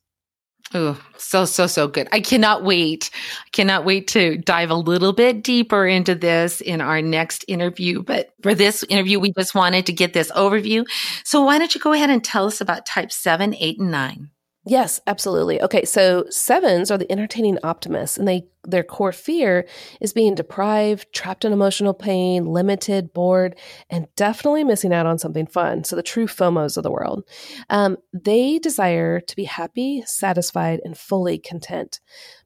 Oh, 0.73 1.01
so, 1.17 1.47
so, 1.47 1.67
so 1.67 1.89
good. 1.89 2.09
I 2.13 2.21
cannot 2.21 2.63
wait. 2.63 3.11
I 3.45 3.49
cannot 3.51 3.85
wait 3.85 4.07
to 4.09 4.39
dive 4.39 4.71
a 4.71 4.77
little 4.77 5.13
bit 5.13 5.43
deeper 5.43 5.85
into 5.85 6.15
this 6.15 6.61
in 6.61 6.81
our 6.81 7.03
next 7.03 7.45
interview. 7.49 8.03
But 8.05 8.31
for 8.43 8.55
this 8.55 8.85
interview, 8.85 9.19
we 9.19 9.33
just 9.37 9.55
wanted 9.55 9.87
to 9.87 9.93
get 9.93 10.13
this 10.13 10.31
overview. 10.31 10.85
So 11.25 11.43
why 11.43 11.59
don't 11.59 11.75
you 11.75 11.81
go 11.81 11.93
ahead 11.93 12.11
and 12.11 12.23
tell 12.23 12.47
us 12.47 12.61
about 12.61 12.87
type 12.87 13.11
seven, 13.11 13.55
eight, 13.59 13.81
and 13.81 13.91
nine? 13.91 14.31
Yes, 14.67 15.01
absolutely. 15.07 15.61
Okay, 15.63 15.87
so 15.87 16.27
sevens 16.29 16.91
are 16.91 16.99
the 16.99 17.11
entertaining 17.11 17.59
optimists, 17.63 18.19
and 18.19 18.29
they 18.29 18.47
their 18.69 18.83
core 18.85 19.11
fear 19.13 19.67
is 20.03 20.13
being 20.13 20.35
deprived, 20.35 21.11
trapped 21.15 21.47
in 21.47 21.53
emotional 21.55 21.95
pain, 21.95 22.45
limited, 22.45 23.15
bored, 23.15 23.57
and 23.89 24.07
definitely 24.17 24.65
missing 24.65 24.93
out 24.93 25.07
on 25.07 25.19
something 25.19 25.47
fun. 25.47 25.83
So 25.83 25.97
the 25.97 26.03
true 26.03 26.27
FOMOs 26.27 26.77
of 26.77 26.83
the 26.83 26.91
world. 26.91 27.25
Um, 27.71 27.97
they 28.13 28.59
desire 28.59 29.19
to 29.21 29.37
be 29.37 29.45
happy, 29.45 30.03
satisfied, 30.05 30.81
and 30.85 30.97
fully 30.97 31.39
content 31.39 32.01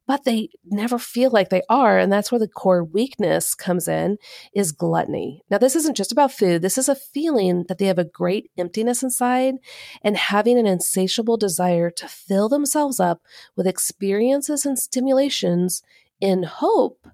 but 0.06 0.24
they 0.24 0.50
never 0.64 0.98
feel 0.98 1.30
like 1.30 1.48
they 1.48 1.62
are. 1.68 1.98
And 1.98 2.12
that's 2.12 2.30
where 2.30 2.38
the 2.38 2.48
core 2.48 2.84
weakness 2.84 3.54
comes 3.54 3.88
in 3.88 4.18
is 4.54 4.72
gluttony. 4.72 5.42
Now, 5.50 5.58
this 5.58 5.76
isn't 5.76 5.96
just 5.96 6.12
about 6.12 6.32
food. 6.32 6.62
This 6.62 6.78
is 6.78 6.88
a 6.88 6.94
feeling 6.94 7.64
that 7.68 7.78
they 7.78 7.86
have 7.86 7.98
a 7.98 8.04
great 8.04 8.50
emptiness 8.58 9.02
inside 9.02 9.54
and 10.02 10.16
having 10.16 10.58
an 10.58 10.66
insatiable 10.66 11.36
desire 11.36 11.90
to 11.90 12.08
fill 12.08 12.48
themselves 12.48 13.00
up 13.00 13.22
with 13.56 13.66
experiences 13.66 14.66
and 14.66 14.78
stimulations 14.78 15.82
in 16.20 16.42
hope 16.42 17.08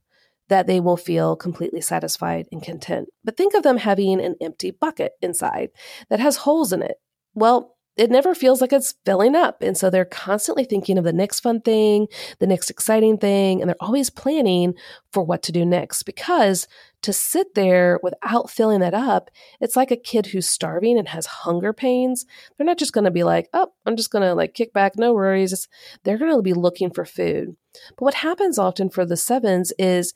that 0.49 0.67
they 0.67 0.81
will 0.81 0.97
feel 0.97 1.37
completely 1.37 1.81
satisfied 1.81 2.49
and 2.51 2.63
content. 2.63 3.09
But 3.25 3.37
think 3.37 3.55
of 3.55 3.63
them 3.63 3.77
having 3.77 4.21
an 4.21 4.35
empty 4.41 4.73
bucket 4.73 5.13
inside 5.23 5.71
that 6.09 6.19
has 6.19 6.39
holes 6.39 6.73
in 6.73 6.83
it. 6.83 6.97
Well, 7.35 7.77
it 7.97 8.11
never 8.11 8.35
feels 8.35 8.61
like 8.61 8.73
it's 8.73 8.95
filling 9.05 9.35
up. 9.35 9.63
And 9.63 9.77
so 9.77 9.91
they're 9.91 10.05
constantly 10.05 10.65
thinking 10.65 10.97
of 10.97 11.05
the 11.05 11.13
next 11.13 11.41
fun 11.41 11.61
thing, 11.61 12.07
the 12.39 12.47
next 12.47 12.71
exciting 12.71 13.19
thing, 13.19 13.61
and 13.61 13.69
they're 13.69 13.77
always 13.81 14.11
planning 14.11 14.75
for 15.13 15.23
what 15.23 15.43
to 15.45 15.53
do 15.53 15.65
next 15.65 16.05
because 16.05 16.67
to 17.03 17.13
sit 17.13 17.55
there 17.55 17.99
without 18.03 18.51
filling 18.51 18.81
that 18.81 18.95
up, 18.95 19.31
it's 19.61 19.77
like 19.77 19.91
a 19.91 19.97
kid 19.97 20.27
who's 20.27 20.49
starving 20.49 20.99
and 20.99 21.09
has 21.09 21.27
hunger 21.27 21.73
pains. 21.73 22.27
They're 22.57 22.67
not 22.67 22.79
just 22.79 22.93
going 22.93 23.05
to 23.05 23.11
be 23.11 23.25
like, 23.25 23.49
oh, 23.53 23.73
I'm 23.87 23.97
just 23.97 24.11
going 24.11 24.23
to 24.23 24.35
like 24.35 24.55
kick 24.55 24.73
back, 24.73 24.93
no 24.97 25.13
worries. 25.13 25.69
They're 26.05 26.19
going 26.19 26.35
to 26.35 26.43
be 26.43 26.53
looking 26.53 26.91
for 26.91 27.05
food. 27.05 27.57
But 27.97 28.05
what 28.05 28.15
happens 28.15 28.59
often 28.59 28.91
for 28.91 29.05
the 29.05 29.17
sevens 29.17 29.73
is 29.79 30.15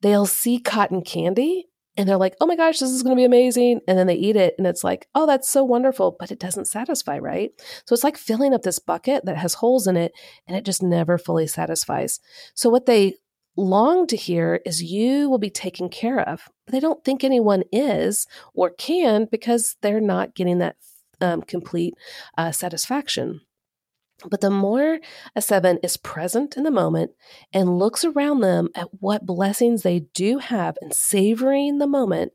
they'll 0.00 0.26
see 0.26 0.58
cotton 0.58 1.02
candy 1.02 1.66
and 1.96 2.08
they're 2.08 2.16
like, 2.16 2.34
oh 2.40 2.46
my 2.46 2.56
gosh, 2.56 2.78
this 2.78 2.90
is 2.90 3.02
going 3.02 3.14
to 3.14 3.20
be 3.20 3.24
amazing. 3.24 3.80
And 3.86 3.98
then 3.98 4.06
they 4.06 4.14
eat 4.14 4.36
it 4.36 4.54
and 4.56 4.66
it's 4.66 4.82
like, 4.82 5.08
oh, 5.14 5.26
that's 5.26 5.48
so 5.48 5.62
wonderful, 5.62 6.16
but 6.18 6.30
it 6.30 6.38
doesn't 6.38 6.66
satisfy, 6.66 7.18
right? 7.18 7.50
So 7.86 7.92
it's 7.92 8.04
like 8.04 8.16
filling 8.16 8.54
up 8.54 8.62
this 8.62 8.78
bucket 8.78 9.24
that 9.26 9.36
has 9.36 9.54
holes 9.54 9.86
in 9.86 9.96
it 9.96 10.12
and 10.46 10.56
it 10.56 10.64
just 10.64 10.82
never 10.82 11.18
fully 11.18 11.46
satisfies. 11.46 12.20
So 12.54 12.70
what 12.70 12.86
they 12.86 13.14
long 13.56 14.06
to 14.06 14.16
hear 14.16 14.60
is 14.64 14.82
you 14.82 15.28
will 15.28 15.38
be 15.38 15.50
taken 15.50 15.90
care 15.90 16.20
of, 16.20 16.48
but 16.66 16.72
they 16.72 16.80
don't 16.80 17.04
think 17.04 17.22
anyone 17.22 17.62
is 17.70 18.26
or 18.54 18.70
can 18.70 19.28
because 19.30 19.76
they're 19.82 20.00
not 20.00 20.34
getting 20.34 20.58
that 20.58 20.76
um, 21.20 21.42
complete 21.42 21.94
uh, 22.38 22.52
satisfaction. 22.52 23.42
But 24.28 24.40
the 24.40 24.50
more 24.50 24.98
a 25.34 25.42
seven 25.42 25.78
is 25.82 25.96
present 25.96 26.56
in 26.56 26.62
the 26.62 26.70
moment 26.70 27.12
and 27.52 27.78
looks 27.78 28.04
around 28.04 28.40
them 28.40 28.68
at 28.74 28.88
what 29.00 29.26
blessings 29.26 29.82
they 29.82 30.00
do 30.14 30.38
have 30.38 30.76
and 30.80 30.94
savoring 30.94 31.78
the 31.78 31.86
moment, 31.86 32.32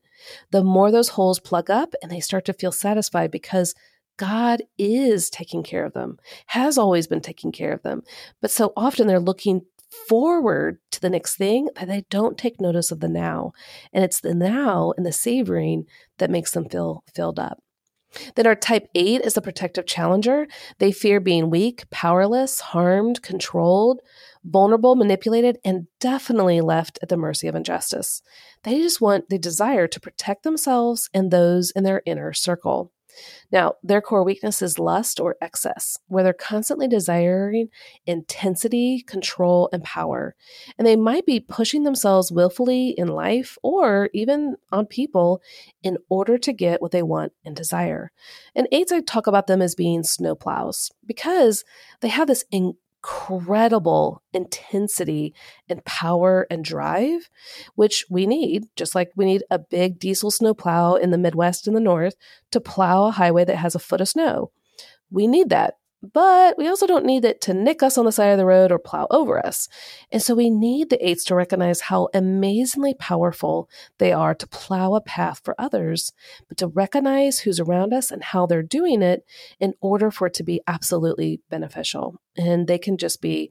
the 0.52 0.64
more 0.64 0.92
those 0.92 1.10
holes 1.10 1.40
plug 1.40 1.70
up 1.70 1.94
and 2.02 2.12
they 2.12 2.20
start 2.20 2.46
to 2.46 2.54
feel 2.54 2.72
satisfied 2.72 3.32
because 3.32 3.76
God 4.18 4.64
is 4.78 5.30
taking 5.30 5.64
care 5.64 5.86
of 5.86 5.94
them, 5.94 6.18
has 6.48 6.78
always 6.78 7.08
been 7.08 7.22
taking 7.22 7.52
care 7.52 7.72
of 7.72 7.84
them. 7.84 8.02
But 8.42 8.52
so 8.52 8.74
often 8.76 9.08
they're 9.08 9.20
looking 9.20 9.62
forward 10.08 10.80
to 10.92 11.00
the 11.00 11.10
next 11.10 11.38
thing 11.38 11.70
that 11.76 11.88
they 11.88 12.04
don't 12.10 12.38
take 12.38 12.60
notice 12.60 12.92
of 12.92 13.00
the 13.00 13.08
now. 13.08 13.54
And 13.94 14.04
it's 14.04 14.20
the 14.20 14.34
now 14.34 14.94
and 14.98 15.06
the 15.06 15.14
savoring 15.14 15.86
that 16.18 16.32
makes 16.32 16.52
them 16.52 16.68
feel 16.68 17.04
filled 17.14 17.40
up. 17.40 17.62
Then 18.36 18.48
our 18.48 18.56
type 18.56 18.90
8 18.96 19.22
is 19.22 19.34
the 19.34 19.42
protective 19.42 19.86
challenger. 19.86 20.48
They 20.80 20.92
fear 20.92 21.20
being 21.20 21.50
weak, 21.50 21.90
powerless, 21.90 22.60
harmed, 22.60 23.22
controlled, 23.22 24.02
vulnerable, 24.44 24.96
manipulated, 24.96 25.60
and 25.64 25.88
definitely 26.00 26.62
left 26.62 27.00
at 27.02 27.10
the 27.10 27.18
mercy 27.18 27.48
of 27.48 27.56
injustice. 27.56 28.22
They 28.64 28.82
just 28.82 29.02
want, 29.02 29.30
the 29.30 29.38
desire 29.38 29.88
to 29.88 30.00
protect 30.00 30.44
themselves 30.44 31.10
and 31.14 31.32
those 31.32 31.72
in 31.72 31.84
their 31.84 32.02
inner 32.06 32.34
circle. 32.34 32.92
Now, 33.52 33.76
their 33.84 34.02
core 34.02 34.24
weakness 34.24 34.62
is 34.62 34.80
lust 34.80 35.20
or 35.20 35.36
excess, 35.42 35.98
where 36.08 36.24
they're 36.24 36.34
constantly 36.34 36.88
desiring 36.88 37.70
intensity, 38.06 39.02
control, 39.02 39.70
and 39.72 39.84
power. 39.84 40.36
And 40.78 40.86
they 40.86 40.96
might 40.96 41.26
be 41.26 41.40
pushing 41.40 41.84
themselves 41.84 42.32
willfully 42.32 42.90
in 42.90 43.08
life 43.08 43.58
or 43.64 44.10
even 44.14 44.56
on 44.72 44.86
people 44.86 45.42
in 45.84 45.98
order 46.10 46.38
to 46.38 46.54
get 46.54 46.82
what 46.82 46.92
they 46.92 47.04
want 47.04 47.34
and 47.46 47.56
desire. 47.56 48.12
And 48.56 48.68
eights, 48.72 48.92
I 48.92 49.02
talk 49.02 49.28
about 49.28 49.48
them 49.48 49.62
as 49.62 49.76
being 49.76 50.02
snowplows 50.02 50.92
because 51.06 51.64
they 52.02 52.10
have 52.10 52.28
this 52.28 52.46
in- 52.52 52.76
incredible 53.08 54.22
intensity 54.34 55.34
and 55.70 55.84
power 55.86 56.46
and 56.50 56.64
drive, 56.64 57.30
which 57.76 58.06
we 58.10 58.26
need, 58.26 58.66
just 58.76 58.96
like 58.96 59.12
we 59.16 59.24
need 59.24 59.44
a 59.50 59.58
big 59.58 59.98
diesel 59.98 60.30
snow 60.30 60.54
plow 60.54 60.96
in 60.96 61.12
the 61.12 61.18
Midwest 61.18 61.68
and 61.68 61.76
the 61.76 61.82
North 61.82 62.16
to 62.52 62.60
plow 62.60 63.06
a 63.06 63.12
highway 63.12 63.46
that 63.46 63.56
has 63.58 63.76
a 63.76 63.80
foot 63.80 64.02
of 64.02 64.10
snow. 64.10 64.52
We 65.10 65.26
need 65.26 65.50
that 65.50 65.76
but 66.02 66.58
we 66.58 66.68
also 66.68 66.86
don't 66.86 67.06
need 67.06 67.26
it 67.26 67.42
to 67.42 67.54
nick 67.54 67.82
us 67.82 67.98
on 67.98 68.06
the 68.06 68.12
side 68.12 68.30
of 68.30 68.38
the 68.38 68.46
road 68.46 68.72
or 68.72 68.80
plow 68.80 69.08
over 69.10 69.44
us. 69.44 69.68
And 70.12 70.22
so 70.22 70.36
we 70.36 70.50
need 70.50 70.90
the 70.90 71.08
eights 71.08 71.24
to 71.26 71.36
recognize 71.36 71.82
how 71.82 72.10
amazingly 72.14 72.94
powerful 72.94 73.70
they 73.98 74.14
are 74.14 74.36
to 74.36 74.48
plow 74.48 74.96
a 74.96 75.02
path 75.02 75.42
for 75.44 75.56
others, 75.58 76.14
but 76.48 76.58
to 76.58 76.68
recognize 76.68 77.40
who's 77.40 77.60
around 77.60 77.94
us 77.94 78.12
and 78.12 78.24
how 78.24 78.46
they're 78.46 78.64
doing 78.64 79.02
it 79.02 79.26
in 79.60 79.74
order 79.82 80.12
for 80.12 80.28
it 80.28 80.34
to 80.36 80.44
be 80.44 80.62
absolutely 80.68 81.42
beneficial. 81.50 82.22
And 82.38 82.68
they 82.68 82.78
can 82.78 82.98
just 82.98 83.22
be 83.22 83.50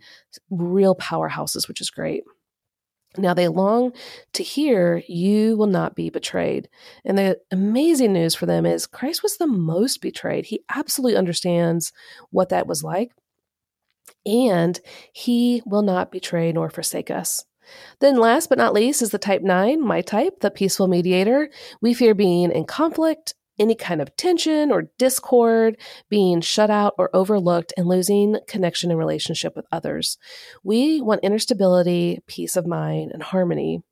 real 0.50 0.94
powerhouses, 0.94 1.66
which 1.66 1.80
is 1.80 1.90
great. 1.90 2.22
Now 3.18 3.34
they 3.34 3.48
long 3.48 3.92
to 4.34 4.42
hear, 4.42 5.02
You 5.08 5.56
will 5.56 5.66
not 5.66 5.94
be 5.94 6.10
betrayed. 6.10 6.68
And 7.04 7.16
the 7.16 7.38
amazing 7.50 8.12
news 8.12 8.34
for 8.34 8.46
them 8.46 8.66
is 8.66 8.86
Christ 8.86 9.22
was 9.22 9.36
the 9.36 9.46
most 9.46 10.00
betrayed. 10.00 10.46
He 10.46 10.64
absolutely 10.74 11.16
understands 11.16 11.92
what 12.30 12.48
that 12.50 12.66
was 12.66 12.82
like. 12.82 13.12
And 14.24 14.80
he 15.12 15.62
will 15.66 15.82
not 15.82 16.12
betray 16.12 16.52
nor 16.52 16.70
forsake 16.70 17.10
us. 17.10 17.44
Then, 18.00 18.16
last 18.16 18.48
but 18.48 18.58
not 18.58 18.74
least, 18.74 19.02
is 19.02 19.10
the 19.10 19.18
type 19.18 19.42
9, 19.42 19.80
my 19.80 20.00
type, 20.00 20.40
the 20.40 20.50
peaceful 20.50 20.88
mediator. 20.88 21.50
We 21.80 21.94
fear 21.94 22.14
being 22.14 22.52
in 22.52 22.64
conflict, 22.64 23.34
any 23.58 23.74
kind 23.74 24.00
of 24.00 24.14
tension 24.16 24.70
or 24.70 24.90
discord, 24.98 25.76
being 26.08 26.40
shut 26.40 26.70
out 26.70 26.94
or 26.98 27.10
overlooked, 27.14 27.72
and 27.76 27.86
losing 27.86 28.36
connection 28.46 28.90
and 28.90 28.98
relationship 28.98 29.54
with 29.56 29.66
others. 29.72 30.18
We 30.62 31.00
want 31.00 31.20
inner 31.22 31.38
stability, 31.38 32.20
peace 32.26 32.56
of 32.56 32.66
mind, 32.66 33.12
and 33.12 33.22
harmony. 33.22 33.82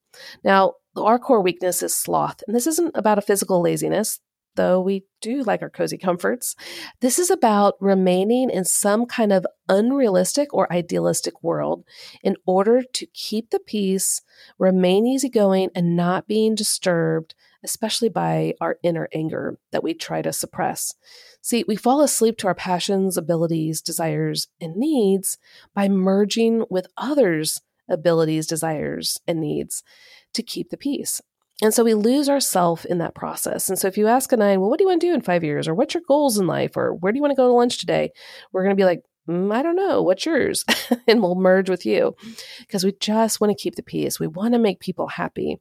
Now, 0.42 0.74
our 0.96 1.18
core 1.18 1.40
weakness 1.40 1.82
is 1.82 1.94
sloth, 1.94 2.42
and 2.46 2.54
this 2.54 2.66
isn't 2.66 2.92
about 2.94 3.18
a 3.18 3.22
physical 3.22 3.60
laziness, 3.60 4.20
though 4.56 4.80
we 4.80 5.04
do 5.20 5.42
like 5.42 5.62
our 5.62 5.70
cozy 5.70 5.98
comforts. 5.98 6.54
This 7.00 7.18
is 7.18 7.30
about 7.30 7.74
remaining 7.80 8.50
in 8.50 8.64
some 8.64 9.06
kind 9.06 9.32
of 9.32 9.46
unrealistic 9.68 10.52
or 10.54 10.72
idealistic 10.72 11.42
world 11.42 11.84
in 12.22 12.36
order 12.46 12.82
to 12.82 13.06
keep 13.06 13.50
the 13.50 13.58
peace, 13.58 14.22
remain 14.58 15.06
easygoing, 15.06 15.70
and 15.74 15.96
not 15.96 16.28
being 16.28 16.54
disturbed 16.54 17.34
especially 17.64 18.08
by 18.08 18.54
our 18.60 18.78
inner 18.82 19.08
anger 19.12 19.58
that 19.72 19.82
we 19.82 19.94
try 19.94 20.22
to 20.22 20.32
suppress. 20.32 20.94
See, 21.40 21.64
we 21.66 21.76
fall 21.76 22.02
asleep 22.02 22.38
to 22.38 22.46
our 22.46 22.54
passions, 22.54 23.16
abilities, 23.16 23.80
desires, 23.80 24.48
and 24.60 24.76
needs 24.76 25.38
by 25.74 25.88
merging 25.88 26.64
with 26.70 26.86
others' 26.96 27.60
abilities, 27.88 28.46
desires, 28.46 29.18
and 29.26 29.40
needs 29.40 29.82
to 30.34 30.42
keep 30.42 30.70
the 30.70 30.76
peace. 30.76 31.20
And 31.62 31.72
so 31.72 31.84
we 31.84 31.94
lose 31.94 32.28
ourself 32.28 32.84
in 32.84 32.98
that 32.98 33.14
process. 33.14 33.68
And 33.68 33.78
so 33.78 33.86
if 33.86 33.96
you 33.96 34.08
ask 34.08 34.32
a 34.32 34.36
nine, 34.36 34.60
well, 34.60 34.70
what 34.70 34.78
do 34.78 34.84
you 34.84 34.88
want 34.88 35.00
to 35.00 35.06
do 35.06 35.14
in 35.14 35.20
five 35.20 35.44
years? 35.44 35.68
Or 35.68 35.74
what's 35.74 35.94
your 35.94 36.02
goals 36.06 36.36
in 36.36 36.46
life? 36.46 36.76
Or 36.76 36.94
where 36.94 37.12
do 37.12 37.16
you 37.16 37.22
want 37.22 37.30
to 37.30 37.36
go 37.36 37.46
to 37.46 37.52
lunch 37.52 37.78
today? 37.78 38.10
We're 38.52 38.64
going 38.64 38.76
to 38.76 38.80
be 38.80 38.84
like, 38.84 39.02
mm, 39.28 39.54
I 39.54 39.62
don't 39.62 39.76
know. 39.76 40.02
What's 40.02 40.26
yours? 40.26 40.64
and 41.06 41.22
we'll 41.22 41.36
merge 41.36 41.70
with 41.70 41.86
you 41.86 42.16
because 42.60 42.84
we 42.84 42.92
just 42.98 43.40
want 43.40 43.56
to 43.56 43.62
keep 43.62 43.76
the 43.76 43.82
peace. 43.82 44.18
We 44.18 44.26
want 44.26 44.54
to 44.54 44.58
make 44.58 44.80
people 44.80 45.06
happy. 45.06 45.60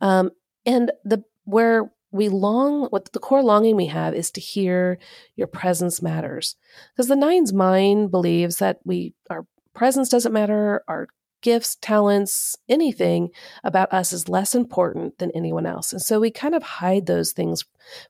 Um, 0.00 0.30
and 0.64 0.92
the 1.04 1.24
where 1.44 1.90
we 2.10 2.28
long, 2.28 2.84
what 2.86 3.12
the 3.12 3.18
core 3.18 3.42
longing 3.42 3.74
we 3.76 3.86
have 3.86 4.14
is 4.14 4.30
to 4.32 4.40
hear 4.40 4.98
your 5.34 5.48
presence 5.48 6.00
matters. 6.00 6.56
Because 6.92 7.08
the 7.08 7.16
nine's 7.16 7.52
mind 7.52 8.10
believes 8.10 8.58
that 8.58 8.78
we, 8.84 9.14
our 9.30 9.46
presence 9.74 10.08
doesn't 10.10 10.32
matter, 10.32 10.84
our 10.86 11.08
gifts, 11.42 11.76
talents, 11.80 12.56
anything 12.68 13.30
about 13.64 13.92
us 13.92 14.12
is 14.12 14.28
less 14.28 14.54
important 14.54 15.18
than 15.18 15.30
anyone 15.32 15.66
else. 15.66 15.92
And 15.92 16.00
so 16.00 16.20
we 16.20 16.30
kind 16.30 16.54
of 16.54 16.62
hide 16.62 17.06
those 17.06 17.32
things 17.32 17.64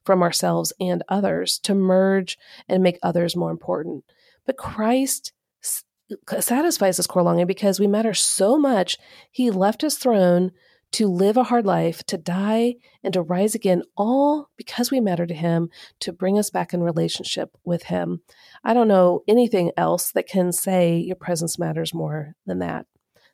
from 0.05 0.21
ourselves 0.21 0.71
and 0.79 1.03
others 1.09 1.59
to 1.59 1.75
merge 1.75 2.37
and 2.69 2.83
make 2.83 2.99
others 3.01 3.35
more 3.35 3.51
important. 3.51 4.05
But 4.45 4.57
Christ 4.57 5.33
satisfies 6.39 6.97
this 6.97 7.07
core 7.07 7.23
longing 7.23 7.47
because 7.47 7.79
we 7.79 7.87
matter 7.87 8.13
so 8.13 8.57
much. 8.57 8.97
He 9.31 9.51
left 9.51 9.81
his 9.81 9.97
throne 9.97 10.51
to 10.95 11.09
live 11.09 11.35
a 11.35 11.43
hard 11.43 11.65
life, 11.65 12.05
to 12.05 12.17
die, 12.17 12.75
and 13.03 13.13
to 13.13 13.21
rise 13.21 13.53
again, 13.53 13.83
all 13.97 14.49
because 14.55 14.91
we 14.91 15.01
matter 15.01 15.25
to 15.25 15.33
Him, 15.33 15.69
to 15.99 16.13
bring 16.13 16.39
us 16.39 16.49
back 16.49 16.73
in 16.73 16.81
relationship 16.81 17.49
with 17.65 17.83
Him. 17.83 18.21
I 18.63 18.73
don't 18.73 18.87
know 18.87 19.21
anything 19.27 19.73
else 19.75 20.13
that 20.13 20.25
can 20.25 20.53
say 20.53 20.95
your 20.95 21.17
presence 21.17 21.59
matters 21.59 21.93
more 21.93 22.35
than 22.45 22.59
that. 22.59 22.85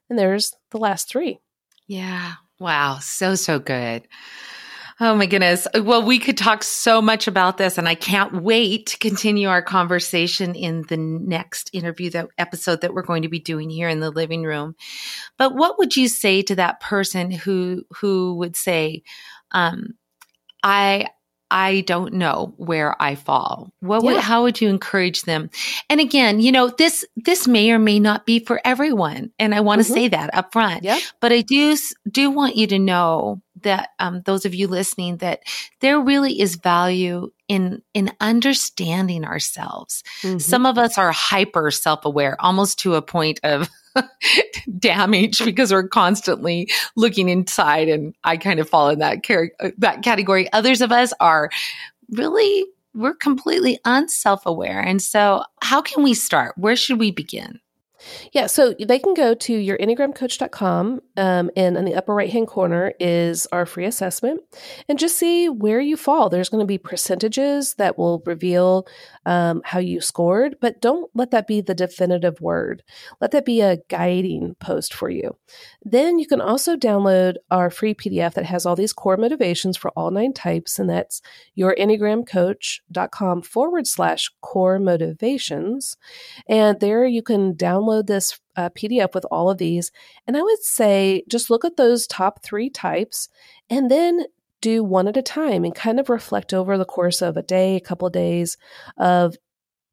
And 0.10 0.18
there's 0.18 0.56
the 0.72 0.80
last 0.80 1.08
three. 1.08 1.38
Yeah. 1.86 2.34
Wow. 2.60 2.98
So, 3.00 3.36
so 3.36 3.60
good. 3.60 4.08
Oh 5.04 5.16
my 5.16 5.26
goodness. 5.26 5.68
Well, 5.74 6.04
we 6.04 6.20
could 6.20 6.38
talk 6.38 6.62
so 6.64 7.02
much 7.02 7.28
about 7.28 7.58
this 7.58 7.80
and 7.80 7.90
I 7.90 7.96
can't 7.96 8.44
wait 8.44 8.86
to 8.86 9.00
continue 9.00 9.50
our 9.50 9.64
conversation 9.64 10.54
in 10.54 10.84
the 10.90 10.98
next 10.98 11.72
interview 11.74 12.12
that 12.12 12.28
episode 12.38 12.82
that 12.82 12.94
we're 12.94 13.02
going 13.02 13.24
to 13.24 13.28
be 13.28 13.40
doing 13.40 13.72
here 13.72 13.90
in 13.90 14.00
the 14.00 14.12
living 14.12 14.44
room. 14.44 14.76
But 15.40 15.56
what 15.56 15.80
would 15.80 15.98
you 15.98 16.08
say 16.08 16.44
to 16.44 16.56
that 16.58 16.82
person 16.82 17.32
who 17.32 17.84
who 18.00 18.36
would 18.36 18.56
say 18.56 19.02
um 19.50 19.96
I 20.62 21.08
I 21.52 21.82
don't 21.82 22.14
know 22.14 22.54
where 22.56 22.96
I 23.02 23.16
fall. 23.16 23.74
What 23.82 24.04
would, 24.04 24.18
how 24.18 24.44
would 24.44 24.62
you 24.62 24.70
encourage 24.70 25.24
them? 25.24 25.50
And 25.90 26.00
again, 26.00 26.40
you 26.40 26.50
know, 26.50 26.70
this, 26.70 27.04
this 27.18 27.46
may 27.46 27.72
or 27.72 27.78
may 27.78 28.00
not 28.00 28.26
be 28.26 28.40
for 28.40 28.62
everyone. 28.64 29.32
And 29.38 29.54
I 29.54 29.60
want 29.60 29.82
to 29.82 29.86
mm-hmm. 29.86 29.94
say 29.94 30.08
that 30.08 30.34
up 30.34 30.54
front. 30.54 30.84
Yeah. 30.84 30.98
But 31.20 31.34
I 31.34 31.42
do, 31.42 31.76
do 32.10 32.32
want 32.32 32.56
you 32.56 32.68
to 32.68 32.80
know 32.80 33.42
that, 33.64 33.90
um, 34.00 34.22
those 34.26 34.46
of 34.46 34.54
you 34.54 34.68
listening, 34.68 35.18
that 35.18 35.42
there 35.80 36.00
really 36.00 36.40
is 36.40 36.56
value 36.56 37.32
in, 37.48 37.82
in 37.94 38.12
understanding 38.20 39.26
ourselves. 39.26 40.04
Mm-hmm. 40.22 40.40
Some 40.40 40.66
of 40.66 40.78
us 40.78 40.98
are 40.98 41.12
hyper 41.12 41.72
self 41.72 42.06
aware, 42.06 42.36
almost 42.40 42.80
to 42.80 42.96
a 42.96 43.02
point 43.02 43.40
of, 43.44 43.70
damage 44.80 45.44
because 45.44 45.74
we're 45.74 45.86
constantly 45.86 46.70
looking 46.96 47.28
inside 47.28 47.90
and 47.90 48.16
I 48.24 48.38
kind 48.38 48.62
of 48.62 48.70
fall 48.70 48.88
in 48.88 49.00
that 49.00 49.22
car- 49.22 49.52
that 49.80 50.02
category. 50.02 50.52
Others 50.54 50.82
of 50.82 50.94
us 50.94 51.14
are 51.20 51.50
really 52.10 52.66
we're 52.94 53.14
completely 53.14 53.80
unself-aware. 53.86 54.82
And 54.82 55.02
so 55.02 55.44
how 55.62 55.82
can 55.82 56.04
we 56.04 56.14
start? 56.14 56.58
Where 56.58 56.76
should 56.76 57.00
we 57.00 57.12
begin? 57.12 57.60
Yeah, 58.32 58.48
so 58.48 58.74
they 58.74 59.00
can 59.00 59.14
go 59.14 59.34
to 59.34 59.54
your 59.54 59.78
enneagramcoach.com 59.78 61.02
um, 61.18 61.52
and 61.56 61.78
in 61.78 61.86
the 61.86 61.96
upper 61.96 62.14
right 62.14 62.30
hand 62.30 62.48
corner 62.48 62.94
is 63.00 63.48
our 63.52 63.66
free 63.66 63.86
assessment 63.86 64.42
and 64.88 65.00
just 65.00 65.18
see 65.18 65.50
where 65.50 65.80
you 65.80 65.98
fall. 65.98 66.30
There's 66.30 66.50
going 66.50 66.64
to 66.64 66.68
be 66.68 66.78
percentages 66.78 67.76
that 67.76 67.98
will 67.98 68.24
reveal 68.26 68.88
um, 69.26 69.62
how 69.66 69.80
you 69.80 70.02
scored, 70.02 70.58
but 70.62 70.82
don't 70.82 71.10
let 71.14 71.32
that 71.32 71.48
be 71.48 71.62
the 71.62 71.76
definitive 71.76 72.40
word. 72.42 72.84
Let 73.20 73.32
that 73.32 73.46
be 73.46 73.62
a 73.62 73.78
guiding 73.90 74.56
post 74.60 74.94
for 74.94 75.10
you. 75.10 75.38
Then 75.84 76.20
you 76.20 76.28
can 76.28 76.42
also 76.42 76.76
download 76.76 77.36
our 77.50 77.70
free 77.70 77.94
PDF 77.94 78.34
that 78.34 78.46
has 78.46 78.66
all 78.66 78.76
these 78.76 78.94
core 78.94 79.18
motivations 79.18 79.78
for 79.78 79.92
all 79.92 80.12
nine 80.12 80.34
types, 80.34 80.80
and 80.80 80.90
that's 80.90 81.22
your 81.56 81.76
enneagramcoach.com 81.78 83.42
forward 83.44 83.88
slash 83.88 84.30
core 84.42 84.80
motivations. 84.80 85.98
And 86.48 86.80
there 86.80 87.06
you 87.06 87.22
can 87.22 87.54
download 87.92 88.08
this 88.08 88.40
uh, 88.56 88.70
PDF 88.70 89.14
with 89.14 89.26
all 89.32 89.50
of 89.50 89.58
these. 89.58 89.92
And 90.28 90.38
I 90.38 90.42
would 90.42 90.62
say 90.64 91.24
just 91.30 91.50
look 91.50 91.66
at 91.66 91.78
those 91.78 92.08
top 92.08 92.44
three 92.44 92.70
types 92.70 93.30
and 93.70 93.90
then 93.90 94.26
do 94.62 94.84
one 94.84 95.08
at 95.08 95.18
a 95.18 95.22
time 95.22 95.64
and 95.64 95.74
kind 95.74 96.00
of 96.00 96.10
reflect 96.10 96.54
over 96.54 96.78
the 96.78 96.86
course 96.86 97.22
of 97.22 97.36
a 97.36 97.42
day, 97.42 97.76
a 97.76 97.82
couple 97.82 98.08
of 98.08 98.14
days 98.14 98.58
of 98.98 99.36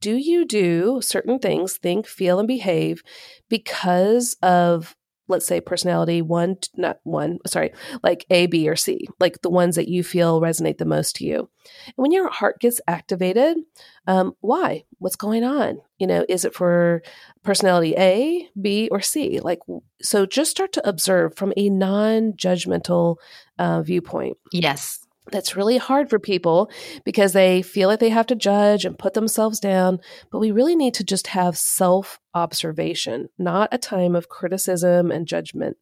do 0.01 0.16
you 0.16 0.44
do 0.44 1.01
certain 1.03 1.38
things, 1.38 1.76
think, 1.76 2.07
feel, 2.07 2.38
and 2.38 2.46
behave 2.46 3.03
because 3.49 4.36
of 4.42 4.94
let's 5.28 5.46
say 5.46 5.60
personality 5.60 6.22
one 6.22 6.56
not 6.76 6.98
one 7.04 7.38
sorry 7.46 7.72
like 8.02 8.26
a 8.30 8.46
b 8.46 8.68
or 8.68 8.76
c 8.76 9.06
like 9.20 9.40
the 9.42 9.50
ones 9.50 9.76
that 9.76 9.88
you 9.88 10.02
feel 10.02 10.40
resonate 10.40 10.78
the 10.78 10.84
most 10.84 11.16
to 11.16 11.24
you. 11.24 11.48
And 11.86 11.94
when 11.96 12.12
your 12.12 12.28
heart 12.30 12.60
gets 12.60 12.80
activated 12.88 13.58
um, 14.06 14.34
why? 14.40 14.84
What's 14.98 15.16
going 15.16 15.44
on? 15.44 15.80
You 15.98 16.06
know 16.06 16.24
is 16.28 16.44
it 16.44 16.54
for 16.54 17.02
personality 17.42 17.94
a 17.96 18.48
b 18.60 18.88
or 18.90 19.00
c? 19.00 19.40
Like 19.40 19.60
so 20.00 20.26
just 20.26 20.50
start 20.50 20.72
to 20.72 20.88
observe 20.88 21.36
from 21.36 21.52
a 21.56 21.68
non-judgmental 21.68 23.16
uh, 23.58 23.82
viewpoint. 23.82 24.36
Yes. 24.52 25.04
That's 25.30 25.56
really 25.56 25.76
hard 25.76 26.08
for 26.08 26.18
people 26.18 26.70
because 27.04 27.32
they 27.32 27.62
feel 27.62 27.88
like 27.88 28.00
they 28.00 28.08
have 28.08 28.26
to 28.28 28.34
judge 28.34 28.84
and 28.84 28.98
put 28.98 29.14
themselves 29.14 29.60
down. 29.60 30.00
But 30.30 30.38
we 30.38 30.50
really 30.50 30.74
need 30.74 30.94
to 30.94 31.04
just 31.04 31.28
have 31.28 31.58
self 31.58 32.18
observation, 32.39 33.28
not 33.39 33.68
a 33.72 33.78
time 33.78 34.14
of 34.14 34.28
criticism 34.28 35.11
and 35.11 35.26
judgment, 35.26 35.76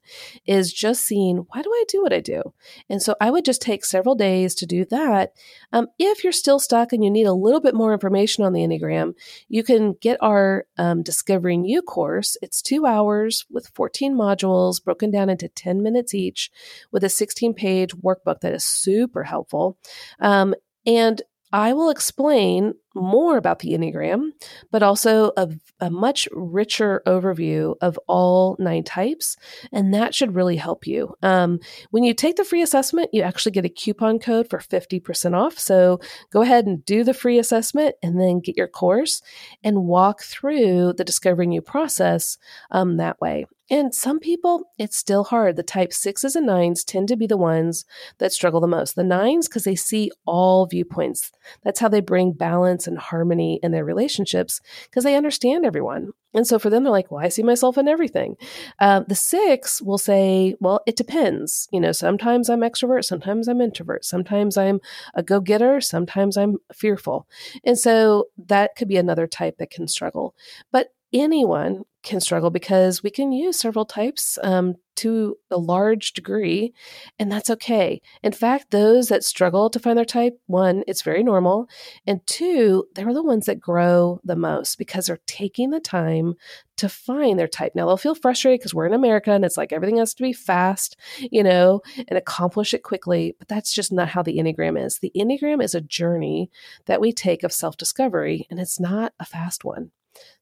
is 0.46 0.72
just 0.72 1.04
seeing 1.04 1.46
why 1.48 1.62
do 1.62 1.70
I 1.70 1.84
do 1.88 2.02
what 2.02 2.12
I 2.12 2.20
do? 2.20 2.54
And 2.88 3.02
so 3.02 3.14
I 3.20 3.30
would 3.30 3.44
just 3.44 3.62
take 3.62 3.84
several 3.84 4.14
days 4.14 4.54
to 4.56 4.66
do 4.66 4.84
that. 4.86 5.32
Um, 5.72 5.88
if 5.98 6.24
you're 6.24 6.32
still 6.32 6.58
stuck 6.58 6.92
and 6.92 7.04
you 7.04 7.10
need 7.10 7.26
a 7.26 7.32
little 7.32 7.60
bit 7.60 7.74
more 7.74 7.92
information 7.92 8.44
on 8.44 8.52
the 8.52 8.60
Enneagram, 8.60 9.14
you 9.48 9.62
can 9.62 9.94
get 10.00 10.18
our 10.20 10.66
um, 10.78 11.02
Discovering 11.02 11.64
You 11.64 11.82
course. 11.82 12.36
It's 12.42 12.62
two 12.62 12.86
hours 12.86 13.44
with 13.50 13.70
14 13.74 14.14
modules 14.16 14.82
broken 14.82 15.10
down 15.10 15.30
into 15.30 15.48
10 15.48 15.82
minutes 15.82 16.14
each 16.14 16.50
with 16.90 17.04
a 17.04 17.08
16 17.08 17.54
page 17.54 17.94
workbook 17.96 18.40
that 18.40 18.54
is 18.54 18.64
super 18.64 19.24
helpful. 19.24 19.78
Um, 20.20 20.54
and 20.86 21.20
I 21.52 21.72
will 21.72 21.90
explain 21.90 22.74
more 22.94 23.36
about 23.36 23.60
the 23.60 23.72
Enneagram, 23.72 24.30
but 24.72 24.82
also 24.82 25.32
a, 25.36 25.48
a, 25.80 25.90
much 25.90 26.28
richer 26.32 27.02
overview 27.06 27.76
of 27.80 27.98
all 28.08 28.56
nine 28.58 28.82
types. 28.82 29.36
And 29.72 29.94
that 29.94 30.14
should 30.14 30.34
really 30.34 30.56
help 30.56 30.86
you. 30.86 31.14
Um, 31.22 31.60
when 31.90 32.04
you 32.04 32.14
take 32.14 32.36
the 32.36 32.44
free 32.44 32.62
assessment, 32.62 33.10
you 33.12 33.22
actually 33.22 33.52
get 33.52 33.64
a 33.64 33.70
coupon 33.70 34.18
code 34.18 34.50
for 34.50 34.58
50% 34.58 35.34
off. 35.34 35.58
So 35.58 36.00
go 36.32 36.42
ahead 36.42 36.66
and 36.66 36.84
do 36.84 37.04
the 37.04 37.14
free 37.14 37.38
assessment 37.38 37.94
and 38.02 38.20
then 38.20 38.40
get 38.40 38.56
your 38.56 38.68
course 38.68 39.22
and 39.62 39.84
walk 39.84 40.22
through 40.22 40.94
the 40.94 41.04
Discovering 41.04 41.52
You 41.52 41.62
process 41.62 42.38
um, 42.70 42.96
that 42.96 43.20
way. 43.20 43.46
And 43.68 43.94
some 43.94 44.20
people, 44.20 44.70
it's 44.78 44.96
still 44.96 45.24
hard. 45.24 45.56
The 45.56 45.62
type 45.62 45.92
sixes 45.92 46.36
and 46.36 46.46
nines 46.46 46.84
tend 46.84 47.08
to 47.08 47.16
be 47.16 47.26
the 47.26 47.36
ones 47.36 47.84
that 48.18 48.32
struggle 48.32 48.60
the 48.60 48.66
most. 48.66 48.94
The 48.94 49.02
nines, 49.02 49.48
because 49.48 49.64
they 49.64 49.74
see 49.74 50.10
all 50.24 50.66
viewpoints. 50.66 51.32
That's 51.64 51.80
how 51.80 51.88
they 51.88 52.00
bring 52.00 52.32
balance 52.32 52.86
and 52.86 52.98
harmony 52.98 53.58
in 53.62 53.72
their 53.72 53.84
relationships, 53.84 54.60
because 54.84 55.02
they 55.02 55.16
understand 55.16 55.64
everyone. 55.64 56.12
And 56.32 56.46
so 56.46 56.58
for 56.58 56.70
them, 56.70 56.84
they're 56.84 56.92
like, 56.92 57.10
well, 57.10 57.24
I 57.24 57.28
see 57.28 57.42
myself 57.42 57.78
in 57.78 57.88
everything. 57.88 58.36
Uh, 58.78 59.00
the 59.08 59.14
six 59.14 59.80
will 59.80 59.98
say, 59.98 60.54
well, 60.60 60.80
it 60.86 60.96
depends. 60.96 61.66
You 61.72 61.80
know, 61.80 61.92
sometimes 61.92 62.50
I'm 62.50 62.60
extrovert, 62.60 63.04
sometimes 63.04 63.48
I'm 63.48 63.60
introvert, 63.60 64.04
sometimes 64.04 64.56
I'm 64.56 64.80
a 65.14 65.22
go 65.22 65.40
getter, 65.40 65.80
sometimes 65.80 66.36
I'm 66.36 66.58
fearful. 66.74 67.26
And 67.64 67.78
so 67.78 68.26
that 68.46 68.76
could 68.76 68.86
be 68.86 68.98
another 68.98 69.26
type 69.26 69.56
that 69.58 69.70
can 69.70 69.88
struggle. 69.88 70.34
But 70.70 70.88
anyone 71.12 71.84
can 72.06 72.20
struggle 72.20 72.50
because 72.50 73.02
we 73.02 73.10
can 73.10 73.32
use 73.32 73.58
several 73.58 73.84
types 73.84 74.38
um, 74.42 74.76
to 74.94 75.36
a 75.50 75.58
large 75.58 76.12
degree, 76.12 76.72
and 77.18 77.30
that's 77.30 77.50
okay. 77.50 78.00
In 78.22 78.32
fact, 78.32 78.70
those 78.70 79.08
that 79.08 79.24
struggle 79.24 79.68
to 79.68 79.78
find 79.78 79.98
their 79.98 80.04
type, 80.04 80.38
one, 80.46 80.84
it's 80.86 81.02
very 81.02 81.22
normal. 81.22 81.68
And 82.06 82.26
two, 82.26 82.86
they're 82.94 83.12
the 83.12 83.22
ones 83.22 83.46
that 83.46 83.60
grow 83.60 84.20
the 84.24 84.36
most 84.36 84.78
because 84.78 85.06
they're 85.06 85.18
taking 85.26 85.70
the 85.70 85.80
time 85.80 86.34
to 86.76 86.88
find 86.88 87.38
their 87.38 87.48
type. 87.48 87.72
Now, 87.74 87.86
they'll 87.86 87.96
feel 87.96 88.14
frustrated 88.14 88.60
because 88.60 88.72
we're 88.72 88.86
in 88.86 88.94
America 88.94 89.32
and 89.32 89.44
it's 89.44 89.56
like 89.56 89.72
everything 89.72 89.98
has 89.98 90.14
to 90.14 90.22
be 90.22 90.32
fast, 90.32 90.96
you 91.18 91.42
know, 91.42 91.82
and 92.08 92.16
accomplish 92.16 92.72
it 92.72 92.84
quickly. 92.84 93.34
But 93.38 93.48
that's 93.48 93.74
just 93.74 93.92
not 93.92 94.08
how 94.08 94.22
the 94.22 94.38
Enneagram 94.38 94.82
is. 94.82 94.98
The 94.98 95.12
Enneagram 95.16 95.62
is 95.62 95.74
a 95.74 95.80
journey 95.80 96.50
that 96.86 97.00
we 97.00 97.12
take 97.12 97.42
of 97.42 97.52
self 97.52 97.76
discovery, 97.76 98.46
and 98.48 98.60
it's 98.60 98.78
not 98.78 99.12
a 99.18 99.24
fast 99.24 99.64
one. 99.64 99.90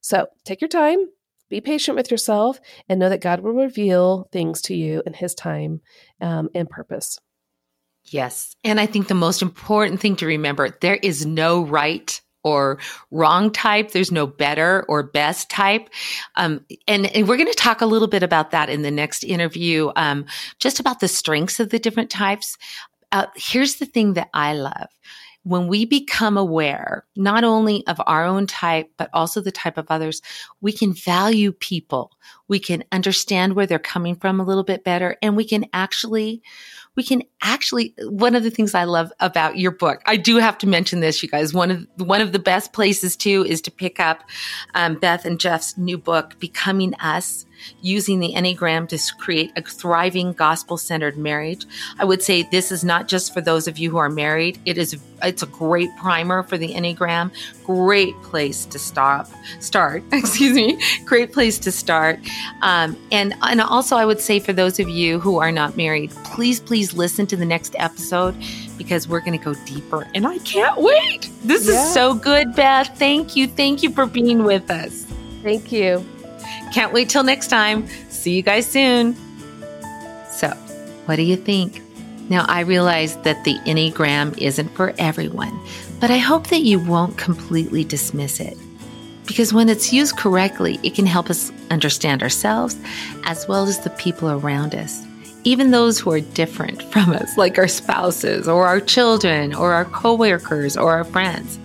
So 0.01 0.29
take 0.45 0.61
your 0.61 0.69
time, 0.69 1.09
be 1.49 1.61
patient 1.61 1.97
with 1.97 2.11
yourself, 2.11 2.61
and 2.89 2.99
know 2.99 3.09
that 3.09 3.21
God 3.21 3.41
will 3.41 3.53
reveal 3.53 4.29
things 4.33 4.63
to 4.63 4.75
you 4.75 5.03
in 5.07 5.13
His 5.13 5.35
time 5.35 5.81
um, 6.21 6.49
and 6.55 6.69
purpose. 6.69 7.19
Yes. 8.07 8.55
And 8.63 8.79
I 8.79 8.87
think 8.87 9.09
the 9.09 9.15
most 9.15 9.43
important 9.43 10.01
thing 10.01 10.17
to 10.17 10.27
remember 10.27 10.77
there 10.81 10.97
is 10.97 11.25
no 11.25 11.65
right 11.65 12.21
or 12.43 12.79
wrong 13.11 13.51
type. 13.51 13.91
There's 13.91 14.13
no 14.13 14.27
better 14.27 14.85
or 14.87 15.03
best 15.03 15.51
type. 15.51 15.89
Um, 16.37 16.65
and, 16.87 17.07
and, 17.07 17.27
we're 17.27 17.39
going 17.39 17.51
to 17.51 17.55
talk 17.55 17.81
a 17.81 17.87
little 17.87 18.07
bit 18.07 18.23
about 18.23 18.51
that 18.51 18.69
in 18.69 18.83
the 18.83 18.91
next 18.91 19.25
interview, 19.25 19.91
um, 19.97 20.27
just 20.59 20.79
about 20.79 21.01
the 21.01 21.09
strengths 21.09 21.59
of 21.59 21.71
the 21.71 21.79
different 21.79 22.11
types. 22.11 22.59
Uh, 23.11 23.27
here's 23.35 23.77
the 23.77 23.87
thing 23.87 24.15
that 24.15 24.29
I 24.35 24.55
love 24.55 24.89
when 25.45 25.69
we 25.69 25.85
become 25.85 26.37
aware 26.37 27.05
not 27.17 27.45
only 27.45 27.87
of 27.87 28.01
our 28.07 28.25
own 28.25 28.47
type, 28.47 28.91
but 28.97 29.11
also 29.13 29.41
the 29.41 29.53
type 29.53 29.77
of 29.77 29.87
others, 29.91 30.23
we 30.61 30.73
can 30.73 30.93
value 30.93 31.53
people. 31.53 32.11
We 32.49 32.59
can 32.59 32.83
understand 32.91 33.53
where 33.53 33.67
they're 33.67 33.79
coming 33.79 34.17
from 34.17 34.41
a 34.41 34.45
little 34.45 34.65
bit 34.65 34.85
better. 34.85 35.17
And 35.23 35.37
we 35.37 35.45
can 35.45 35.67
actually, 35.75 36.43
we 36.97 37.03
can 37.03 37.23
actually, 37.43 37.95
one 38.05 38.35
of 38.35 38.43
the 38.43 38.51
things 38.51 38.75
I 38.75 38.85
love 38.85 39.13
about 39.21 39.59
your 39.59 39.71
book, 39.71 40.01
I 40.07 40.17
do 40.17 40.37
have 40.37 40.57
to 40.59 40.67
mention 40.67 41.01
this, 41.01 41.23
you 41.23 41.29
guys. 41.29 41.53
One 41.53 41.71
of, 41.71 41.87
one 41.97 42.23
of 42.23 42.33
the 42.33 42.39
best 42.39 42.73
places 42.73 43.15
too 43.15 43.45
is 43.47 43.61
to 43.63 43.71
pick 43.71 44.01
up 44.01 44.25
um, 44.75 44.99
Beth 44.99 45.27
and 45.27 45.39
Jeff's 45.39 45.77
new 45.77 45.99
book, 45.99 46.39
Becoming 46.39 46.95
Us 46.95 47.45
using 47.81 48.21
the 48.21 48.35
Enneagram 48.35 48.89
to 48.89 48.99
create 49.19 49.53
a 49.57 49.63
thriving 49.63 50.33
gospel 50.33 50.77
centered 50.77 51.17
marriage. 51.17 51.67
I 51.99 52.05
would 52.05 52.23
say 52.23 52.43
this 52.51 52.73
is 52.73 52.85
not 52.85 53.09
just 53.09 53.33
for 53.33 53.41
those 53.41 53.69
of 53.69 53.79
you 53.79 53.91
who 53.91 53.99
are 53.99 54.09
married. 54.09 54.59
It 54.65 54.79
is, 54.79 54.99
it's 55.23 55.43
a 55.43 55.47
great 55.47 55.91
primer 55.97 56.43
for 56.43 56.59
the 56.59 56.69
Enneagram. 56.75 57.31
Great 57.65 58.15
place 58.23 58.65
to 58.67 58.79
stop, 58.79 59.29
start, 59.61 60.03
excuse 60.13 60.55
me. 60.55 60.81
Great 61.05 61.33
place 61.33 61.59
to 61.61 61.73
start. 61.73 62.19
Um, 62.63 62.97
and, 63.13 63.35
and 63.43 63.61
also 63.61 63.97
I 63.97 64.05
would 64.05 64.21
say 64.21 64.39
for 64.41 64.53
those 64.53 64.79
of 64.81 64.89
you 64.89 65.21
who 65.21 65.39
are 65.39 65.53
not 65.53 65.77
married, 65.77 66.11
please, 66.25 66.61
please 66.61 66.95
listen 66.95 67.27
to 67.29 67.37
the 67.37 67.47
next 67.47 67.75
episode 67.79 68.35
because 68.77 69.09
we're 69.09 69.21
going 69.21 69.39
to 69.39 69.45
go 69.45 69.55
deeper 69.65 70.07
and 70.15 70.27
I 70.27 70.39
can't 70.39 70.81
wait. 70.81 71.31
This 71.43 71.69
yeah. 71.69 71.75
is 71.75 71.95
so 71.95 72.15
good, 72.15 72.55
Beth. 72.55 72.97
Thank 72.99 73.37
you. 73.37 73.47
Thank 73.47 73.83
you 73.83 73.91
for 73.91 74.07
being 74.07 74.45
with 74.45 74.71
us. 74.71 75.07
Thank 75.43 75.73
you. 75.73 76.05
Can't 76.75 76.93
wait 76.93 77.09
till 77.09 77.23
next 77.23 77.47
time. 77.47 77.87
See 78.09 78.35
you 78.35 78.43
guys 78.43 78.69
soon. 78.69 79.15
So, 80.33 80.49
what 81.05 81.15
do 81.15 81.23
you 81.23 81.37
think? 81.37 81.81
Now, 82.29 82.45
I 82.49 82.63
realize 82.63 83.17
that 83.19 83.45
the 83.45 83.55
Enneagram 83.61 84.37
isn't 84.39 84.71
for 84.71 84.93
everyone, 84.99 85.57
but 86.01 86.11
I 86.11 86.19
hope 86.19 86.49
that 86.49 86.63
you 86.63 86.81
won't 86.81 87.17
completely 87.17 87.85
dismiss 87.85 88.41
it. 88.41 88.59
Because 89.25 89.53
when 89.53 89.69
it's 89.69 89.93
used 89.93 90.17
correctly, 90.17 90.81
it 90.83 90.97
can 90.97 91.07
help 91.07 91.31
us 91.31 91.53
understand 91.71 92.25
ourselves 92.25 92.77
as 93.23 93.47
well 93.47 93.69
as 93.69 93.79
the 93.85 93.91
people 93.91 94.29
around 94.29 94.75
us, 94.75 95.01
even 95.45 95.71
those 95.71 95.99
who 95.99 96.11
are 96.11 96.21
different 96.21 96.83
from 96.93 97.13
us, 97.13 97.37
like 97.37 97.59
our 97.59 97.69
spouses 97.69 98.49
or 98.49 98.67
our 98.67 98.81
children 98.81 99.55
or 99.55 99.73
our 99.73 99.85
coworkers 99.85 100.77
or 100.77 100.91
our 100.93 101.05
friends. 101.05 101.59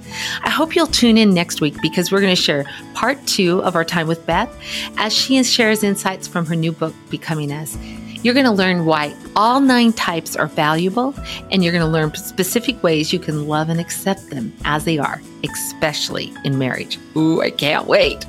I 0.43 0.49
hope 0.49 0.75
you'll 0.75 0.88
tune 0.88 1.17
in 1.17 1.34
next 1.34 1.61
week 1.61 1.75
because 1.82 2.11
we're 2.11 2.21
going 2.21 2.36
to 2.36 2.41
share 2.41 2.65
part 2.93 3.25
two 3.25 3.63
of 3.63 3.75
our 3.75 3.86
time 3.86 4.07
with 4.07 4.25
Beth 4.25 4.53
as 4.97 5.13
she 5.13 5.41
shares 5.43 5.84
insights 5.84 6.27
from 6.27 6.45
her 6.45 6.55
new 6.55 6.71
book, 6.71 6.93
Becoming 7.09 7.51
Us. 7.51 7.77
You're 8.21 8.34
going 8.34 8.45
to 8.45 8.51
learn 8.51 8.86
why 8.86 9.15
all 9.38 9.61
nine 9.61 9.93
types 9.93 10.36
are 10.36 10.47
valuable, 10.47 11.15
and 11.51 11.63
you're 11.63 11.71
going 11.71 11.86
to 11.86 11.89
learn 11.89 12.13
specific 12.15 12.84
ways 12.84 13.13
you 13.13 13.19
can 13.19 13.47
love 13.47 13.69
and 13.69 13.80
accept 13.80 14.30
them 14.30 14.53
as 14.65 14.84
they 14.84 14.97
are, 14.97 15.21
especially 15.49 16.34
in 16.43 16.57
marriage. 16.57 16.99
Ooh, 17.15 17.39
I 17.41 17.49
can't 17.49 17.88
wait. 17.88 18.25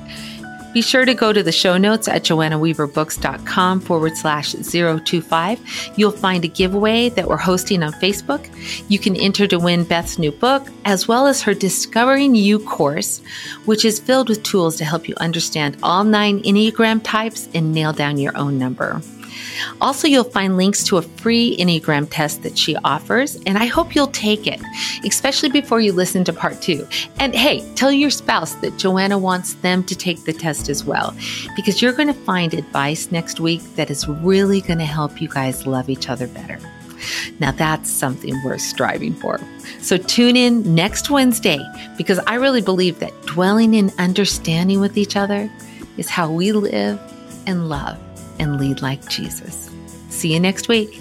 Be 0.72 0.82
sure 0.82 1.04
to 1.04 1.14
go 1.14 1.32
to 1.32 1.42
the 1.42 1.52
show 1.52 1.76
notes 1.76 2.06
at 2.08 2.22
joannaweaverbooks.com 2.22 3.80
forward 3.80 4.16
slash 4.16 4.52
025. 4.52 5.92
You'll 5.96 6.10
find 6.10 6.44
a 6.44 6.48
giveaway 6.48 7.08
that 7.10 7.28
we're 7.28 7.36
hosting 7.36 7.82
on 7.82 7.92
Facebook. 7.94 8.48
You 8.88 8.98
can 8.98 9.16
enter 9.16 9.46
to 9.48 9.58
win 9.58 9.84
Beth's 9.84 10.18
new 10.18 10.32
book, 10.32 10.66
as 10.84 11.08
well 11.08 11.26
as 11.26 11.42
her 11.42 11.54
Discovering 11.54 12.34
You 12.34 12.58
course, 12.58 13.20
which 13.64 13.84
is 13.84 13.98
filled 13.98 14.28
with 14.28 14.42
tools 14.42 14.76
to 14.76 14.84
help 14.84 15.08
you 15.08 15.14
understand 15.18 15.76
all 15.82 16.04
nine 16.04 16.40
Enneagram 16.42 17.00
types 17.02 17.48
and 17.54 17.72
nail 17.72 17.92
down 17.92 18.18
your 18.18 18.36
own 18.36 18.58
number. 18.58 19.02
Also, 19.80 20.08
you'll 20.08 20.24
find 20.24 20.56
links 20.56 20.84
to 20.84 20.96
a 20.96 21.02
free 21.02 21.56
Enneagram 21.58 22.08
test 22.10 22.42
that 22.42 22.58
she 22.58 22.76
offers, 22.76 23.36
and 23.46 23.58
I 23.58 23.66
hope 23.66 23.94
you'll 23.94 24.08
take 24.08 24.46
it, 24.46 24.60
especially 25.04 25.50
before 25.50 25.80
you 25.80 25.92
listen 25.92 26.24
to 26.24 26.32
part 26.32 26.60
two. 26.60 26.86
And 27.18 27.34
hey, 27.34 27.64
tell 27.74 27.92
your 27.92 28.10
spouse 28.10 28.54
that 28.56 28.76
Joanna 28.76 29.18
wants 29.18 29.54
them 29.54 29.84
to 29.84 29.94
take 29.94 30.24
the 30.24 30.32
test 30.32 30.68
as 30.68 30.84
well, 30.84 31.14
because 31.56 31.80
you're 31.80 31.92
going 31.92 32.08
to 32.08 32.14
find 32.14 32.54
advice 32.54 33.10
next 33.10 33.40
week 33.40 33.62
that 33.76 33.90
is 33.90 34.06
really 34.08 34.60
going 34.60 34.78
to 34.78 34.84
help 34.84 35.20
you 35.20 35.28
guys 35.28 35.66
love 35.66 35.88
each 35.88 36.08
other 36.08 36.26
better. 36.28 36.58
Now, 37.38 37.52
that's 37.52 37.90
something 37.90 38.34
worth 38.44 38.60
striving 38.60 39.14
for. 39.14 39.40
So, 39.80 39.96
tune 39.96 40.36
in 40.36 40.74
next 40.74 41.10
Wednesday 41.10 41.60
because 41.96 42.18
I 42.26 42.34
really 42.34 42.60
believe 42.60 42.98
that 42.98 43.12
dwelling 43.22 43.74
in 43.74 43.90
understanding 43.98 44.80
with 44.80 44.98
each 44.98 45.16
other 45.16 45.50
is 45.96 46.10
how 46.10 46.30
we 46.30 46.52
live 46.52 47.00
and 47.46 47.68
love 47.68 47.98
and 48.40 48.58
lead 48.58 48.82
like 48.82 49.08
Jesus. 49.08 49.70
See 50.08 50.32
you 50.32 50.40
next 50.40 50.66
week. 50.68 50.99